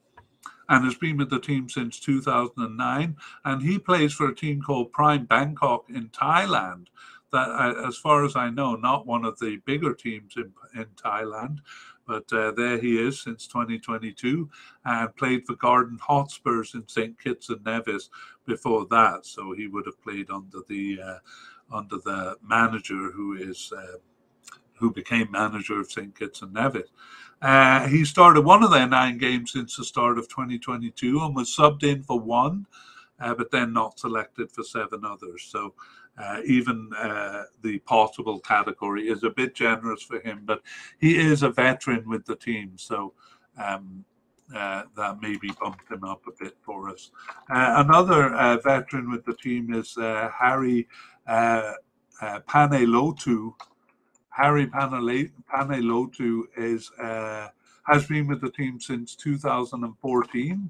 and 0.69 0.85
has 0.85 0.95
been 0.95 1.17
with 1.17 1.29
the 1.29 1.39
team 1.39 1.69
since 1.69 1.99
2009, 1.99 3.15
and 3.45 3.61
he 3.61 3.79
plays 3.79 4.13
for 4.13 4.27
a 4.27 4.35
team 4.35 4.61
called 4.61 4.91
Prime 4.91 5.25
Bangkok 5.25 5.85
in 5.89 6.09
Thailand. 6.09 6.87
That, 7.31 7.49
uh, 7.49 7.87
as 7.87 7.97
far 7.97 8.23
as 8.23 8.35
I 8.35 8.49
know, 8.49 8.75
not 8.75 9.05
one 9.05 9.25
of 9.25 9.37
the 9.39 9.57
bigger 9.65 9.93
teams 9.93 10.35
in, 10.37 10.53
in 10.75 10.85
Thailand, 10.95 11.59
but 12.07 12.31
uh, 12.31 12.51
there 12.51 12.79
he 12.79 12.97
is 12.97 13.21
since 13.21 13.47
2022 13.47 14.49
and 14.85 15.15
played 15.17 15.45
for 15.45 15.55
Garden 15.55 15.99
Hotspurs 16.01 16.73
in 16.73 16.87
St. 16.87 17.19
Kitts 17.19 17.49
and 17.49 17.63
Nevis 17.65 18.09
before 18.45 18.85
that. 18.89 19.25
So 19.25 19.51
he 19.51 19.67
would 19.67 19.85
have 19.85 20.01
played 20.01 20.29
under 20.29 20.59
the 20.69 20.99
uh, 21.01 21.17
under 21.69 21.97
the 21.97 22.37
manager 22.41 23.11
who 23.11 23.33
is 23.33 23.73
uh, 23.77 23.97
who 24.79 24.91
became 24.91 25.31
manager 25.31 25.79
of 25.79 25.91
St. 25.91 26.17
Kitts 26.17 26.41
and 26.41 26.53
Nevis. 26.53 26.89
Uh, 27.41 27.87
he 27.87 28.03
started 28.03 28.41
one 28.41 28.63
of 28.63 28.71
their 28.71 28.87
nine 28.87 29.17
games 29.17 29.51
since 29.51 29.77
the 29.77 29.85
start 29.85 30.17
of 30.17 30.27
2022 30.27 31.19
and 31.19 31.35
was 31.35 31.55
subbed 31.55 31.83
in 31.83 32.01
for 32.03 32.19
one, 32.19 32.65
uh, 33.19 33.33
but 33.33 33.51
then 33.51 33.73
not 33.73 33.99
selected 33.99 34.51
for 34.51 34.63
seven 34.63 35.05
others. 35.05 35.47
So 35.49 35.73
uh, 36.17 36.39
even 36.45 36.89
uh, 36.97 37.43
the 37.61 37.77
possible 37.79 38.39
category 38.39 39.07
is 39.07 39.23
a 39.23 39.29
bit 39.29 39.53
generous 39.53 40.01
for 40.01 40.19
him, 40.19 40.41
but 40.45 40.61
he 40.99 41.15
is 41.15 41.43
a 41.43 41.49
veteran 41.49 42.09
with 42.09 42.25
the 42.25 42.35
team, 42.35 42.73
so 42.75 43.13
um, 43.57 44.03
uh, 44.55 44.83
that 44.95 45.21
maybe 45.21 45.51
bumped 45.61 45.91
him 45.91 46.03
up 46.03 46.21
a 46.27 46.43
bit 46.43 46.55
for 46.63 46.89
us. 46.89 47.11
Uh, 47.51 47.83
another 47.85 48.29
veteran 48.63 49.11
with 49.11 49.25
the 49.25 49.35
team 49.35 49.73
is 49.73 49.95
Harry 49.95 50.87
uh, 51.27 51.73
Panayiotou. 52.21 53.53
Harry 54.37 54.67
Panayiotou 54.67 56.43
is 56.55 56.91
has 57.87 58.05
been 58.05 58.27
with 58.27 58.41
the 58.41 58.51
team 58.51 58.79
since 58.79 59.15
2014 59.15 60.69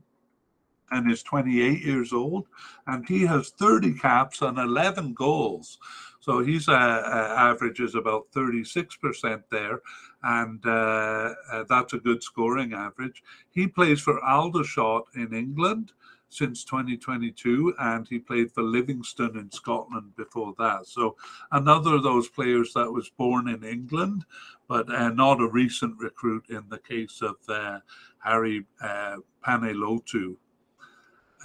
and 0.91 1.11
is 1.11 1.24
28 1.24 1.84
years 1.84 2.13
old, 2.13 2.45
and 2.86 3.07
he 3.07 3.26
has 3.26 3.49
30 3.49 3.93
caps 3.95 4.41
and 4.41 4.57
11 4.57 5.13
goals. 5.13 5.80
So 6.22 6.39
he's 6.39 6.70
uh, 6.70 6.74
uh, 6.74 7.36
average 7.38 7.80
is 7.80 7.95
about 7.95 8.32
36% 8.34 9.43
there, 9.51 9.82
and 10.24 10.65
uh, 10.65 11.34
uh, 11.51 11.63
that's 11.68 11.93
a 11.93 11.99
good 11.99 12.24
scoring 12.24 12.74
average. 12.74 13.24
He 13.51 13.68
plays 13.68 14.01
for 14.01 14.24
Aldershot 14.24 15.05
in 15.15 15.34
England 15.34 15.91
since 16.30 16.63
2022, 16.65 17.73
and 17.80 18.07
he 18.07 18.19
played 18.19 18.51
for 18.51 18.63
Livingston 18.63 19.38
in 19.38 19.51
Scotland 19.51 20.15
before 20.15 20.53
that. 20.57 20.86
So 20.86 21.15
another 21.51 21.95
of 21.95 22.03
those 22.03 22.28
players 22.28 22.73
that 22.73 22.91
was 22.91 23.09
born 23.09 23.47
in 23.47 23.63
England, 23.63 24.25
but 24.67 24.91
uh, 24.93 25.09
not 25.09 25.41
a 25.41 25.47
recent 25.47 25.97
recruit 25.99 26.45
in 26.49 26.63
the 26.69 26.80
case 26.80 27.21
of 27.21 27.36
uh, 27.47 27.80
Harry 28.19 28.65
uh, 28.82 29.17
Panayiotou. 29.45 30.36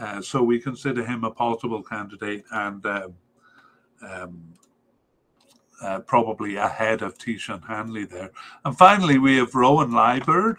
Uh, 0.00 0.20
so 0.20 0.42
we 0.42 0.58
consider 0.58 1.04
him 1.04 1.24
a 1.24 1.30
possible 1.30 1.82
candidate 1.82 2.44
and 2.50 2.84
um, 2.86 3.14
um, 4.08 4.54
uh, 5.82 6.00
probably 6.00 6.56
ahead 6.56 7.02
of 7.02 7.18
Tishan 7.18 7.66
Hanley 7.66 8.04
there. 8.04 8.30
And 8.64 8.76
finally, 8.76 9.18
we 9.18 9.36
have 9.36 9.54
Rowan 9.54 9.90
Liburd. 9.90 10.56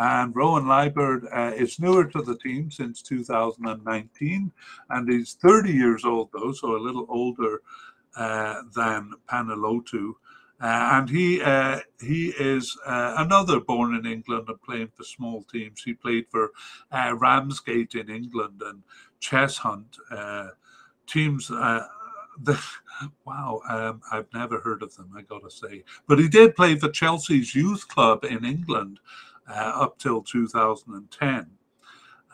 And 0.00 0.34
Rowan 0.34 0.66
Liburd 0.66 1.24
uh, 1.36 1.52
is 1.56 1.80
newer 1.80 2.04
to 2.04 2.22
the 2.22 2.38
team 2.38 2.70
since 2.70 3.02
2019, 3.02 4.52
and 4.90 5.12
he's 5.12 5.34
30 5.34 5.72
years 5.72 6.04
old, 6.04 6.28
though, 6.32 6.52
so 6.52 6.76
a 6.76 6.78
little 6.78 7.04
older 7.08 7.62
uh, 8.16 8.62
than 8.76 9.14
Panayiotou. 9.28 10.12
Uh, 10.60 10.90
and 10.92 11.10
he 11.10 11.40
uh, 11.40 11.78
he 12.00 12.28
is 12.38 12.76
uh, 12.86 13.14
another 13.18 13.60
born 13.60 13.94
in 13.94 14.06
England 14.06 14.48
and 14.48 14.62
playing 14.62 14.90
for 14.96 15.04
small 15.04 15.44
teams. 15.44 15.82
He 15.84 15.94
played 15.94 16.26
for 16.30 16.50
uh, 16.90 17.14
Ramsgate 17.16 17.94
in 17.94 18.10
England 18.10 18.62
and 18.64 18.82
Cheshunt 19.20 19.98
uh, 20.10 20.48
teams. 21.06 21.50
Uh, 21.50 21.86
the, 22.42 22.60
wow, 23.24 23.60
um, 23.68 24.00
I've 24.12 24.32
never 24.32 24.60
heard 24.60 24.82
of 24.82 24.94
them. 24.96 25.12
I 25.16 25.22
gotta 25.22 25.50
say, 25.50 25.82
but 26.06 26.18
he 26.18 26.28
did 26.28 26.54
play 26.54 26.76
for 26.76 26.88
Chelsea's 26.88 27.54
youth 27.54 27.86
club 27.88 28.24
in 28.24 28.44
England 28.44 29.00
up 29.48 29.98
till 29.98 30.22
2010, 30.22 31.46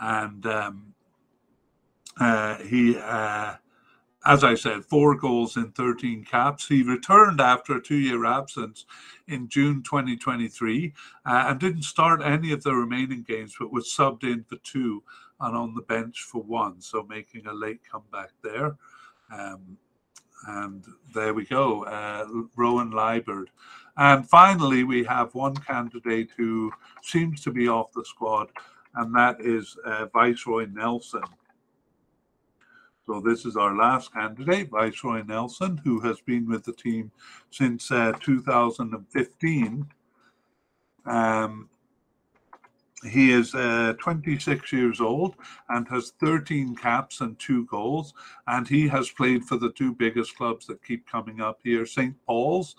and 0.01 0.47
um, 0.47 0.95
he 2.67 2.97
as 4.27 4.43
I 4.43 4.55
said, 4.55 4.85
four 4.85 5.15
goals 5.15 5.57
in 5.57 5.71
13 5.73 6.25
caps. 6.25 6.67
He 6.67 6.83
returned 6.83 7.41
after 7.41 7.77
a 7.77 7.83
two 7.83 7.97
year 7.97 8.25
absence 8.25 8.87
in 9.29 9.49
June 9.49 9.83
2023 9.83 10.93
uh, 11.27 11.45
and 11.49 11.61
didn't 11.61 11.83
start 11.83 12.23
any 12.23 12.53
of 12.53 12.62
the 12.62 12.75
remaining 12.75 13.23
games, 13.23 13.55
but 13.59 13.73
was 13.73 13.87
subbed 13.87 14.25
in 14.25 14.45
for 14.45 14.57
two 14.65 15.03
and 15.41 15.57
on 15.57 15.75
the 15.75 15.83
bench 15.83 16.23
for 16.23 16.43
one. 16.43 16.81
So 16.81 17.03
making 17.03 17.47
a 17.47 17.53
late 17.53 17.81
comeback 17.91 18.31
there. 18.43 18.77
Um, 19.31 19.77
and 20.47 20.85
there 21.15 21.33
we 21.35 21.45
go, 21.45 21.85
uh, 21.85 22.27
Rowan 22.57 22.93
Liburd. 22.93 23.47
And 23.97 24.28
finally, 24.28 24.84
we 24.84 25.05
have 25.05 25.34
one 25.34 25.57
candidate 25.57 26.30
who 26.36 26.72
seems 27.03 27.42
to 27.42 27.53
be 27.53 27.68
off 27.68 27.92
the 27.92 28.05
squad, 28.05 28.49
and 28.97 29.14
that 29.14 29.40
is 29.40 29.76
uh, 29.84 30.07
Vinceroy 30.07 30.72
Nelson. 30.72 31.22
So 33.07 33.20
this 33.20 33.45
is 33.45 33.57
our 33.57 33.76
last 33.76 34.12
candidate, 34.12 34.70
Vinceroy 34.70 35.28
Nelson, 35.28 35.80
who 35.84 36.01
has 36.01 36.20
been 36.22 36.49
with 36.49 36.64
the 36.64 36.72
team 36.72 37.11
since 37.51 37.90
uh, 37.90 38.12
2015. 38.20 39.86
Um, 41.07 41.68
he 43.07 43.32
is 43.32 43.55
uh, 43.55 43.92
26 44.01 44.72
years 44.72 45.01
old 45.01 45.34
and 45.68 45.86
has 45.88 46.14
13 46.20 46.74
caps 46.76 47.20
and 47.20 47.38
two 47.38 47.66
goals. 47.66 48.14
And 48.47 48.66
he 48.66 48.88
has 48.88 49.11
played 49.11 49.45
for 49.45 49.59
the 49.59 49.72
two 49.72 49.92
biggest 49.92 50.36
clubs 50.36 50.66
that 50.66 50.82
keep 50.82 51.07
coming 51.07 51.42
up 51.42 51.61
here 51.62 51.84
St. 51.84 52.16
Paul's 52.26 52.74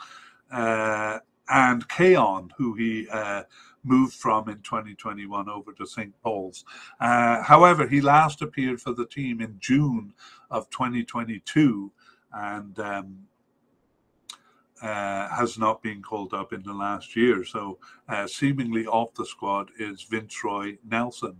and 0.55 1.87
Cayon, 1.89 2.49
who 2.57 2.73
he 2.73 3.07
uh, 3.09 3.43
moved 3.83 4.13
from 4.13 4.49
in 4.49 4.57
2021 4.61 5.49
over 5.49 5.71
to 5.73 5.85
St. 5.85 6.13
Paul's. 6.21 6.65
Uh, 6.99 7.41
however, 7.43 7.87
he 7.87 8.01
last 8.01 8.41
appeared 8.41 8.81
for 8.81 8.93
the 8.93 9.05
team 9.05 9.41
in 9.41 9.57
June 9.59 10.13
of 10.49 10.69
2022 10.69 11.91
and 12.33 12.79
um, 12.79 13.17
uh, 14.81 15.29
has 15.29 15.57
not 15.57 15.81
been 15.81 16.01
called 16.01 16.33
up 16.33 16.51
in 16.51 16.61
the 16.63 16.73
last 16.73 17.15
year. 17.15 17.43
So, 17.45 17.79
uh, 18.09 18.27
seemingly 18.27 18.85
off 18.85 19.13
the 19.13 19.25
squad 19.25 19.69
is 19.79 20.05
Vinceroy 20.11 20.77
Nelson. 20.83 21.37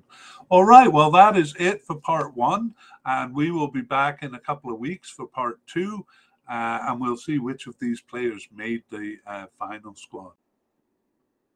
All 0.50 0.64
right, 0.64 0.92
well, 0.92 1.12
that 1.12 1.36
is 1.36 1.54
it 1.60 1.82
for 1.82 1.96
part 1.96 2.36
one. 2.36 2.74
And 3.06 3.36
we 3.36 3.52
will 3.52 3.68
be 3.68 3.82
back 3.82 4.24
in 4.24 4.36
a 4.36 4.40
couple 4.40 4.72
of 4.72 4.80
weeks 4.80 5.10
for 5.10 5.28
part 5.28 5.60
two. 5.68 6.06
Uh, 6.48 6.80
and 6.88 7.02
we'll 7.02 7.18
see 7.18 7.40
which 7.40 7.68
of 7.68 7.76
these 7.80 8.02
players 8.02 8.48
made 8.56 8.84
the 8.90 9.18
uh, 9.26 9.46
final 9.58 9.96
squad. 9.96 10.34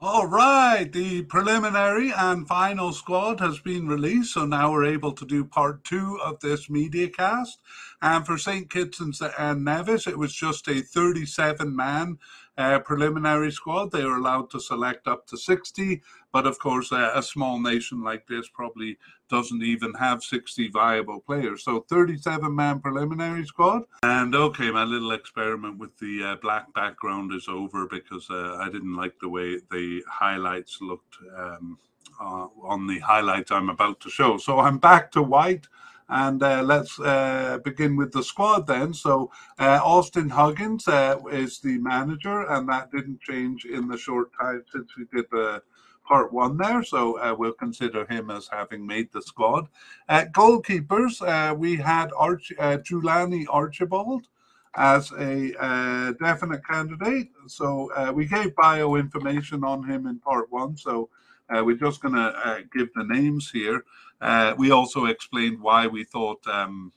All 0.01 0.27
right, 0.27 0.89
the 0.89 1.23
preliminary 1.23 2.13
and 2.15 2.47
final 2.47 2.93
squad 2.93 3.41
has 3.41 3.59
been 3.59 3.85
released, 3.85 4.33
so 4.33 4.45
now 4.45 4.71
we're 4.71 4.85
able 4.85 5.11
to 5.11 5.25
do 5.25 5.43
part 5.43 5.83
two 5.83 6.17
of 6.23 6.39
this 6.39 6.69
media 6.69 7.09
cast. 7.09 7.59
And 8.01 8.25
for 8.25 8.37
St. 8.37 8.69
Kitts 8.69 9.01
and 9.01 9.65
Nevis, 9.65 10.07
it 10.07 10.17
was 10.17 10.33
just 10.33 10.69
a 10.69 10.81
37 10.81 11.75
man 11.75 12.17
uh, 12.59 12.79
preliminary 12.79 13.51
squad. 13.51 13.91
They 13.91 14.01
are 14.01 14.17
allowed 14.17 14.49
to 14.51 14.59
select 14.59 15.07
up 15.07 15.25
to 15.27 15.37
60, 15.37 16.01
but 16.33 16.45
of 16.45 16.59
course, 16.59 16.91
uh, 16.91 17.11
a 17.15 17.23
small 17.23 17.59
nation 17.59 18.03
like 18.03 18.27
this 18.27 18.49
probably 18.49 18.97
doesn't 19.29 19.63
even 19.63 19.93
have 19.93 20.23
60 20.23 20.69
viable 20.69 21.21
players. 21.21 21.63
So 21.63 21.85
37 21.89 22.53
man 22.53 22.81
preliminary 22.81 23.45
squad. 23.45 23.83
And 24.03 24.35
okay, 24.35 24.71
my 24.71 24.83
little 24.83 25.11
experiment 25.11 25.77
with 25.77 25.97
the 25.99 26.23
uh, 26.23 26.35
black 26.41 26.73
background 26.73 27.33
is 27.33 27.47
over 27.47 27.87
because 27.87 28.29
uh, 28.29 28.57
I 28.59 28.69
didn't 28.69 28.95
like 28.95 29.13
the 29.21 29.29
way 29.29 29.59
the 29.71 30.03
highlights 30.07 30.79
looked 30.81 31.15
um, 31.37 31.77
uh, 32.19 32.47
on 32.61 32.87
the 32.87 32.99
highlights 32.99 33.51
I'm 33.51 33.69
about 33.69 34.01
to 34.01 34.09
show. 34.09 34.37
So 34.37 34.59
I'm 34.59 34.79
back 34.79 35.11
to 35.13 35.23
white. 35.23 35.67
And 36.09 36.41
uh, 36.41 36.63
let's 36.63 36.99
uh, 36.99 37.59
begin 37.63 37.95
with 37.95 38.11
the 38.11 38.23
squad 38.23 38.65
then. 38.65 38.93
So 38.93 39.31
uh, 39.59 39.79
Austin 39.83 40.29
Huggins 40.29 40.87
uh, 40.87 41.17
is 41.31 41.59
the 41.59 41.77
manager, 41.77 42.47
and 42.49 42.67
that 42.67 42.91
didn't 42.91 43.21
change 43.21 43.65
in 43.65 43.87
the 43.87 43.97
short 43.97 44.31
time 44.39 44.63
since 44.71 44.89
we 44.97 45.05
did 45.13 45.25
the 45.31 45.61
part 46.03 46.33
one 46.33 46.57
there. 46.57 46.81
So 46.83 47.19
uh, 47.19 47.35
we'll 47.37 47.53
consider 47.53 48.07
him 48.07 48.31
as 48.31 48.49
having 48.51 48.87
made 48.87 49.11
the 49.11 49.21
squad. 49.21 49.67
goalkeepers, 50.09 51.21
uh, 51.21 51.53
we 51.53 51.75
had 51.77 52.09
Arch- 52.17 52.53
Archibald 52.57 54.27
as 54.75 55.11
a 55.11 56.15
definite 56.19 56.65
candidate. 56.65 57.29
So 57.45 58.11
we 58.13 58.25
gave 58.25 58.55
bio 58.55 58.95
information 58.95 59.63
on 59.63 59.83
him 59.83 60.07
in 60.07 60.17
part 60.17 60.51
one. 60.51 60.75
So 60.75 61.09
we're 61.51 61.75
just 61.77 62.01
going 62.01 62.15
to 62.15 62.63
give 62.73 62.89
the 62.95 63.03
names 63.03 63.51
here. 63.51 63.83
Uh, 64.21 64.53
we 64.57 64.71
also 64.71 65.05
explained 65.05 65.59
why 65.59 65.87
we 65.87 66.03
thought 66.03 66.45
um, 66.47 66.91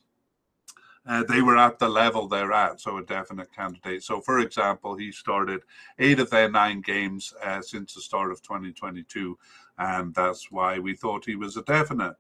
uh, 1.07 1.25
they 1.25 1.43
were 1.43 1.57
at 1.57 1.79
the 1.79 1.89
level 1.89 2.29
they're 2.29 2.53
at, 2.53 2.81
so 2.81 2.99
a 2.99 3.05
definite 3.05 3.53
candidate. 3.53 4.03
So, 4.03 4.21
for 4.21 4.39
example, 4.39 4.97
he 4.97 5.11
started 5.11 5.63
eight 5.99 6.21
of 6.21 6.31
their 6.31 6.51
nine 6.51 6.81
games 6.81 7.35
uh, 7.43 7.61
since 7.61 7.95
the 7.95 8.01
start 8.01 8.31
of 8.31 8.41
2022, 8.43 9.37
and 9.79 10.15
that's 10.15 10.51
why 10.51 10.79
we 10.79 10.95
thought 10.95 11.25
he 11.25 11.35
was 11.35 11.57
a 11.57 11.63
definite. 11.63 12.15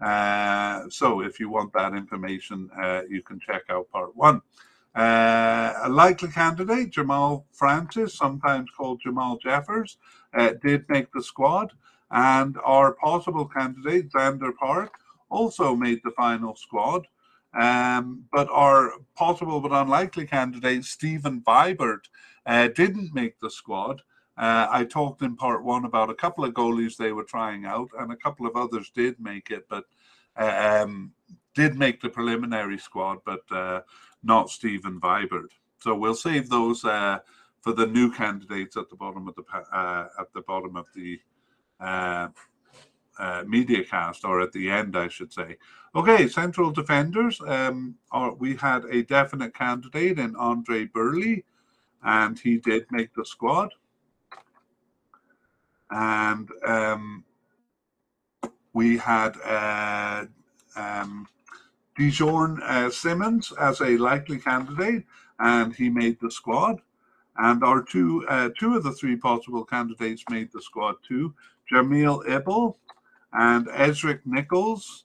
Uh, 0.00 0.82
so, 0.90 1.22
if 1.22 1.40
you 1.40 1.48
want 1.48 1.72
that 1.72 1.94
information, 1.94 2.68
uh, 2.78 3.02
you 3.08 3.22
can 3.22 3.40
check 3.40 3.62
out 3.70 3.90
part 3.90 4.14
one. 4.14 4.42
Uh, 4.94 5.74
a 5.84 5.88
likely 5.88 6.28
candidate, 6.28 6.90
Jamal 6.90 7.46
Francis, 7.52 8.14
sometimes 8.14 8.68
called 8.76 9.00
Jamal 9.00 9.38
Jeffers, 9.38 9.96
did 10.62 10.84
make 10.88 11.10
the 11.12 11.22
squad. 11.22 11.72
And 12.10 12.56
our 12.64 12.94
possible 12.94 13.46
candidate, 13.46 14.10
Xander 14.10 14.54
Park, 14.54 14.94
also 15.30 15.74
made 15.74 16.00
the 16.04 16.12
final 16.12 16.56
squad. 16.56 17.06
Um, 17.58 18.24
but 18.32 18.48
our 18.50 18.92
possible 19.16 19.60
but 19.60 19.72
unlikely 19.72 20.26
candidate, 20.26 20.84
Stephen 20.84 21.40
Vibert, 21.40 22.08
uh, 22.46 22.68
didn't 22.68 23.14
make 23.14 23.38
the 23.40 23.50
squad. 23.50 24.02
Uh, 24.36 24.68
I 24.70 24.84
talked 24.84 25.22
in 25.22 25.34
part 25.36 25.64
one 25.64 25.84
about 25.84 26.10
a 26.10 26.14
couple 26.14 26.44
of 26.44 26.54
goalies 26.54 26.96
they 26.96 27.12
were 27.12 27.24
trying 27.24 27.64
out, 27.64 27.88
and 27.98 28.12
a 28.12 28.16
couple 28.16 28.46
of 28.46 28.54
others 28.54 28.90
did 28.94 29.18
make 29.18 29.50
it, 29.50 29.66
but 29.68 29.84
uh, 30.36 30.82
um, 30.84 31.12
did 31.54 31.76
make 31.76 32.00
the 32.00 32.08
preliminary 32.08 32.78
squad, 32.78 33.18
but 33.26 33.42
uh, 33.50 33.80
not 34.22 34.48
Stephen 34.48 35.00
Vibert. 35.00 35.50
So 35.80 35.94
we'll 35.94 36.14
save 36.14 36.48
those 36.48 36.84
uh, 36.84 37.18
for 37.62 37.72
the 37.72 37.86
new 37.86 38.12
candidates 38.12 38.76
at 38.76 38.88
the 38.90 38.96
bottom 38.96 39.26
of 39.26 39.34
the 39.34 39.42
uh, 39.72 40.06
at 40.20 40.32
the 40.32 40.42
bottom 40.42 40.76
of 40.76 40.86
the 40.94 41.18
uh, 41.80 42.28
uh, 43.18 43.44
media 43.46 43.84
cast, 43.84 44.24
or 44.24 44.40
at 44.40 44.52
the 44.52 44.70
end, 44.70 44.96
I 44.96 45.08
should 45.08 45.32
say. 45.32 45.56
Okay, 45.94 46.28
central 46.28 46.70
defenders. 46.70 47.40
Um, 47.46 47.96
or 48.12 48.34
we 48.34 48.56
had 48.56 48.84
a 48.84 49.02
definite 49.02 49.54
candidate 49.54 50.18
in 50.18 50.36
Andre 50.36 50.84
Burley, 50.84 51.44
and 52.02 52.38
he 52.38 52.58
did 52.58 52.86
make 52.90 53.14
the 53.14 53.24
squad. 53.24 53.74
And 55.90 56.48
um, 56.66 57.24
we 58.72 58.98
had 58.98 59.36
uh, 59.44 60.26
um, 60.76 61.26
Dijon 61.96 62.62
uh, 62.62 62.90
Simmons 62.90 63.52
as 63.58 63.80
a 63.80 63.96
likely 63.96 64.38
candidate, 64.38 65.04
and 65.40 65.74
he 65.74 65.88
made 65.88 66.18
the 66.20 66.30
squad. 66.30 66.80
And 67.38 67.62
our 67.64 67.82
two 67.82 68.26
uh, 68.28 68.50
two 68.58 68.76
of 68.76 68.82
the 68.82 68.92
three 68.92 69.16
possible 69.16 69.64
candidates 69.64 70.24
made 70.30 70.50
the 70.52 70.60
squad 70.60 70.96
too. 71.06 71.34
Jamil 71.72 72.26
Ibel 72.26 72.76
and 73.32 73.66
Ezric 73.68 74.20
Nichols. 74.24 75.04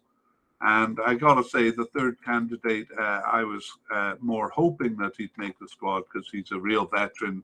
And 0.62 0.98
I 1.06 1.16
got 1.16 1.36
to 1.36 1.44
say, 1.44 1.72
the 1.72 1.86
third 1.94 2.18
candidate, 2.24 2.88
uh, 2.98 3.22
I 3.26 3.44
was 3.44 3.70
uh, 3.94 4.16
more 4.22 4.50
hoping 4.50 4.96
that 4.98 5.14
he'd 5.18 5.38
make 5.38 5.60
the 5.60 5.68
squad 5.68 6.04
because 6.12 6.30
he's 6.32 6.52
a 6.52 6.60
real 6.60 6.86
veteran 6.86 7.44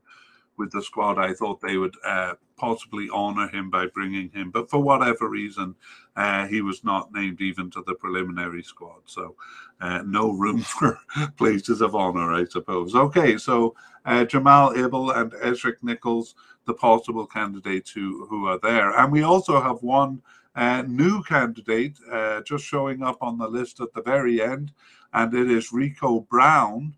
with 0.59 0.71
the 0.71 0.81
squad. 0.81 1.17
I 1.17 1.33
thought 1.33 1.59
they 1.59 1.77
would 1.77 1.95
uh, 2.05 2.35
possibly 2.57 3.09
honor 3.11 3.47
him 3.47 3.69
by 3.69 3.87
bringing 3.87 4.29
him, 4.29 4.51
but 4.51 4.69
for 4.69 4.79
whatever 4.79 5.27
reason, 5.27 5.75
uh, 6.15 6.47
he 6.47 6.61
was 6.61 6.83
not 6.83 7.11
named 7.13 7.41
even 7.41 7.71
to 7.71 7.83
the 7.87 7.95
preliminary 7.95 8.61
squad. 8.61 9.01
So, 9.05 9.35
uh, 9.81 10.03
no 10.05 10.31
room 10.31 10.61
for 10.79 10.99
places 11.37 11.81
of 11.81 11.95
honor, 11.95 12.33
I 12.33 12.45
suppose. 12.45 12.95
Okay, 12.95 13.37
so 13.37 13.75
uh, 14.05 14.25
Jamal 14.25 14.73
Ibel 14.73 15.15
and 15.15 15.31
Ezric 15.33 15.77
Nichols 15.81 16.35
the 16.65 16.73
possible 16.73 17.25
candidates 17.25 17.91
who, 17.91 18.25
who 18.27 18.47
are 18.47 18.59
there. 18.59 18.97
And 18.97 19.11
we 19.11 19.23
also 19.23 19.61
have 19.61 19.81
one 19.81 20.21
uh, 20.55 20.83
new 20.87 21.23
candidate 21.23 21.97
uh, 22.11 22.41
just 22.41 22.65
showing 22.65 23.03
up 23.03 23.17
on 23.21 23.37
the 23.37 23.47
list 23.47 23.79
at 23.79 23.93
the 23.93 24.01
very 24.01 24.41
end, 24.41 24.71
and 25.13 25.33
it 25.33 25.49
is 25.49 25.71
Rico 25.71 26.21
Brown. 26.21 26.95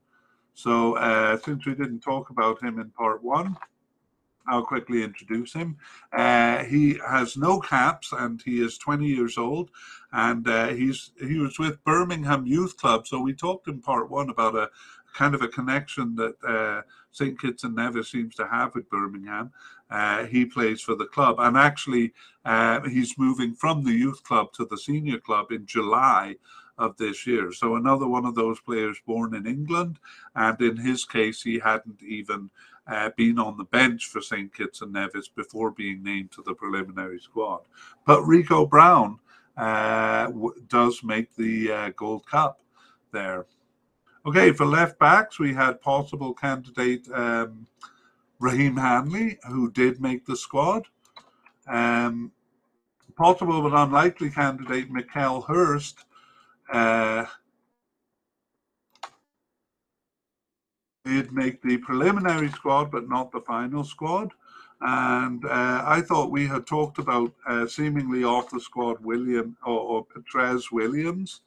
So, 0.53 0.95
uh, 0.95 1.37
since 1.37 1.65
we 1.65 1.75
didn't 1.75 2.01
talk 2.01 2.29
about 2.29 2.61
him 2.61 2.79
in 2.79 2.89
part 2.89 3.23
one, 3.23 3.55
I'll 4.47 4.65
quickly 4.65 5.03
introduce 5.03 5.53
him. 5.53 5.77
Uh, 6.11 6.63
he 6.63 6.99
has 7.07 7.37
no 7.37 7.59
caps 7.59 8.11
and 8.11 8.41
he 8.41 8.61
is 8.61 8.77
20 8.77 9.05
years 9.05 9.37
old, 9.37 9.69
and 10.11 10.47
uh, 10.47 10.69
he's 10.69 11.11
he 11.19 11.37
was 11.37 11.59
with 11.59 11.83
Birmingham 11.83 12.45
Youth 12.45 12.77
Club. 12.77 13.07
So 13.07 13.21
we 13.21 13.33
talked 13.33 13.67
in 13.67 13.81
part 13.81 14.09
one 14.09 14.29
about 14.29 14.55
a 14.55 14.69
kind 15.13 15.35
of 15.35 15.41
a 15.41 15.47
connection 15.47 16.15
that 16.15 16.35
uh, 16.43 16.81
St. 17.11 17.39
Kitts 17.39 17.63
and 17.63 17.75
Nevis 17.75 18.09
seems 18.09 18.35
to 18.35 18.47
have 18.47 18.73
with 18.75 18.89
Birmingham. 18.89 19.51
Uh, 19.89 20.25
he 20.25 20.45
plays 20.45 20.81
for 20.81 20.95
the 20.95 21.05
club, 21.05 21.35
and 21.39 21.57
actually, 21.57 22.13
uh, 22.45 22.81
he's 22.81 23.17
moving 23.17 23.53
from 23.53 23.83
the 23.83 23.91
youth 23.91 24.23
club 24.23 24.53
to 24.53 24.65
the 24.65 24.77
senior 24.77 25.19
club 25.19 25.51
in 25.51 25.65
July 25.65 26.35
of 26.77 26.97
this 26.97 27.27
year. 27.27 27.51
So 27.51 27.75
another 27.75 28.07
one 28.07 28.25
of 28.25 28.35
those 28.35 28.59
players 28.59 28.97
born 29.05 29.35
in 29.35 29.45
England, 29.45 29.99
and 30.35 30.59
in 30.61 30.77
his 30.77 31.05
case, 31.05 31.43
he 31.43 31.59
hadn't 31.59 32.01
even 32.01 32.49
uh, 32.87 33.09
been 33.15 33.37
on 33.37 33.57
the 33.57 33.65
bench 33.65 34.05
for 34.07 34.21
St. 34.21 34.53
Kitts 34.53 34.81
and 34.81 34.93
Nevis 34.93 35.27
before 35.27 35.71
being 35.71 36.03
named 36.03 36.31
to 36.33 36.43
the 36.43 36.53
preliminary 36.53 37.19
squad. 37.19 37.61
But 38.05 38.23
Rico 38.23 38.65
Brown 38.65 39.19
uh, 39.57 40.25
w- 40.27 40.55
does 40.67 41.03
make 41.03 41.35
the 41.35 41.71
uh, 41.71 41.89
Gold 41.95 42.25
Cup 42.25 42.59
there. 43.11 43.45
Okay, 44.23 44.51
for 44.51 44.67
left 44.67 44.99
backs, 44.99 45.39
we 45.39 45.51
had 45.51 45.81
possible 45.81 46.31
candidate 46.33 47.07
um, 47.11 47.65
Raheem 48.39 48.77
Hanley, 48.77 49.39
who 49.49 49.71
did 49.71 49.99
make 49.99 50.27
the 50.27 50.35
squad. 50.35 50.85
Um, 51.67 52.31
possible 53.15 53.61
but 53.63 53.73
unlikely 53.73 54.29
candidate 54.29 54.91
Mikel 54.91 55.41
Hurst. 55.41 56.05
Uh, 56.71 57.25
did 61.03 61.31
make 61.31 61.59
the 61.63 61.77
preliminary 61.77 62.49
squad, 62.49 62.91
but 62.91 63.09
not 63.09 63.31
the 63.31 63.41
final 63.41 63.83
squad. 63.83 64.31
And 64.81 65.43
uh, 65.45 65.83
I 65.85 66.01
thought 66.01 66.29
we 66.29 66.45
had 66.45 66.67
talked 66.67 66.99
about 66.99 67.33
uh, 67.47 67.65
seemingly 67.65 68.23
off 68.23 68.51
the 68.51 68.59
squad 68.59 69.03
William 69.03 69.57
or, 69.65 69.79
or 69.79 70.05
Petrez 70.05 70.71
Williams. 70.71 71.41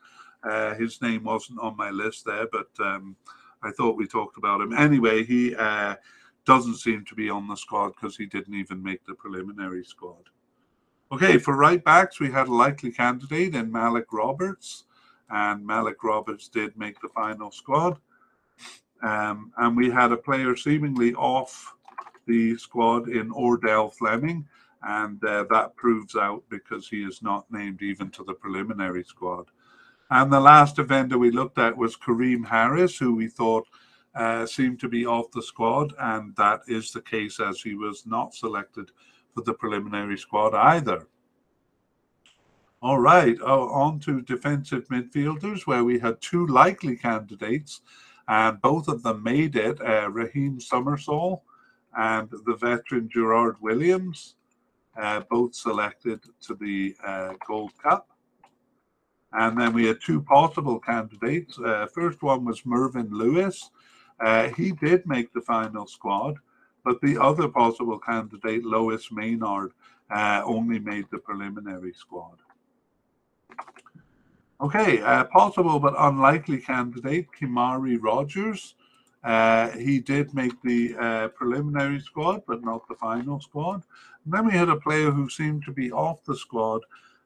Uh, 0.45 0.75
his 0.75 1.01
name 1.01 1.25
wasn't 1.25 1.59
on 1.61 1.77
my 1.77 1.91
list 1.91 2.25
there, 2.25 2.47
but 2.53 2.69
um, 2.81 3.17
I 3.63 3.71
thought 3.71 3.97
we 3.97 4.07
talked 4.07 4.37
about 4.37 4.61
him. 4.61 4.73
Anyway, 4.75 5.25
he 5.25 5.55
uh, 5.55 5.95
doesn't 6.45 6.77
seem 6.77 7.05
to 7.07 7.15
be 7.15 7.31
on 7.31 7.49
the 7.49 7.57
squad 7.57 7.89
because 7.89 8.17
he 8.17 8.27
didn't 8.27 8.55
even 8.55 8.83
make 8.83 9.05
the 9.07 9.15
preliminary 9.15 9.85
squad. 9.85 10.29
Okay, 11.13 11.39
for 11.39 11.57
right 11.57 11.83
backs, 11.83 12.21
we 12.21 12.31
had 12.31 12.49
a 12.49 12.55
likely 12.55 12.91
candidate 12.91 13.55
in 13.55 13.71
Malik 13.71 14.13
Roberts, 14.13 14.85
and 15.31 15.65
Malik 15.65 16.03
Roberts 16.03 16.49
did 16.49 16.77
make 16.77 17.01
the 17.01 17.09
final 17.09 17.51
squad. 17.51 17.99
Um, 19.03 19.53
and 19.59 19.77
we 19.77 19.91
had 19.91 20.13
a 20.13 20.17
player 20.17 20.57
seemingly 20.57 21.15
off 21.15 21.75
the 22.27 22.57
squad 22.57 23.09
in 23.09 23.31
Ordell 23.31 23.93
Fleming, 23.93 24.47
and 24.83 25.23
uh, 25.25 25.45
that 25.51 25.77
proves 25.77 26.17
out 26.17 26.43
because 26.49 26.89
he 26.89 27.03
is 27.05 27.23
not 27.23 27.51
named 27.51 27.83
even 27.83 28.11
to 28.11 28.25
the 28.25 28.35
preliminary 28.35 29.05
squad. 29.05 29.47
And 30.11 30.33
the 30.33 30.41
last 30.41 30.77
defender 30.77 31.19
we 31.19 31.31
looked 31.31 31.59
at 31.59 31.77
was 31.77 31.97
Kareem 31.97 32.47
Harris, 32.47 32.99
who 32.99 33.15
we 33.15 33.29
thought 33.29 33.67
uh, 34.15 34.47
seemed 34.47 34.79
to 34.81 34.89
be 34.89 35.07
off 35.07 35.31
the 35.33 35.43
squad, 35.43 35.93
and 35.99 36.35
that 36.37 36.61
is 36.69 36.93
the 36.93 37.03
case 37.03 37.41
as 37.41 37.61
he 37.61 37.75
was 37.75 38.07
not 38.07 38.35
selected 38.35 38.91
for 39.35 39.43
the 39.43 39.55
preliminary 39.55 40.17
squad 40.17 40.55
either. 40.55 41.07
All 42.81 43.01
right, 43.01 43.37
oh, 43.43 43.69
on 43.71 43.99
to 44.01 44.21
defensive 44.21 44.87
midfielders, 44.89 45.67
where 45.67 45.85
we 45.85 45.99
had 45.99 46.21
two 46.21 46.47
likely 46.47 46.97
candidates, 46.97 47.81
and 48.29 48.61
both 48.61 48.89
of 48.89 49.03
them 49.03 49.23
made 49.23 49.57
it 49.57 49.81
uh, 49.81 50.11
Raheem 50.11 50.59
Somersall 50.59 51.41
and 51.97 52.29
the 52.31 52.57
veteran 52.57 53.09
Gerard 53.09 53.57
Williams, 53.61 54.37
uh, 55.01 55.23
both 55.31 55.55
selected 55.55 56.21
to 56.43 56.55
the 56.55 56.95
uh, 57.05 57.33
Gold 57.47 57.73
Cup. 57.83 58.09
And 59.35 59.61
then 59.61 59.73
we 59.73 59.87
had 59.87 60.01
two 60.01 60.21
possible 60.21 60.79
candidates. 60.79 61.59
Uh, 61.59 61.87
first 61.93 62.23
one 62.23 62.45
was 62.45 62.65
Mervyn 62.65 63.11
Lewis. 63.11 63.71
Uh, 64.21 64.49
he 64.57 64.73
did 64.73 65.07
make 65.07 65.33
the 65.33 65.41
final 65.41 65.87
squad, 65.87 66.37
but 66.85 67.01
the 67.01 67.21
other 67.21 67.49
possible 67.49 67.99
candidate, 67.99 68.65
Lois 68.65 69.11
Maynard, 69.11 69.73
uh, 70.11 70.43
only 70.45 70.79
made 70.79 71.07
the 71.11 71.19
preliminary 71.19 71.93
squad. 71.93 72.39
Okay, 74.61 75.01
uh, 75.03 75.25
possible 75.25 75.81
but 75.81 75.95
unlikely 75.99 76.59
candidate, 76.59 77.27
Kimari 77.39 77.99
Rogers. 78.01 78.77
Uh, 79.25 79.71
he 79.71 79.99
did 79.99 80.33
make 80.35 80.53
the 80.63 80.95
uh, 81.01 81.29
preliminary 81.29 81.99
squad, 81.99 82.43
but 82.47 82.63
not 82.63 82.87
the 82.89 82.95
final 82.95 83.41
squad. 83.41 83.83
And 84.25 84.33
then 84.33 84.47
we 84.47 84.53
had 84.53 84.69
a 84.69 84.77
player 84.77 85.11
who 85.11 85.29
seemed 85.29 85.65
to 85.65 85.73
be 85.73 85.91
off 85.91 86.23
the 86.25 86.37
squad, 86.37 86.83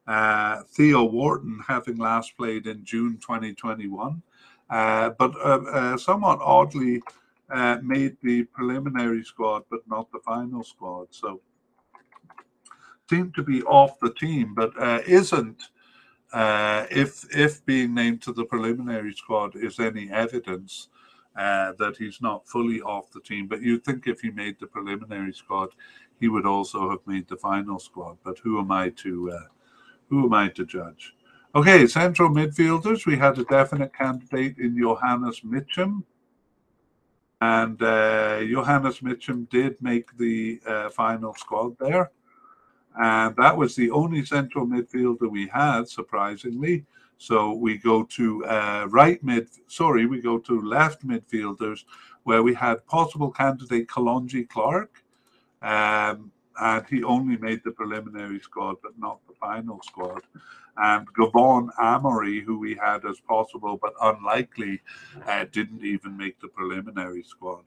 uh, 0.08 0.62
Theo 0.70 1.04
Wharton, 1.04 1.60
having 1.68 1.98
last 1.98 2.36
played 2.36 2.66
in 2.66 2.82
June 2.84 3.18
2021, 3.18 4.22
uh, 4.70 5.10
but 5.10 5.34
uh, 5.36 5.60
uh, 5.70 5.96
somewhat 5.98 6.38
oddly 6.40 7.02
made 7.82 8.16
the 8.22 8.44
preliminary 8.44 9.22
squad, 9.22 9.62
but 9.70 9.80
not 9.86 10.10
the 10.10 10.20
final 10.20 10.64
squad. 10.64 11.08
So 11.10 11.40
seemed 13.08 13.34
to 13.34 13.42
be 13.42 13.62
off 13.62 13.98
the 14.00 14.12
team, 14.14 14.54
but 14.54 14.72
isn't. 15.06 15.62
if 16.90 17.24
if 17.36 17.64
being 17.66 17.94
named 17.94 18.22
to 18.22 18.32
the 18.32 18.44
preliminary 18.44 19.12
squad 19.12 19.56
is 19.56 19.78
any 19.78 20.10
evidence, 20.10 20.88
uh, 21.36 21.72
that 21.78 21.96
he's 21.96 22.20
not 22.20 22.48
fully 22.48 22.80
off 22.80 23.10
the 23.12 23.20
team. 23.20 23.46
But 23.46 23.62
you'd 23.62 23.84
think 23.84 24.06
if 24.06 24.20
he 24.20 24.30
made 24.30 24.58
the 24.58 24.66
preliminary 24.66 25.32
squad, 25.32 25.68
he 26.18 26.28
would 26.28 26.46
also 26.46 26.90
have 26.90 27.06
made 27.06 27.28
the 27.28 27.36
final 27.36 27.78
squad. 27.78 28.18
But 28.24 28.38
who 28.38 28.58
am 28.58 28.72
I 28.72 28.88
to 29.04 29.32
uh, 29.32 29.44
who 30.08 30.24
am 30.24 30.34
I 30.34 30.48
to 30.48 30.64
judge? 30.64 31.14
Okay, 31.54 31.86
central 31.86 32.30
midfielders. 32.30 33.06
We 33.06 33.16
had 33.16 33.38
a 33.38 33.44
definite 33.44 33.94
candidate 33.94 34.58
in 34.58 34.78
Johannes 34.78 35.40
Mitchum. 35.40 36.02
And 37.40 37.80
uh, 37.82 38.40
Johannes 38.44 39.00
Mitchum 39.00 39.48
did 39.48 39.80
make 39.80 40.16
the 40.18 40.60
uh, 40.66 40.90
final 40.90 41.34
squad 41.34 41.76
there. 41.78 42.10
And 42.98 43.34
that 43.36 43.56
was 43.56 43.76
the 43.76 43.90
only 43.90 44.24
central 44.24 44.66
midfielder 44.66 45.30
we 45.30 45.46
had, 45.46 45.88
surprisingly. 45.88 46.84
So 47.16 47.52
we 47.52 47.78
go 47.78 48.04
to 48.04 48.44
uh, 48.44 48.86
right 48.90 49.22
mid, 49.22 49.48
sorry, 49.68 50.06
we 50.06 50.20
go 50.20 50.38
to 50.38 50.60
left 50.62 51.06
midfielders 51.06 51.84
where 52.24 52.42
we 52.42 52.54
had 52.54 52.86
possible 52.86 53.30
candidate 53.30 53.88
Kalonji 53.88 54.48
Clark. 54.48 55.02
Um, 55.62 56.30
and 56.60 56.86
he 56.88 57.02
only 57.02 57.36
made 57.36 57.62
the 57.64 57.70
preliminary 57.70 58.40
squad, 58.40 58.76
but 58.82 58.98
not 58.98 59.20
the 59.26 59.34
final 59.34 59.80
squad. 59.82 60.22
And 60.76 61.12
Gavon 61.14 61.68
Amory, 61.78 62.40
who 62.40 62.58
we 62.58 62.74
had 62.74 63.04
as 63.04 63.20
possible 63.20 63.78
but 63.80 63.94
unlikely, 64.00 64.80
uh, 65.26 65.44
didn't 65.50 65.84
even 65.84 66.16
make 66.16 66.40
the 66.40 66.48
preliminary 66.48 67.22
squad. 67.22 67.64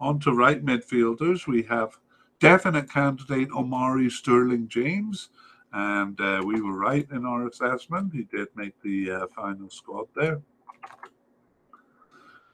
On 0.00 0.18
to 0.20 0.32
right 0.32 0.64
midfielders, 0.64 1.46
we 1.46 1.62
have 1.64 1.98
definite 2.40 2.90
candidate 2.90 3.50
Omari 3.52 4.10
Sterling 4.10 4.68
James 4.68 5.30
and 5.72 6.20
uh, 6.20 6.42
we 6.44 6.60
were 6.60 6.78
right 6.78 7.06
in 7.10 7.26
our 7.26 7.48
assessment. 7.48 8.12
He 8.12 8.22
did 8.24 8.48
make 8.54 8.80
the 8.82 9.10
uh, 9.10 9.26
final 9.34 9.68
squad 9.70 10.06
there. 10.14 10.40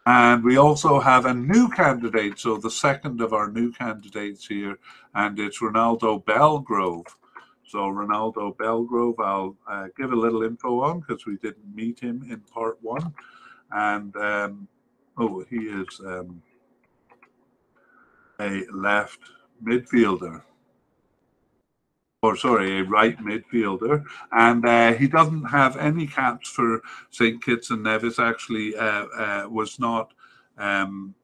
And 0.07 0.43
we 0.43 0.57
also 0.57 0.99
have 0.99 1.27
a 1.27 1.35
new 1.35 1.69
candidate, 1.69 2.39
so 2.39 2.57
the 2.57 2.71
second 2.71 3.21
of 3.21 3.33
our 3.33 3.51
new 3.51 3.71
candidates 3.71 4.47
here, 4.47 4.79
and 5.15 5.39
it's 5.39 5.61
Ronaldo 5.61 6.25
Belgrove. 6.25 7.07
So 7.67 7.81
Ronaldo 7.81 8.57
Belgrove, 8.57 9.21
I'll 9.21 9.57
uh, 9.69 9.89
give 9.97 10.13
a 10.13 10.17
little 10.17 10.43
info 10.43 10.81
on 10.81 11.01
because 11.01 11.27
we 11.27 11.37
didn't 11.37 11.75
meet 11.75 12.01
him 12.01 12.27
in 12.31 12.41
part 12.41 12.79
one. 12.81 13.15
And 13.71 14.17
um, 14.17 14.69
oh, 15.19 15.45
he 15.49 15.57
is 15.57 16.01
um, 16.05 16.43
a 18.41 18.65
left 18.73 19.21
midfielder 19.63 20.43
or 22.23 22.37
sorry, 22.37 22.81
a 22.81 22.85
right 22.85 23.19
midfielder, 23.19 24.05
and 24.33 24.67
uh, 24.67 24.93
he 24.93 25.09
doesn't 25.09 25.45
have 25.45 25.79
any 25.79 26.07
caps 26.07 26.51
for 26.51 26.83
St. 27.11 27.43
Kitts 27.43 27.71
and 27.71 27.83
Nevis. 27.83 28.19
Actually, 28.19 28.77
uh, 28.77 29.07
uh, 29.17 29.47
was 29.49 29.79
not 29.79 30.13
um, 30.59 31.15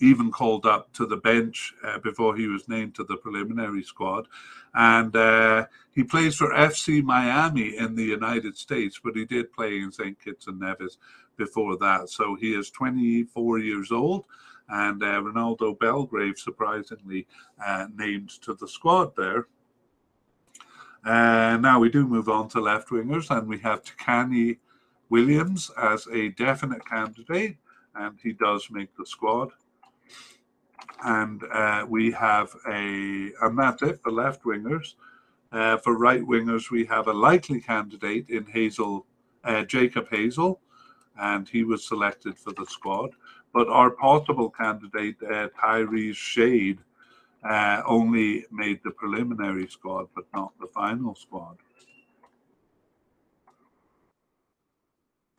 even 0.00 0.32
called 0.32 0.66
up 0.66 0.92
to 0.94 1.06
the 1.06 1.16
bench 1.16 1.74
uh, 1.84 1.98
before 2.00 2.34
he 2.34 2.48
was 2.48 2.68
named 2.68 2.92
to 2.96 3.04
the 3.04 3.16
preliminary 3.16 3.84
squad, 3.84 4.26
and 4.74 5.14
uh, 5.14 5.64
he 5.92 6.02
plays 6.02 6.34
for 6.34 6.52
FC 6.52 7.04
Miami 7.04 7.76
in 7.76 7.94
the 7.94 8.04
United 8.04 8.56
States, 8.56 9.00
but 9.02 9.14
he 9.14 9.24
did 9.24 9.52
play 9.52 9.78
in 9.78 9.92
St. 9.92 10.18
Kitts 10.20 10.48
and 10.48 10.58
Nevis 10.58 10.98
before 11.36 11.76
that. 11.78 12.08
So 12.08 12.34
he 12.34 12.54
is 12.54 12.68
24 12.70 13.60
years 13.60 13.92
old. 13.92 14.24
And 14.68 15.02
uh, 15.02 15.20
Ronaldo 15.20 15.76
Belgrove, 15.76 16.38
surprisingly, 16.38 17.26
named 17.94 18.30
to 18.42 18.54
the 18.54 18.66
squad 18.66 19.14
there. 19.16 19.48
Uh, 21.04 21.56
now 21.60 21.80
we 21.80 21.90
do 21.90 22.06
move 22.06 22.28
on 22.28 22.48
to 22.48 22.60
left 22.60 22.90
wingers, 22.90 23.30
and 23.36 23.48
we 23.48 23.58
have 23.58 23.82
Tiquanny 23.82 24.58
Williams 25.08 25.70
as 25.76 26.06
a 26.12 26.28
definite 26.30 26.86
candidate, 26.86 27.56
and 27.94 28.18
he 28.22 28.32
does 28.32 28.68
make 28.70 28.94
the 28.96 29.04
squad. 29.04 29.50
And 31.04 31.42
uh, 31.52 31.84
we 31.88 32.12
have 32.12 32.54
a, 32.68 33.32
and 33.42 33.58
that's 33.58 33.82
it 33.82 34.00
for 34.00 34.12
left 34.12 34.44
wingers. 34.44 34.94
Uh, 35.50 35.76
for 35.76 35.98
right 35.98 36.22
wingers, 36.22 36.70
we 36.70 36.84
have 36.86 37.08
a 37.08 37.12
likely 37.12 37.60
candidate 37.60 38.30
in 38.30 38.46
Hazel, 38.46 39.04
uh, 39.44 39.64
Jacob 39.64 40.08
Hazel, 40.08 40.60
and 41.20 41.48
he 41.48 41.64
was 41.64 41.86
selected 41.86 42.38
for 42.38 42.52
the 42.52 42.64
squad. 42.66 43.10
But 43.52 43.68
our 43.68 43.90
possible 43.90 44.48
candidate, 44.48 45.16
uh, 45.22 45.48
Tyrese 45.60 46.14
Shade, 46.14 46.78
uh, 47.48 47.82
only 47.86 48.44
made 48.50 48.80
the 48.84 48.90
preliminary 48.90 49.66
squad, 49.66 50.08
but 50.14 50.24
not 50.34 50.52
the 50.60 50.68
final 50.68 51.14
squad. 51.14 51.56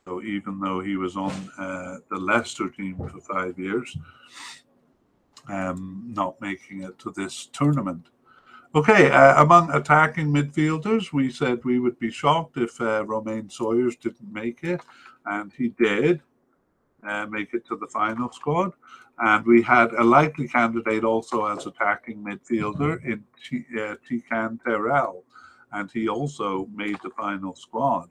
So 0.05 0.21
even 0.21 0.59
though 0.59 0.81
he 0.81 0.97
was 0.97 1.15
on 1.15 1.31
uh, 1.57 1.97
the 2.09 2.17
Leicester 2.17 2.69
team 2.69 2.97
for 2.97 3.21
five 3.21 3.57
years, 3.57 3.97
um, 5.47 6.03
not 6.13 6.39
making 6.41 6.83
it 6.83 6.99
to 6.99 7.11
this 7.11 7.47
tournament. 7.53 8.07
Okay, 8.75 9.11
uh, 9.11 9.41
among 9.41 9.71
attacking 9.71 10.33
midfielders, 10.33 11.13
we 11.13 11.31
said 11.31 11.63
we 11.63 11.79
would 11.79 11.97
be 11.99 12.11
shocked 12.11 12.57
if 12.57 12.81
uh, 12.81 13.05
Romaine 13.05 13.49
Sawyers 13.49 13.95
didn't 13.95 14.33
make 14.33 14.63
it, 14.63 14.81
and 15.25 15.53
he 15.53 15.69
did 15.69 16.21
uh, 17.07 17.27
make 17.27 17.53
it 17.53 17.65
to 17.67 17.75
the 17.75 17.87
final 17.87 18.31
squad. 18.31 18.73
And 19.19 19.45
we 19.45 19.61
had 19.61 19.91
a 19.93 20.03
likely 20.03 20.47
candidate 20.47 21.03
also 21.03 21.45
as 21.45 21.65
attacking 21.65 22.23
midfielder 22.23 23.03
in 23.05 23.23
T- 23.47 23.65
uh, 23.75 23.95
Tikan 24.09 24.61
Terrell, 24.63 25.23
and 25.71 25.91
he 25.91 26.09
also 26.09 26.67
made 26.73 26.97
the 27.03 27.11
final 27.11 27.55
squad. 27.55 28.09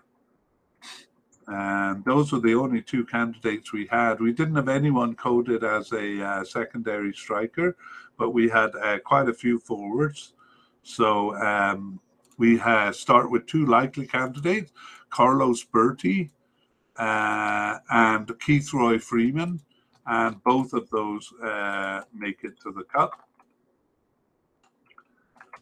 And 1.48 2.04
those 2.04 2.32
were 2.32 2.38
the 2.38 2.54
only 2.54 2.82
two 2.82 3.04
candidates 3.04 3.72
we 3.72 3.86
had. 3.90 4.20
We 4.20 4.32
didn't 4.32 4.54
have 4.54 4.68
anyone 4.68 5.16
coded 5.16 5.64
as 5.64 5.92
a 5.92 6.24
uh, 6.24 6.44
secondary 6.44 7.12
striker, 7.12 7.76
but 8.16 8.30
we 8.30 8.48
had 8.48 8.70
uh, 8.76 9.00
quite 9.00 9.28
a 9.28 9.34
few 9.34 9.58
forwards. 9.58 10.34
So 10.84 11.34
um, 11.36 12.00
we 12.38 12.56
had 12.56 12.94
start 12.94 13.30
with 13.30 13.46
two 13.46 13.66
likely 13.66 14.06
candidates 14.06 14.72
Carlos 15.10 15.64
Bertie 15.64 16.30
uh, 16.96 17.78
and 17.90 18.26
Keithroy 18.26 19.00
Freeman. 19.00 19.60
And 20.06 20.42
both 20.42 20.72
of 20.72 20.90
those 20.90 21.32
uh, 21.42 22.02
make 22.12 22.40
it 22.42 22.60
to 22.62 22.72
the 22.72 22.84
cup. 22.84 23.12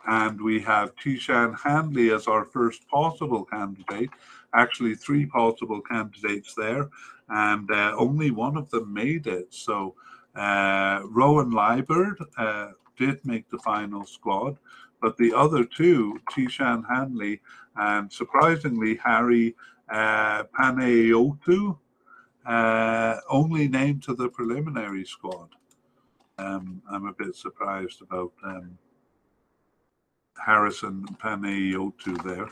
And 0.06 0.40
we 0.40 0.60
have 0.60 0.96
Tishan 0.96 1.58
Hanley 1.60 2.10
as 2.10 2.26
our 2.26 2.44
first 2.44 2.88
possible 2.88 3.44
candidate 3.44 4.10
actually 4.54 4.94
three 4.94 5.26
possible 5.26 5.80
candidates 5.80 6.54
there, 6.54 6.88
and 7.28 7.70
uh, 7.70 7.94
only 7.96 8.30
one 8.30 8.56
of 8.56 8.70
them 8.70 8.92
made 8.92 9.26
it. 9.26 9.46
So 9.50 9.94
uh, 10.34 11.00
Rowan 11.04 11.50
Liburd 11.50 12.16
uh, 12.36 12.70
did 12.96 13.24
make 13.24 13.48
the 13.48 13.58
final 13.58 14.04
squad, 14.04 14.58
but 15.00 15.16
the 15.16 15.32
other 15.32 15.64
two, 15.64 16.18
Tishan 16.30 16.84
Hanley 16.88 17.40
and 17.76 18.12
surprisingly 18.12 18.96
Harry 18.96 19.54
uh, 19.90 20.44
Panayiotou, 20.58 21.78
uh, 22.46 23.16
only 23.28 23.68
named 23.68 24.02
to 24.04 24.14
the 24.14 24.28
preliminary 24.28 25.04
squad. 25.04 25.48
Um, 26.38 26.82
I'm 26.90 27.06
a 27.06 27.12
bit 27.12 27.36
surprised 27.36 28.00
about 28.02 28.32
um, 28.44 28.78
Harrison 30.38 31.04
Panayiotou 31.22 32.22
there. 32.24 32.48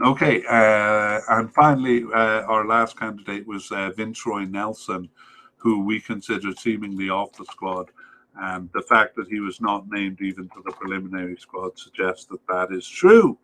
Okay, 0.00 0.44
uh, 0.48 1.20
and 1.28 1.52
finally, 1.52 2.04
uh, 2.04 2.42
our 2.42 2.64
last 2.66 2.96
candidate 2.96 3.46
was 3.46 3.70
uh, 3.72 3.90
Vinceroy 3.96 4.48
Nelson, 4.48 5.08
who 5.56 5.82
we 5.84 6.00
considered 6.00 6.56
seemingly 6.56 7.10
off 7.10 7.32
the 7.32 7.44
squad. 7.46 7.90
And 8.40 8.70
the 8.72 8.82
fact 8.82 9.16
that 9.16 9.26
he 9.26 9.40
was 9.40 9.60
not 9.60 9.88
named 9.90 10.20
even 10.20 10.48
to 10.50 10.62
the 10.64 10.70
preliminary 10.70 11.36
squad 11.36 11.76
suggests 11.76 12.26
that 12.26 12.46
that 12.46 12.72
is 12.72 12.88
true. 12.88 13.36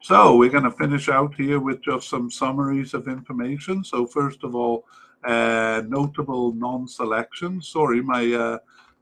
So 0.00 0.36
we're 0.36 0.50
going 0.50 0.64
to 0.64 0.70
finish 0.70 1.08
out 1.08 1.34
here 1.34 1.58
with 1.58 1.82
just 1.82 2.08
some 2.08 2.30
summaries 2.30 2.94
of 2.94 3.08
information. 3.08 3.82
So 3.82 4.06
first 4.06 4.44
of 4.44 4.54
all, 4.54 4.84
uh, 5.24 5.82
notable 5.88 6.52
non-selections. 6.52 7.68
Sorry, 7.68 8.00
my 8.02 8.32
uh, 8.32 8.58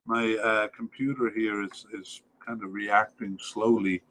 my 0.06 0.34
uh, 0.36 0.68
computer 0.68 1.30
here 1.34 1.62
is 1.62 1.86
is 1.92 2.22
kind 2.44 2.62
of 2.62 2.72
reacting 2.72 3.38
slowly. 3.40 4.02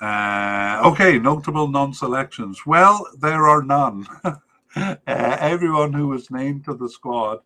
Uh, 0.00 0.82
okay, 0.84 1.18
notable 1.18 1.68
non-selections. 1.68 2.66
Well, 2.66 3.06
there 3.18 3.46
are 3.48 3.62
none. 3.62 4.06
uh, 4.24 4.96
everyone 5.06 5.92
who 5.92 6.08
was 6.08 6.30
named 6.30 6.64
to 6.64 6.74
the 6.74 6.88
squad, 6.88 7.40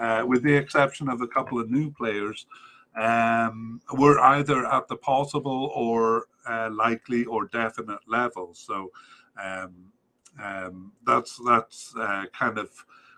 uh, 0.00 0.24
with 0.26 0.42
the 0.42 0.54
exception 0.54 1.08
of 1.08 1.20
a 1.20 1.28
couple 1.28 1.60
of 1.60 1.70
new 1.70 1.92
players, 1.92 2.46
um, 2.96 3.80
were 3.92 4.18
either 4.20 4.66
at 4.66 4.88
the 4.88 4.96
possible 4.96 5.70
or 5.74 6.26
uh, 6.48 6.70
likely 6.72 7.24
or 7.24 7.46
definite 7.46 8.00
level. 8.06 8.54
So 8.54 8.90
um, 9.42 9.74
um, 10.42 10.92
that's 11.06 11.40
that's 11.44 11.94
uh, 11.98 12.24
kind 12.32 12.58
of 12.58 12.70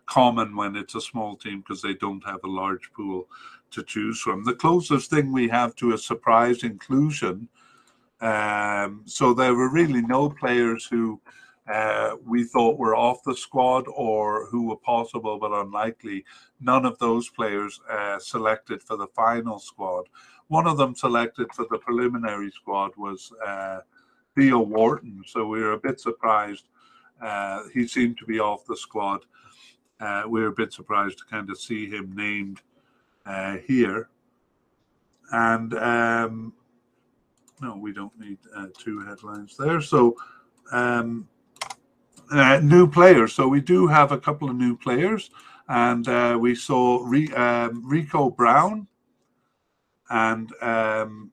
common 0.07 0.55
when 0.55 0.77
it's 0.77 0.95
a 0.95 1.01
small 1.01 1.37
team 1.37 1.61
because 1.61 1.81
they 1.81 1.95
don't 1.95 2.25
have 2.25 2.45
a 2.45 2.51
large 2.51 2.93
pool 2.93 3.29
to 3.71 3.83
choose 3.83 4.21
from. 4.21 4.45
The 4.45 4.55
closest 4.55 5.11
thing 5.11 5.33
we 5.33 5.49
have 5.49 5.75
to 5.77 5.95
a 5.95 5.99
surprise 5.99 6.63
inclusion 6.63 7.49
um, 8.25 9.03
so 9.05 9.35
there 9.35 9.55
were 9.55 9.69
really 9.69 10.01
no 10.01 10.31
players 10.31 10.87
who 10.87 11.21
uh, 11.71 12.17
we 12.25 12.45
thought 12.45 12.79
were 12.79 12.97
off 12.97 13.23
the 13.23 13.37
squad 13.37 13.85
or 13.95 14.47
who 14.47 14.69
were 14.69 14.77
possible 14.77 15.39
but 15.39 15.53
unlikely. 15.53 16.25
None 16.61 16.87
of 16.87 16.99
those 16.99 17.29
players 17.29 17.81
uh, 17.91 18.19
selected 18.19 18.83
for 18.83 18.97
the 18.97 19.09
final 19.09 19.59
squad. 19.59 20.07
One 20.49 20.67
of 20.67 20.77
them 20.77 20.95
selected 20.95 21.53
for 21.53 21.67
the 21.71 21.79
preliminary 21.79 22.51
squad 22.51 22.91
was 22.97 23.33
uh, 23.45 23.81
Theo 24.35 24.61
Wharton. 24.61 25.23
So 25.27 25.47
we 25.47 25.61
were 25.61 25.73
a 25.73 25.79
bit 25.79 26.01
surprised. 26.01 26.69
Uh, 27.23 27.63
he 27.73 27.87
seemed 27.87 28.19
to 28.19 28.27
be 28.27 28.41
off 28.41 28.67
the 28.67 28.77
squad. 28.77 29.21
Uh, 30.01 30.25
we 30.29 30.41
were 30.43 30.49
a 30.49 30.53
bit 30.53 30.73
surprised 30.73 31.19
to 31.19 31.25
kind 31.25 31.49
of 31.51 31.59
see 31.59 31.89
him 31.89 32.15
named 32.15 32.61
uh, 33.27 33.57
here. 33.67 34.11
And 35.33 35.75
um, 35.75 36.53
no, 37.61 37.77
we 37.77 37.93
don't 37.93 38.19
need 38.19 38.39
uh, 38.55 38.67
two 38.79 39.01
headlines 39.01 39.57
there. 39.57 39.81
So, 39.81 40.17
um, 40.73 41.29
uh, 42.31 42.61
new 42.63 42.87
players. 42.87 43.33
So 43.33 43.49
we 43.49 43.61
do 43.61 43.87
have 43.87 44.13
a 44.13 44.19
couple 44.19 44.51
of 44.51 44.57
new 44.57 44.77
players, 44.77 45.31
and 45.69 46.07
uh, 46.09 46.37
we 46.41 46.55
saw 46.55 47.01
Re- 47.05 47.33
um, 47.35 47.83
Rico 47.87 48.31
Brown 48.31 48.87
and 50.11 50.51
um, 50.61 51.33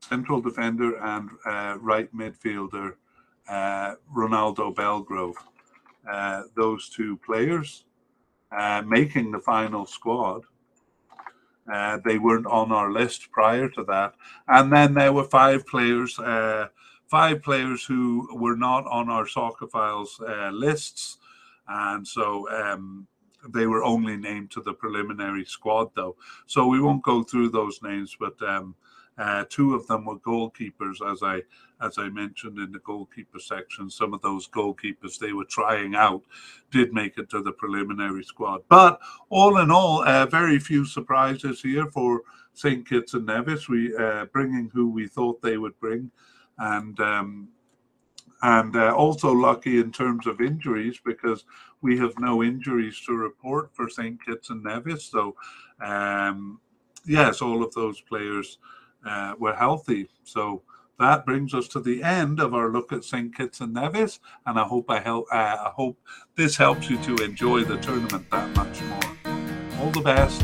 central 0.00 0.40
defender 0.40 0.96
and 0.96 1.30
uh, 1.44 1.76
right 1.80 2.14
midfielder 2.14 2.94
uh, 3.48 3.94
Ronaldo 4.14 4.74
Belgrove. 4.74 5.34
Uh, 6.10 6.42
those 6.54 6.88
two 6.88 7.16
players 7.18 7.84
making 8.86 9.32
the 9.32 9.40
final 9.40 9.86
squad. 9.86 10.42
Uh, 11.72 11.98
they 12.04 12.18
weren't 12.18 12.46
on 12.46 12.70
our 12.70 12.92
list 12.92 13.30
prior 13.32 13.68
to 13.68 13.82
that. 13.84 14.14
And 14.48 14.72
then 14.72 14.94
there 14.94 15.12
were 15.12 15.24
five 15.24 15.66
players, 15.66 16.18
uh, 16.18 16.68
five 17.08 17.42
players 17.42 17.84
who 17.84 18.28
were 18.32 18.56
not 18.56 18.86
on 18.86 19.08
our 19.08 19.26
Soccerphiles 19.26 20.20
uh, 20.20 20.50
lists. 20.50 21.18
And 21.66 22.06
so 22.06 22.48
um, 22.50 23.08
they 23.48 23.66
were 23.66 23.84
only 23.84 24.16
named 24.16 24.50
to 24.52 24.60
the 24.60 24.72
preliminary 24.72 25.44
squad, 25.44 25.90
though. 25.94 26.16
So 26.46 26.66
we 26.66 26.80
won't 26.80 27.02
go 27.02 27.22
through 27.22 27.50
those 27.50 27.80
names, 27.82 28.16
but 28.18 28.40
um, 28.42 28.74
uh, 29.18 29.44
two 29.48 29.74
of 29.74 29.86
them 29.86 30.04
were 30.04 30.18
goalkeepers, 30.18 31.00
as 31.10 31.22
I 31.22 31.42
as 31.80 31.98
I 31.98 32.08
mentioned 32.08 32.58
in 32.58 32.72
the 32.72 32.78
goalkeeper 32.80 33.38
section. 33.38 33.90
Some 33.90 34.14
of 34.14 34.22
those 34.22 34.48
goalkeepers 34.48 35.18
they 35.18 35.32
were 35.32 35.44
trying 35.44 35.94
out 35.94 36.22
did 36.70 36.92
make 36.92 37.18
it 37.18 37.30
to 37.30 37.42
the 37.42 37.52
preliminary 37.52 38.24
squad. 38.24 38.62
But 38.68 39.00
all 39.28 39.58
in 39.58 39.70
all, 39.70 40.02
uh, 40.02 40.26
very 40.26 40.58
few 40.58 40.84
surprises 40.84 41.60
here 41.60 41.86
for 41.86 42.22
St 42.52 42.86
Kitts 42.86 43.14
and 43.14 43.26
Nevis. 43.26 43.68
We 43.68 43.96
uh, 43.96 44.26
bringing 44.26 44.70
who 44.72 44.90
we 44.90 45.06
thought 45.06 45.40
they 45.40 45.56
would 45.56 45.78
bring, 45.80 46.10
and 46.58 46.98
um, 47.00 47.48
and 48.42 48.76
uh, 48.76 48.94
also 48.94 49.32
lucky 49.32 49.78
in 49.78 49.90
terms 49.92 50.26
of 50.26 50.40
injuries 50.40 51.00
because 51.04 51.44
we 51.82 51.98
have 51.98 52.18
no 52.18 52.42
injuries 52.42 53.00
to 53.06 53.12
report 53.12 53.70
for 53.72 53.88
St 53.88 54.24
Kitts 54.24 54.50
and 54.50 54.62
Nevis. 54.62 55.04
So. 55.04 55.36
Um, 55.80 56.60
yes, 57.06 57.40
all 57.40 57.62
of 57.62 57.72
those 57.74 58.00
players 58.00 58.58
uh, 59.06 59.34
were 59.38 59.54
healthy. 59.54 60.08
So 60.24 60.62
that 60.98 61.24
brings 61.24 61.54
us 61.54 61.68
to 61.68 61.80
the 61.80 62.02
end 62.02 62.40
of 62.40 62.54
our 62.54 62.70
look 62.70 62.92
at 62.92 63.04
St. 63.04 63.34
Kitts 63.34 63.60
and 63.60 63.74
Nevis, 63.74 64.20
and 64.46 64.58
I 64.58 64.64
hope 64.64 64.90
I 64.90 65.00
help. 65.00 65.26
Uh, 65.32 65.56
I 65.66 65.72
hope 65.74 65.98
this 66.34 66.56
helps 66.56 66.90
you 66.90 66.98
to 67.02 67.16
enjoy 67.22 67.64
the 67.64 67.76
tournament 67.78 68.28
that 68.30 68.54
much 68.56 68.82
more. 68.82 69.80
All 69.80 69.90
the 69.90 70.00
best. 70.00 70.42